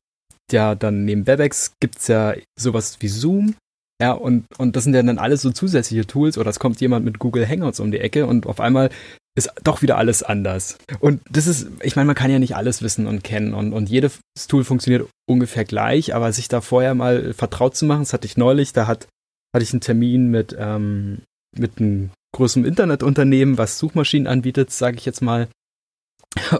ja 0.52 0.74
dann 0.74 1.04
neben 1.04 1.26
WebEx 1.26 1.72
gibt's 1.80 2.08
ja 2.08 2.34
sowas 2.58 2.96
wie 3.00 3.08
Zoom. 3.08 3.54
Ja, 4.02 4.12
und, 4.12 4.46
und 4.58 4.76
das 4.76 4.84
sind 4.84 4.94
ja 4.94 5.02
dann 5.02 5.18
alles 5.18 5.42
so 5.42 5.50
zusätzliche 5.50 6.06
Tools 6.06 6.38
oder 6.38 6.48
es 6.48 6.58
kommt 6.58 6.80
jemand 6.80 7.04
mit 7.04 7.18
Google 7.18 7.46
Hangouts 7.46 7.80
um 7.80 7.90
die 7.92 8.00
Ecke 8.00 8.26
und 8.26 8.46
auf 8.46 8.58
einmal 8.58 8.88
ist 9.36 9.50
doch 9.62 9.82
wieder 9.82 9.96
alles 9.96 10.22
anders. 10.22 10.76
Und 10.98 11.20
das 11.30 11.46
ist, 11.46 11.68
ich 11.82 11.96
meine, 11.96 12.06
man 12.06 12.16
kann 12.16 12.30
ja 12.30 12.38
nicht 12.38 12.56
alles 12.56 12.82
wissen 12.82 13.06
und 13.06 13.22
kennen 13.22 13.54
und, 13.54 13.72
und 13.72 13.88
jedes 13.88 14.20
Tool 14.48 14.64
funktioniert 14.64 15.08
ungefähr 15.28 15.64
gleich, 15.64 16.14
aber 16.14 16.32
sich 16.32 16.48
da 16.48 16.60
vorher 16.60 16.94
mal 16.94 17.32
vertraut 17.32 17.76
zu 17.76 17.84
machen, 17.84 18.00
das 18.00 18.12
hatte 18.12 18.26
ich 18.26 18.36
neulich, 18.36 18.72
da 18.72 18.86
hat, 18.86 19.06
hatte 19.54 19.62
ich 19.62 19.72
einen 19.72 19.80
Termin 19.80 20.30
mit, 20.30 20.56
ähm, 20.58 21.22
mit 21.56 21.78
einem 21.78 22.10
größeren 22.32 22.64
Internetunternehmen, 22.64 23.58
was 23.58 23.78
Suchmaschinen 23.78 24.26
anbietet, 24.26 24.70
sage 24.70 24.96
ich 24.98 25.06
jetzt 25.06 25.22
mal. 25.22 25.48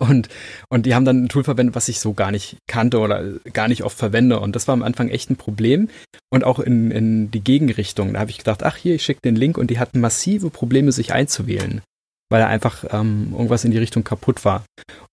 Und, 0.01 0.29
und 0.69 0.85
die 0.85 0.95
haben 0.95 1.05
dann 1.05 1.25
ein 1.25 1.29
Tool 1.29 1.45
verwendet, 1.45 1.77
was 1.77 1.89
ich 1.89 2.01
so 2.01 2.13
gar 2.13 2.33
nicht 2.33 2.57
kannte 2.67 2.99
oder 2.99 3.23
gar 3.53 3.69
nicht 3.69 3.85
oft 3.85 3.97
verwende. 3.97 4.41
Und 4.41 4.57
das 4.57 4.67
war 4.67 4.73
am 4.73 4.83
Anfang 4.83 5.09
echt 5.09 5.31
ein 5.31 5.37
Problem. 5.37 5.89
Und 6.29 6.45
auch 6.45 6.59
in, 6.59 6.91
in 6.91 7.31
die 7.31 7.43
Gegenrichtung. 7.43 8.13
Da 8.15 8.21
habe 8.21 8.31
ich 8.31 8.39
gedacht, 8.39 8.65
ach 8.65 8.77
hier, 8.77 8.97
ich 8.97 9.05
schicke 9.05 9.21
den 9.23 9.37
Link 9.37 9.59
und 9.59 9.71
die 9.71 9.79
hatten 9.79 10.01
massive 10.01 10.51
Probleme, 10.51 10.91
sich 10.93 11.13
einzuwählen. 11.13 11.83
Weil 12.31 12.43
einfach 12.45 12.85
ähm, 12.91 13.33
irgendwas 13.33 13.65
in 13.65 13.73
die 13.73 13.79
Richtung 13.79 14.05
kaputt 14.05 14.45
war. 14.45 14.65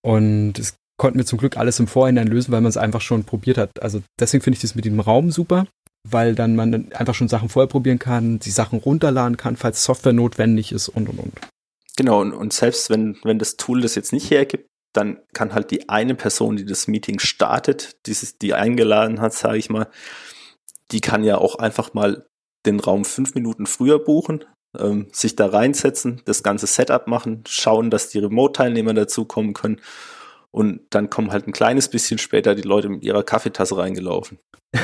Und 0.01 0.59
es 0.59 0.75
konnten 0.97 1.19
wir 1.19 1.25
zum 1.25 1.39
Glück 1.39 1.57
alles 1.57 1.79
im 1.79 1.87
Vorhinein 1.87 2.27
lösen, 2.27 2.51
weil 2.51 2.61
man 2.61 2.69
es 2.69 2.77
einfach 2.77 3.01
schon 3.01 3.23
probiert 3.23 3.57
hat. 3.57 3.81
Also 3.81 4.01
deswegen 4.19 4.43
finde 4.43 4.55
ich 4.55 4.61
das 4.61 4.75
mit 4.75 4.85
dem 4.85 4.99
Raum 4.99 5.31
super, 5.31 5.67
weil 6.07 6.35
dann 6.35 6.55
man 6.55 6.91
einfach 6.93 7.15
schon 7.15 7.27
Sachen 7.27 7.49
vorher 7.49 7.67
probieren 7.67 7.99
kann, 7.99 8.39
die 8.39 8.51
Sachen 8.51 8.79
runterladen 8.79 9.37
kann, 9.37 9.57
falls 9.57 9.83
Software 9.83 10.13
notwendig 10.13 10.71
ist 10.71 10.89
und 10.89 11.09
und 11.09 11.19
und. 11.19 11.33
Genau, 11.95 12.21
und, 12.21 12.33
und 12.33 12.53
selbst 12.53 12.89
wenn, 12.89 13.17
wenn 13.23 13.39
das 13.39 13.57
Tool 13.57 13.81
das 13.81 13.95
jetzt 13.95 14.13
nicht 14.13 14.29
hergibt, 14.29 14.67
dann 14.93 15.19
kann 15.33 15.53
halt 15.53 15.71
die 15.71 15.89
eine 15.89 16.15
Person, 16.15 16.55
die 16.55 16.65
das 16.65 16.87
Meeting 16.87 17.19
startet, 17.19 17.97
dieses, 18.05 18.37
die 18.37 18.53
eingeladen 18.53 19.21
hat, 19.21 19.33
sage 19.33 19.57
ich 19.57 19.69
mal, 19.69 19.87
die 20.91 21.01
kann 21.01 21.23
ja 21.23 21.37
auch 21.37 21.55
einfach 21.55 21.93
mal 21.93 22.25
den 22.65 22.79
Raum 22.79 23.05
fünf 23.05 23.35
Minuten 23.35 23.65
früher 23.65 24.03
buchen, 24.03 24.45
ähm, 24.79 25.07
sich 25.11 25.35
da 25.35 25.47
reinsetzen, 25.47 26.21
das 26.25 26.43
ganze 26.43 26.67
Setup 26.67 27.07
machen, 27.07 27.43
schauen, 27.47 27.89
dass 27.89 28.09
die 28.09 28.19
Remote-Teilnehmer 28.19 28.93
dazukommen 28.93 29.53
können 29.53 29.81
und 30.51 30.81
dann 30.89 31.09
kommen 31.09 31.31
halt 31.31 31.47
ein 31.47 31.53
kleines 31.53 31.87
bisschen 31.87 32.17
später 32.17 32.55
die 32.55 32.63
Leute 32.63 32.89
mit 32.89 33.03
ihrer 33.03 33.23
Kaffeetasse 33.23 33.77
reingelaufen. 33.77 34.39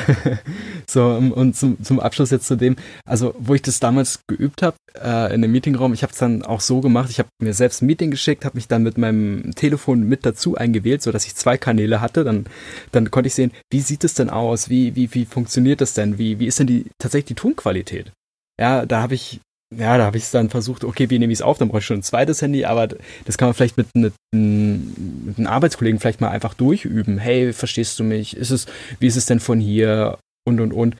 so, 0.88 1.06
und 1.06 1.56
zum, 1.56 1.82
zum 1.82 2.00
Abschluss 2.00 2.30
jetzt 2.30 2.46
zu 2.46 2.56
dem, 2.56 2.76
also 3.04 3.34
wo 3.38 3.54
ich 3.54 3.62
das 3.62 3.80
damals 3.80 4.20
geübt 4.28 4.62
habe 4.62 4.76
äh, 5.02 5.34
in 5.34 5.42
dem 5.42 5.52
Meetingraum, 5.52 5.92
ich 5.92 6.02
habe 6.02 6.12
es 6.12 6.18
dann 6.18 6.42
auch 6.42 6.60
so 6.60 6.80
gemacht, 6.80 7.10
ich 7.10 7.18
habe 7.18 7.28
mir 7.42 7.54
selbst 7.54 7.82
ein 7.82 7.86
Meeting 7.86 8.10
geschickt, 8.10 8.44
habe 8.44 8.56
mich 8.56 8.68
dann 8.68 8.82
mit 8.82 8.98
meinem 8.98 9.52
Telefon 9.56 10.04
mit 10.04 10.24
dazu 10.24 10.54
eingewählt, 10.54 11.02
sodass 11.02 11.26
ich 11.26 11.34
zwei 11.34 11.58
Kanäle 11.58 12.00
hatte. 12.00 12.24
Dann, 12.24 12.46
dann 12.92 13.10
konnte 13.10 13.26
ich 13.26 13.34
sehen, 13.34 13.52
wie 13.72 13.80
sieht 13.80 14.04
es 14.04 14.14
denn 14.14 14.30
aus, 14.30 14.68
wie, 14.68 14.94
wie, 14.94 15.12
wie 15.12 15.24
funktioniert 15.24 15.80
das 15.80 15.92
denn, 15.92 16.18
wie, 16.18 16.38
wie 16.38 16.46
ist 16.46 16.58
denn 16.60 16.66
die 16.66 16.86
tatsächlich 16.98 17.26
die 17.26 17.34
Tonqualität? 17.34 18.12
Ja, 18.60 18.86
da 18.86 19.02
habe 19.02 19.14
ich 19.14 19.40
ja, 19.78 19.98
da 19.98 20.04
habe 20.04 20.16
ich 20.16 20.24
es 20.24 20.30
dann 20.30 20.50
versucht, 20.50 20.84
okay, 20.84 21.10
wie 21.10 21.18
nehme 21.18 21.32
ich 21.32 21.38
es 21.38 21.42
auf? 21.42 21.58
Dann 21.58 21.68
brauche 21.68 21.78
ich 21.78 21.86
schon 21.86 21.98
ein 21.98 22.02
zweites 22.02 22.42
Handy, 22.42 22.64
aber 22.64 22.88
das 23.24 23.38
kann 23.38 23.48
man 23.48 23.54
vielleicht 23.54 23.76
mit, 23.76 23.88
mit, 23.94 24.14
mit 24.32 25.38
einem 25.38 25.46
Arbeitskollegen 25.46 26.00
vielleicht 26.00 26.20
mal 26.20 26.30
einfach 26.30 26.54
durchüben. 26.54 27.18
Hey, 27.18 27.52
verstehst 27.52 27.98
du 27.98 28.04
mich? 28.04 28.36
Ist 28.36 28.50
es, 28.50 28.66
wie 28.98 29.06
ist 29.06 29.16
es 29.16 29.26
denn 29.26 29.40
von 29.40 29.60
hier? 29.60 30.18
Und 30.46 30.60
und 30.60 30.72
und. 30.72 30.96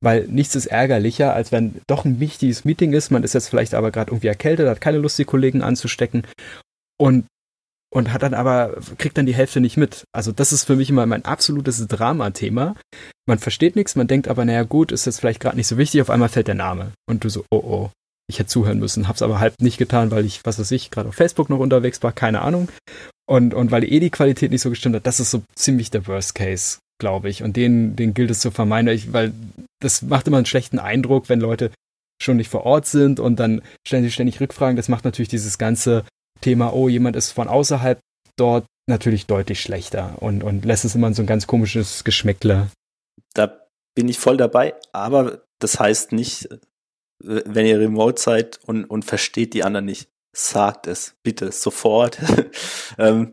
Weil 0.00 0.26
nichts 0.26 0.56
ist 0.56 0.66
ärgerlicher, 0.66 1.32
als 1.32 1.52
wenn 1.52 1.80
doch 1.86 2.04
ein 2.04 2.18
wichtiges 2.18 2.64
Meeting 2.64 2.92
ist, 2.92 3.10
man 3.10 3.22
ist 3.22 3.32
jetzt 3.32 3.48
vielleicht 3.48 3.74
aber 3.74 3.92
gerade 3.92 4.10
irgendwie 4.10 4.26
erkältet, 4.26 4.68
hat 4.68 4.80
keine 4.80 4.98
Lust, 4.98 5.18
die 5.18 5.24
Kollegen 5.24 5.62
anzustecken 5.62 6.26
und 7.00 7.26
und 7.90 8.12
hat 8.12 8.22
dann 8.22 8.34
aber, 8.34 8.76
kriegt 8.98 9.16
dann 9.16 9.26
die 9.26 9.34
Hälfte 9.34 9.60
nicht 9.60 9.76
mit. 9.76 10.04
Also 10.12 10.32
das 10.32 10.52
ist 10.52 10.64
für 10.64 10.76
mich 10.76 10.90
immer 10.90 11.06
mein 11.06 11.24
absolutes 11.24 11.86
Dramathema. 11.86 12.74
Man 13.26 13.38
versteht 13.38 13.76
nichts, 13.76 13.96
man 13.96 14.06
denkt 14.06 14.28
aber, 14.28 14.44
naja 14.44 14.64
gut, 14.64 14.92
ist 14.92 15.06
jetzt 15.06 15.20
vielleicht 15.20 15.40
gerade 15.40 15.56
nicht 15.56 15.68
so 15.68 15.78
wichtig, 15.78 16.02
auf 16.02 16.10
einmal 16.10 16.28
fällt 16.28 16.48
der 16.48 16.54
Name. 16.54 16.92
Und 17.08 17.24
du 17.24 17.30
so, 17.30 17.44
oh 17.50 17.62
oh 17.64 17.90
ich 18.28 18.38
hätte 18.38 18.48
zuhören 18.48 18.78
müssen, 18.78 19.08
hab's 19.08 19.22
aber 19.22 19.40
halb 19.40 19.54
nicht 19.60 19.78
getan, 19.78 20.10
weil 20.10 20.24
ich, 20.24 20.44
was 20.44 20.58
weiß 20.58 20.70
ich, 20.72 20.90
gerade 20.90 21.08
auf 21.08 21.14
Facebook 21.14 21.48
noch 21.48 21.58
unterwegs 21.58 22.02
war, 22.02 22.12
keine 22.12 22.42
Ahnung. 22.42 22.68
Und, 23.26 23.54
und 23.54 23.70
weil 23.70 23.84
eh 23.84 24.00
die 24.00 24.10
Qualität 24.10 24.50
nicht 24.50 24.62
so 24.62 24.70
gestimmt 24.70 24.96
hat, 24.96 25.06
das 25.06 25.20
ist 25.20 25.30
so 25.30 25.42
ziemlich 25.54 25.90
der 25.90 26.06
Worst 26.06 26.34
Case, 26.34 26.78
glaube 26.98 27.28
ich. 27.30 27.42
Und 27.42 27.56
den, 27.56 27.96
den 27.96 28.14
gilt 28.14 28.30
es 28.30 28.40
zu 28.40 28.50
vermeiden, 28.50 29.12
weil 29.12 29.32
das 29.80 30.02
macht 30.02 30.26
immer 30.26 30.38
einen 30.38 30.46
schlechten 30.46 30.78
Eindruck, 30.78 31.28
wenn 31.28 31.40
Leute 31.40 31.70
schon 32.22 32.36
nicht 32.36 32.50
vor 32.50 32.64
Ort 32.64 32.86
sind 32.86 33.20
und 33.20 33.38
dann 33.38 33.62
stellen 33.86 34.02
sie 34.02 34.10
ständig 34.10 34.40
Rückfragen. 34.40 34.76
Das 34.76 34.88
macht 34.88 35.04
natürlich 35.04 35.28
dieses 35.28 35.56
ganze 35.56 36.04
Thema, 36.40 36.72
oh, 36.72 36.88
jemand 36.88 37.16
ist 37.16 37.32
von 37.32 37.48
außerhalb 37.48 38.00
dort 38.36 38.66
natürlich 38.88 39.26
deutlich 39.26 39.60
schlechter 39.60 40.20
und, 40.20 40.42
und 40.42 40.64
lässt 40.64 40.84
es 40.84 40.94
immer 40.94 41.12
so 41.14 41.22
ein 41.22 41.26
ganz 41.26 41.46
komisches 41.46 42.04
Geschmäckle. 42.04 42.68
Da 43.34 43.60
bin 43.94 44.08
ich 44.08 44.18
voll 44.18 44.36
dabei, 44.36 44.74
aber 44.92 45.42
das 45.58 45.78
heißt 45.78 46.12
nicht, 46.12 46.48
wenn 47.20 47.66
ihr 47.66 47.80
remote 47.80 48.20
seid 48.20 48.60
und, 48.66 48.84
und 48.84 49.04
versteht 49.04 49.54
die 49.54 49.64
anderen 49.64 49.86
nicht, 49.86 50.08
sagt 50.32 50.86
es 50.86 51.16
bitte 51.22 51.52
sofort. 51.52 52.18
ähm, 52.98 53.32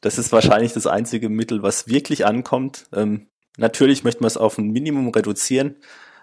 das 0.00 0.18
ist 0.18 0.32
wahrscheinlich 0.32 0.72
das 0.72 0.86
einzige 0.86 1.28
Mittel, 1.28 1.62
was 1.62 1.88
wirklich 1.88 2.26
ankommt. 2.26 2.86
Ähm, 2.92 3.28
natürlich 3.56 4.04
möchte 4.04 4.22
man 4.22 4.28
es 4.28 4.36
auf 4.36 4.58
ein 4.58 4.70
Minimum 4.70 5.08
reduzieren, 5.10 5.76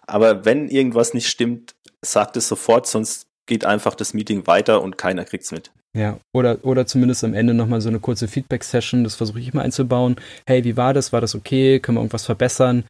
aber 0.06 0.46
wenn 0.46 0.70
irgendwas 0.70 1.14
nicht 1.14 1.28
stimmt, 1.28 1.76
sagt 2.02 2.38
es 2.38 2.48
sofort, 2.48 2.88
sonst 2.88 3.28
geht 3.46 3.66
einfach 3.66 3.96
das 3.96 4.14
Meeting 4.14 4.48
weiter 4.48 4.82
und 4.82 4.98
keiner 4.98 5.26
kriegt 5.26 5.44
es 5.46 5.52
mit. 5.52 5.72
Ja, 5.94 6.20
oder, 6.34 6.60
oder 6.64 6.86
zumindest 6.86 7.24
am 7.24 7.34
Ende 7.34 7.54
nochmal 7.54 7.82
so 7.82 7.90
eine 7.90 8.00
kurze 8.00 8.28
Feedback-Session, 8.28 9.04
das 9.04 9.16
versuche 9.16 9.40
ich 9.40 9.54
immer 9.54 9.64
einzubauen. 9.64 10.18
Hey, 10.46 10.64
wie 10.64 10.78
war 10.78 10.94
das? 10.94 11.14
War 11.14 11.22
das 11.22 11.34
okay? 11.34 11.80
Können 11.80 11.98
wir 11.98 12.02
irgendwas 12.02 12.26
verbessern? 12.26 12.84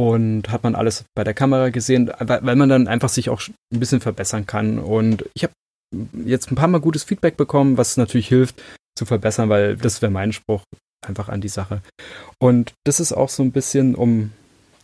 Und 0.00 0.48
hat 0.48 0.62
man 0.62 0.74
alles 0.74 1.04
bei 1.14 1.24
der 1.24 1.34
Kamera 1.34 1.68
gesehen, 1.68 2.10
weil 2.20 2.56
man 2.56 2.70
dann 2.70 2.88
einfach 2.88 3.10
sich 3.10 3.28
auch 3.28 3.42
ein 3.70 3.80
bisschen 3.80 4.00
verbessern 4.00 4.46
kann. 4.46 4.78
Und 4.78 5.26
ich 5.34 5.44
habe 5.44 5.52
jetzt 6.24 6.50
ein 6.50 6.54
paar 6.54 6.68
Mal 6.68 6.80
gutes 6.80 7.04
Feedback 7.04 7.36
bekommen, 7.36 7.76
was 7.76 7.98
natürlich 7.98 8.28
hilft 8.28 8.62
zu 8.98 9.04
verbessern, 9.04 9.50
weil 9.50 9.76
das 9.76 10.00
wäre 10.00 10.10
mein 10.10 10.32
Spruch 10.32 10.62
einfach 11.06 11.28
an 11.28 11.42
die 11.42 11.48
Sache. 11.48 11.82
Und 12.38 12.72
das 12.84 12.98
ist 12.98 13.12
auch 13.12 13.28
so 13.28 13.42
ein 13.42 13.52
bisschen, 13.52 13.94
um 13.94 14.32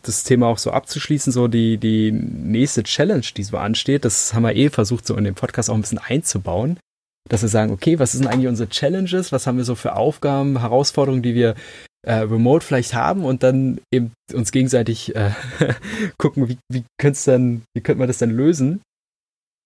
das 0.03 0.23
Thema 0.23 0.47
auch 0.47 0.59
so 0.59 0.69
abzuschließen, 0.69 1.33
so 1.33 1.47
die, 1.47 1.79
die 1.79 2.11
nächste 2.11 2.83
Challenge, 2.83 3.25
die 3.35 3.43
so 3.43 3.57
ansteht, 3.57 4.05
das 4.05 4.35
haben 4.35 4.43
wir 4.43 4.55
eh 4.55 4.69
versucht, 4.69 5.07
so 5.07 5.15
in 5.15 5.23
dem 5.23 5.33
Podcast 5.33 5.71
auch 5.71 5.75
ein 5.75 5.81
bisschen 5.81 5.97
einzubauen, 5.97 6.79
dass 7.27 7.41
wir 7.41 7.49
sagen, 7.49 7.71
okay, 7.71 7.97
was 7.97 8.11
sind 8.11 8.27
eigentlich 8.27 8.47
unsere 8.47 8.69
Challenges, 8.69 9.31
was 9.31 9.47
haben 9.47 9.57
wir 9.57 9.65
so 9.65 9.73
für 9.73 9.95
Aufgaben, 9.95 10.59
Herausforderungen, 10.59 11.23
die 11.23 11.33
wir 11.33 11.55
äh, 12.07 12.19
remote 12.19 12.65
vielleicht 12.65 12.93
haben 12.93 13.25
und 13.25 13.43
dann 13.43 13.81
eben 13.93 14.13
uns 14.33 14.51
gegenseitig 14.51 15.13
äh, 15.15 15.31
gucken, 16.17 16.47
wie, 16.47 16.57
wie 16.71 16.83
könnte 16.97 17.19
dann, 17.25 17.63
wie 17.75 17.81
könnte 17.81 17.99
man 17.99 18.07
das 18.07 18.17
dann 18.17 18.31
lösen? 18.31 18.81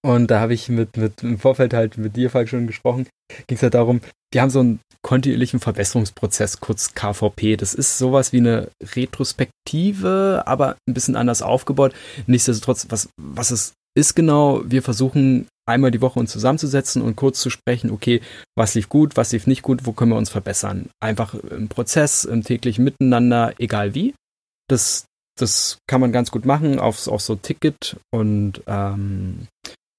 Und 0.03 0.31
da 0.31 0.39
habe 0.39 0.55
ich 0.55 0.67
mit, 0.67 0.97
mit 0.97 1.21
im 1.21 1.37
Vorfeld 1.37 1.75
halt 1.75 1.99
mit 1.99 2.15
dir, 2.15 2.31
Falk, 2.31 2.49
schon 2.49 2.65
gesprochen. 2.65 3.05
Ging 3.45 3.57
es 3.57 3.61
halt 3.61 3.75
darum, 3.75 4.01
die 4.33 4.41
haben 4.41 4.49
so 4.49 4.59
einen 4.59 4.79
kontinuierlichen 5.03 5.59
Verbesserungsprozess, 5.59 6.59
kurz 6.59 6.95
KVP. 6.95 7.57
Das 7.57 7.75
ist 7.75 7.99
sowas 7.99 8.33
wie 8.33 8.37
eine 8.37 8.69
Retrospektive, 8.95 10.43
aber 10.47 10.77
ein 10.89 10.95
bisschen 10.95 11.15
anders 11.15 11.43
aufgebaut. 11.43 11.93
Nichtsdestotrotz, 12.25 12.87
was, 12.89 13.09
was 13.21 13.51
es 13.51 13.73
ist 13.95 14.15
genau, 14.15 14.61
wir 14.65 14.81
versuchen 14.81 15.47
einmal 15.67 15.91
die 15.91 16.01
Woche 16.01 16.19
uns 16.19 16.31
zusammenzusetzen 16.31 17.01
und 17.01 17.15
kurz 17.15 17.39
zu 17.39 17.49
sprechen, 17.49 17.91
okay, 17.91 18.21
was 18.55 18.75
lief 18.75 18.89
gut, 18.89 19.17
was 19.17 19.31
lief 19.31 19.47
nicht 19.47 19.61
gut, 19.61 19.85
wo 19.85 19.91
können 19.91 20.11
wir 20.11 20.17
uns 20.17 20.29
verbessern. 20.29 20.89
Einfach 20.99 21.33
im 21.33 21.69
Prozess, 21.69 22.25
im 22.25 22.43
täglichen 22.43 22.83
Miteinander, 22.83 23.53
egal 23.59 23.93
wie. 23.95 24.13
Das, 24.67 25.05
das 25.37 25.77
kann 25.87 26.01
man 26.01 26.11
ganz 26.11 26.31
gut 26.31 26.45
machen 26.45 26.79
auf, 26.79 27.07
auf 27.07 27.21
so 27.21 27.35
Ticket 27.35 27.97
und 28.11 28.61
ähm, 28.67 29.47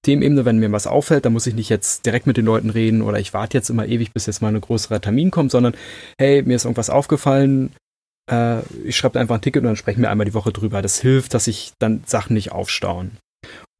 Themenebene, 0.05 0.43
wenn 0.43 0.59
mir 0.59 0.71
was 0.71 0.85
auffällt, 0.87 1.23
dann 1.25 1.33
muss 1.33 1.47
ich 1.47 1.55
nicht 1.55 1.69
jetzt 1.69 2.05
direkt 2.05 2.27
mit 2.27 2.35
den 2.35 2.45
Leuten 2.45 2.69
reden 2.69 3.01
oder 3.01 3.19
ich 3.19 3.33
warte 3.33 3.57
jetzt 3.57 3.69
immer 3.69 3.85
ewig, 3.85 4.11
bis 4.11 4.25
jetzt 4.25 4.41
mal 4.41 4.53
ein 4.53 4.59
größerer 4.59 4.99
Termin 4.99 5.31
kommt, 5.31 5.51
sondern 5.51 5.75
hey, 6.19 6.43
mir 6.43 6.55
ist 6.55 6.65
irgendwas 6.65 6.89
aufgefallen, 6.89 7.71
äh, 8.29 8.59
ich 8.83 8.97
schreibe 8.97 9.19
einfach 9.19 9.35
ein 9.35 9.41
Ticket 9.41 9.61
und 9.61 9.67
dann 9.67 9.75
sprechen 9.75 10.01
wir 10.01 10.09
einmal 10.09 10.25
die 10.25 10.33
Woche 10.33 10.51
drüber. 10.51 10.81
Das 10.81 10.99
hilft, 10.99 11.33
dass 11.33 11.45
sich 11.45 11.71
dann 11.79 12.03
Sachen 12.05 12.33
nicht 12.33 12.51
aufstauen. 12.51 13.17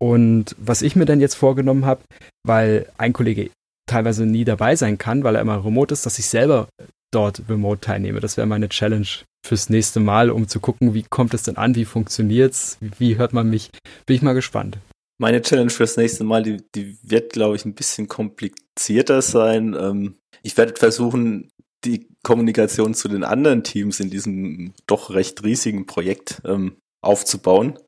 Und 0.04 0.58
was 0.60 0.82
ich 0.82 0.98
mir 0.98 1.06
dann 1.06 1.22
jetzt 1.22 1.36
vorgenommen 1.36 1.86
habe, 1.86 2.02
weil 2.46 2.92
ein 2.98 3.13
Kollege 3.13 3.52
teilweise 3.89 4.26
nie 4.26 4.44
dabei 4.44 4.76
sein 4.76 4.98
kann, 4.98 5.24
weil 5.24 5.36
er 5.36 5.42
immer 5.42 5.63
remote 5.63 5.94
ist, 5.94 6.06
dass 6.06 6.20
ich 6.20 6.26
selber 6.26 6.68
dort 7.13 7.44
remote 7.48 7.80
teilnehme. 7.80 8.20
Das 8.20 8.36
wäre 8.36 8.46
meine 8.46 8.68
Challenge 8.68 9.08
fürs 9.48 9.70
nächste 9.70 10.02
Mal, 10.02 10.30
um 10.30 10.50
zu 10.50 10.60
gucken, 10.60 10.94
wie 10.94 11.04
kommt 11.04 11.34
es 11.34 11.44
denn 11.44 11.56
an, 11.56 11.76
wie 11.76 11.86
funktioniert's, 11.86 12.80
wie 12.82 13.16
hört 13.16 13.32
man 13.32 13.50
mich. 13.50 13.70
Bin 14.06 14.18
ich 14.18 14.22
mal 14.22 14.34
gespannt. 14.34 14.78
Meine 15.22 15.42
Challenge 15.42 15.70
fürs 15.70 15.96
nächste 15.96 16.26
Mal, 16.26 16.44
die, 16.44 16.58
die 16.76 16.98
wird, 17.04 17.32
glaube 17.32 17.56
ich, 17.56 17.63
ein 17.63 17.74
bisschen 17.74 18.10
komplizierter 18.10 19.22
sein. 19.22 19.74
Ähm, 19.74 20.16
ich 20.42 20.58
werde 20.58 20.76
versuchen, 20.76 21.50
die 21.86 22.10
Kommunikation 22.24 22.94
zu 22.94 23.08
den 23.08 23.24
anderen 23.24 23.63
Teams 23.63 24.02
in 24.02 24.10
diesem 24.10 24.74
doch 24.86 25.12
recht 25.12 25.46
riesigen 25.46 25.86
Projekt 25.86 26.42
ähm, 26.44 26.76
aufzubauen. 27.02 27.80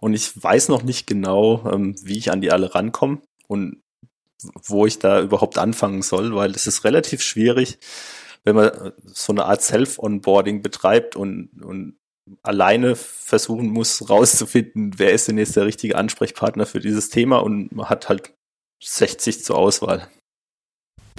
Und 0.00 0.14
ich 0.14 0.42
weiß 0.42 0.68
noch 0.68 0.82
nicht 0.82 1.06
genau, 1.06 1.70
ähm, 1.70 1.94
wie 2.02 2.18
ich 2.18 2.32
an 2.32 2.40
die 2.40 2.50
alle 2.50 2.74
rankomme 2.74 3.20
und 3.46 3.82
wo 4.64 4.86
ich 4.86 4.98
da 4.98 5.20
überhaupt 5.20 5.58
anfangen 5.58 6.02
soll, 6.02 6.34
weil 6.34 6.52
es 6.52 6.66
ist 6.66 6.84
relativ 6.84 7.22
schwierig, 7.22 7.78
wenn 8.44 8.56
man 8.56 8.68
äh, 8.68 8.92
so 9.04 9.32
eine 9.32 9.44
Art 9.44 9.62
Self-Onboarding 9.62 10.62
betreibt 10.62 11.16
und, 11.16 11.50
und 11.62 11.96
alleine 12.42 12.96
versuchen 12.96 13.68
muss, 13.68 14.08
rauszufinden, 14.10 14.98
wer 14.98 15.12
ist 15.12 15.28
denn 15.28 15.38
jetzt 15.38 15.56
der 15.56 15.66
richtige 15.66 15.96
Ansprechpartner 15.96 16.66
für 16.66 16.80
dieses 16.80 17.10
Thema 17.10 17.38
und 17.38 17.72
man 17.72 17.88
hat 17.88 18.08
halt 18.08 18.32
60 18.82 19.44
zur 19.44 19.56
Auswahl. 19.56 20.08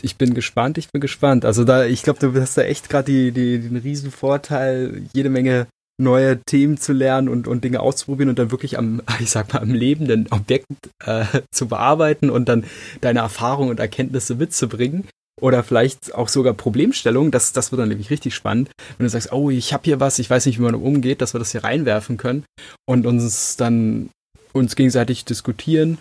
Ich 0.02 0.16
bin 0.16 0.34
gespannt, 0.34 0.80
ich 0.80 0.90
bin 0.90 1.00
gespannt. 1.00 1.46
Also 1.46 1.64
da, 1.64 1.86
ich 1.86 2.02
glaube, 2.02 2.20
du 2.20 2.42
hast 2.42 2.58
da 2.58 2.64
echt 2.64 2.90
gerade 2.90 3.12
die, 3.12 3.32
die, 3.32 3.60
den 3.60 3.78
riesen 3.78 4.10
Vorteil, 4.10 5.04
jede 5.14 5.30
Menge 5.30 5.68
neue 6.02 6.42
Themen 6.42 6.78
zu 6.78 6.94
lernen 6.94 7.30
und, 7.30 7.48
und 7.48 7.64
Dinge 7.64 7.80
auszuprobieren 7.80 8.30
und 8.30 8.40
dann 8.40 8.52
wirklich 8.52 8.78
am, 8.78 9.02
ich 9.20 9.30
sag 9.30 9.54
mal, 9.54 9.62
am 9.62 9.74
lebenden 9.74 10.28
Objekt 10.32 10.68
äh, 11.06 11.26
zu 11.52 11.68
bearbeiten 11.68 12.30
und 12.30 12.50
dann 12.50 12.66
deine 13.02 13.20
Erfahrungen 13.20 13.70
und 13.70 13.80
Erkenntnisse 13.80 14.36
mitzubringen. 14.36 15.08
oder 15.40 15.64
vielleicht 15.64 16.14
auch 16.14 16.28
sogar 16.28 16.54
Problemstellungen. 16.54 17.32
Das, 17.32 17.54
das 17.54 17.72
wird 17.72 17.82
dann 17.82 17.90
nämlich 17.90 18.10
richtig 18.10 18.36
spannend. 18.36 18.70
Wenn 18.98 19.06
du 19.06 19.10
sagst, 19.10 19.32
oh, 19.32 19.50
ich 19.50 19.74
habe 19.74 19.84
hier 19.86 20.00
was, 20.00 20.20
ich 20.20 20.30
weiß 20.30 20.46
nicht, 20.46 20.60
wie 20.60 20.64
man 20.64 20.76
umgeht, 20.76 21.22
dass 21.22 21.34
wir 21.34 21.40
das 21.40 21.52
hier 21.52 21.64
reinwerfen 21.64 22.18
können 22.18 22.44
und 22.86 23.06
uns 23.06 23.56
dann 23.56 24.10
uns 24.54 24.76
gegenseitig 24.76 25.26
diskutieren, 25.26 25.98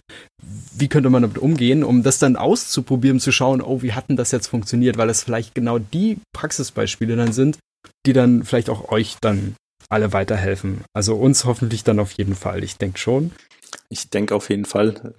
wie 0.76 0.88
könnte 0.88 1.08
man 1.10 1.22
damit 1.22 1.38
umgehen, 1.38 1.84
um 1.84 2.02
das 2.02 2.18
dann 2.18 2.36
auszuprobieren, 2.36 3.20
zu 3.20 3.30
schauen, 3.32 3.62
oh, 3.62 3.82
wie 3.82 3.92
hat 3.92 4.08
denn 4.08 4.16
das 4.16 4.32
jetzt 4.32 4.48
funktioniert, 4.48 4.98
weil 4.98 5.08
es 5.08 5.22
vielleicht 5.22 5.54
genau 5.54 5.78
die 5.78 6.18
Praxisbeispiele 6.32 7.14
dann 7.14 7.32
sind, 7.32 7.58
die 8.06 8.12
dann 8.12 8.44
vielleicht 8.44 8.70
auch 8.70 8.90
euch 8.90 9.16
dann 9.20 9.54
alle 9.90 10.12
weiterhelfen. 10.12 10.82
Also 10.94 11.16
uns 11.16 11.44
hoffentlich 11.44 11.84
dann 11.84 11.98
auf 11.98 12.12
jeden 12.12 12.34
Fall. 12.34 12.64
Ich 12.64 12.78
denke 12.78 12.98
schon. 12.98 13.32
Ich 13.88 14.08
denke 14.10 14.34
auf 14.34 14.48
jeden 14.48 14.64
Fall. 14.64 15.14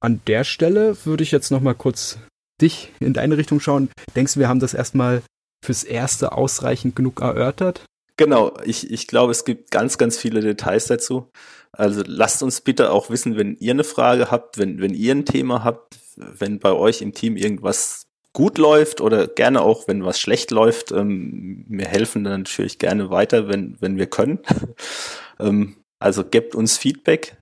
An 0.00 0.20
der 0.26 0.44
Stelle 0.44 0.96
würde 1.04 1.22
ich 1.22 1.30
jetzt 1.30 1.50
noch 1.50 1.60
mal 1.60 1.74
kurz 1.74 2.18
dich 2.60 2.92
in 3.00 3.14
deine 3.14 3.36
Richtung 3.36 3.60
schauen. 3.60 3.88
Denkst 4.14 4.34
du, 4.34 4.40
wir 4.40 4.48
haben 4.48 4.60
das 4.60 4.74
erstmal 4.74 5.22
fürs 5.64 5.84
Erste 5.84 6.32
ausreichend 6.32 6.96
genug 6.96 7.20
erörtert? 7.20 7.84
Genau, 8.16 8.52
ich, 8.64 8.90
ich 8.90 9.06
glaube, 9.06 9.32
es 9.32 9.44
gibt 9.44 9.70
ganz, 9.70 9.96
ganz 9.96 10.18
viele 10.18 10.40
Details 10.40 10.86
dazu. 10.86 11.30
Also 11.72 12.02
lasst 12.04 12.42
uns 12.42 12.60
bitte 12.60 12.92
auch 12.92 13.08
wissen, 13.08 13.36
wenn 13.36 13.56
ihr 13.60 13.72
eine 13.72 13.84
Frage 13.84 14.30
habt, 14.30 14.58
wenn, 14.58 14.80
wenn 14.80 14.92
ihr 14.92 15.14
ein 15.14 15.24
Thema 15.24 15.64
habt, 15.64 15.98
wenn 16.16 16.58
bei 16.58 16.72
euch 16.72 17.00
im 17.00 17.14
Team 17.14 17.36
irgendwas 17.36 18.09
gut 18.32 18.58
läuft 18.58 19.00
oder 19.00 19.26
gerne 19.26 19.62
auch, 19.62 19.88
wenn 19.88 20.04
was 20.04 20.20
schlecht 20.20 20.50
läuft. 20.50 20.92
Ähm, 20.92 21.64
wir 21.68 21.86
helfen 21.86 22.24
dann 22.24 22.42
natürlich 22.42 22.78
gerne 22.78 23.08
weiter, 23.10 23.48
wenn, 23.48 23.76
wenn 23.80 23.96
wir 23.98 24.06
können. 24.06 24.38
ähm, 25.40 25.76
also 25.98 26.24
gebt 26.24 26.54
uns 26.54 26.78
Feedback. 26.78 27.36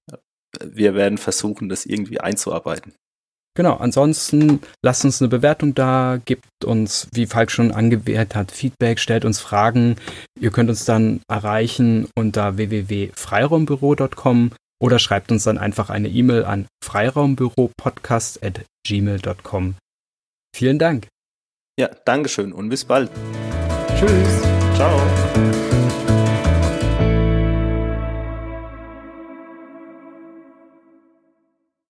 Wir 0.64 0.94
werden 0.94 1.18
versuchen, 1.18 1.68
das 1.68 1.84
irgendwie 1.86 2.20
einzuarbeiten. 2.20 2.94
Genau, 3.54 3.76
ansonsten 3.76 4.60
lasst 4.84 5.04
uns 5.04 5.20
eine 5.20 5.28
Bewertung 5.28 5.74
da, 5.74 6.20
gebt 6.24 6.46
uns, 6.64 7.08
wie 7.12 7.26
Falk 7.26 7.50
schon 7.50 7.72
angewählt 7.72 8.36
hat, 8.36 8.52
Feedback, 8.52 9.00
stellt 9.00 9.24
uns 9.24 9.40
Fragen. 9.40 9.96
Ihr 10.40 10.52
könnt 10.52 10.70
uns 10.70 10.84
dann 10.84 11.22
erreichen 11.28 12.06
unter 12.16 12.56
www.freiraumbüro.com 12.56 14.52
oder 14.80 15.00
schreibt 15.00 15.32
uns 15.32 15.42
dann 15.42 15.58
einfach 15.58 15.90
eine 15.90 16.06
E-Mail 16.08 16.44
an 16.44 16.68
freiraumbüropodcast.gmail.com. 16.84 19.74
Vielen 20.58 20.80
Dank. 20.80 21.06
Ja, 21.78 21.88
Dankeschön 22.04 22.52
und 22.52 22.68
bis 22.68 22.84
bald. 22.84 23.08
Tschüss. 23.96 24.42
Ciao. 24.74 25.00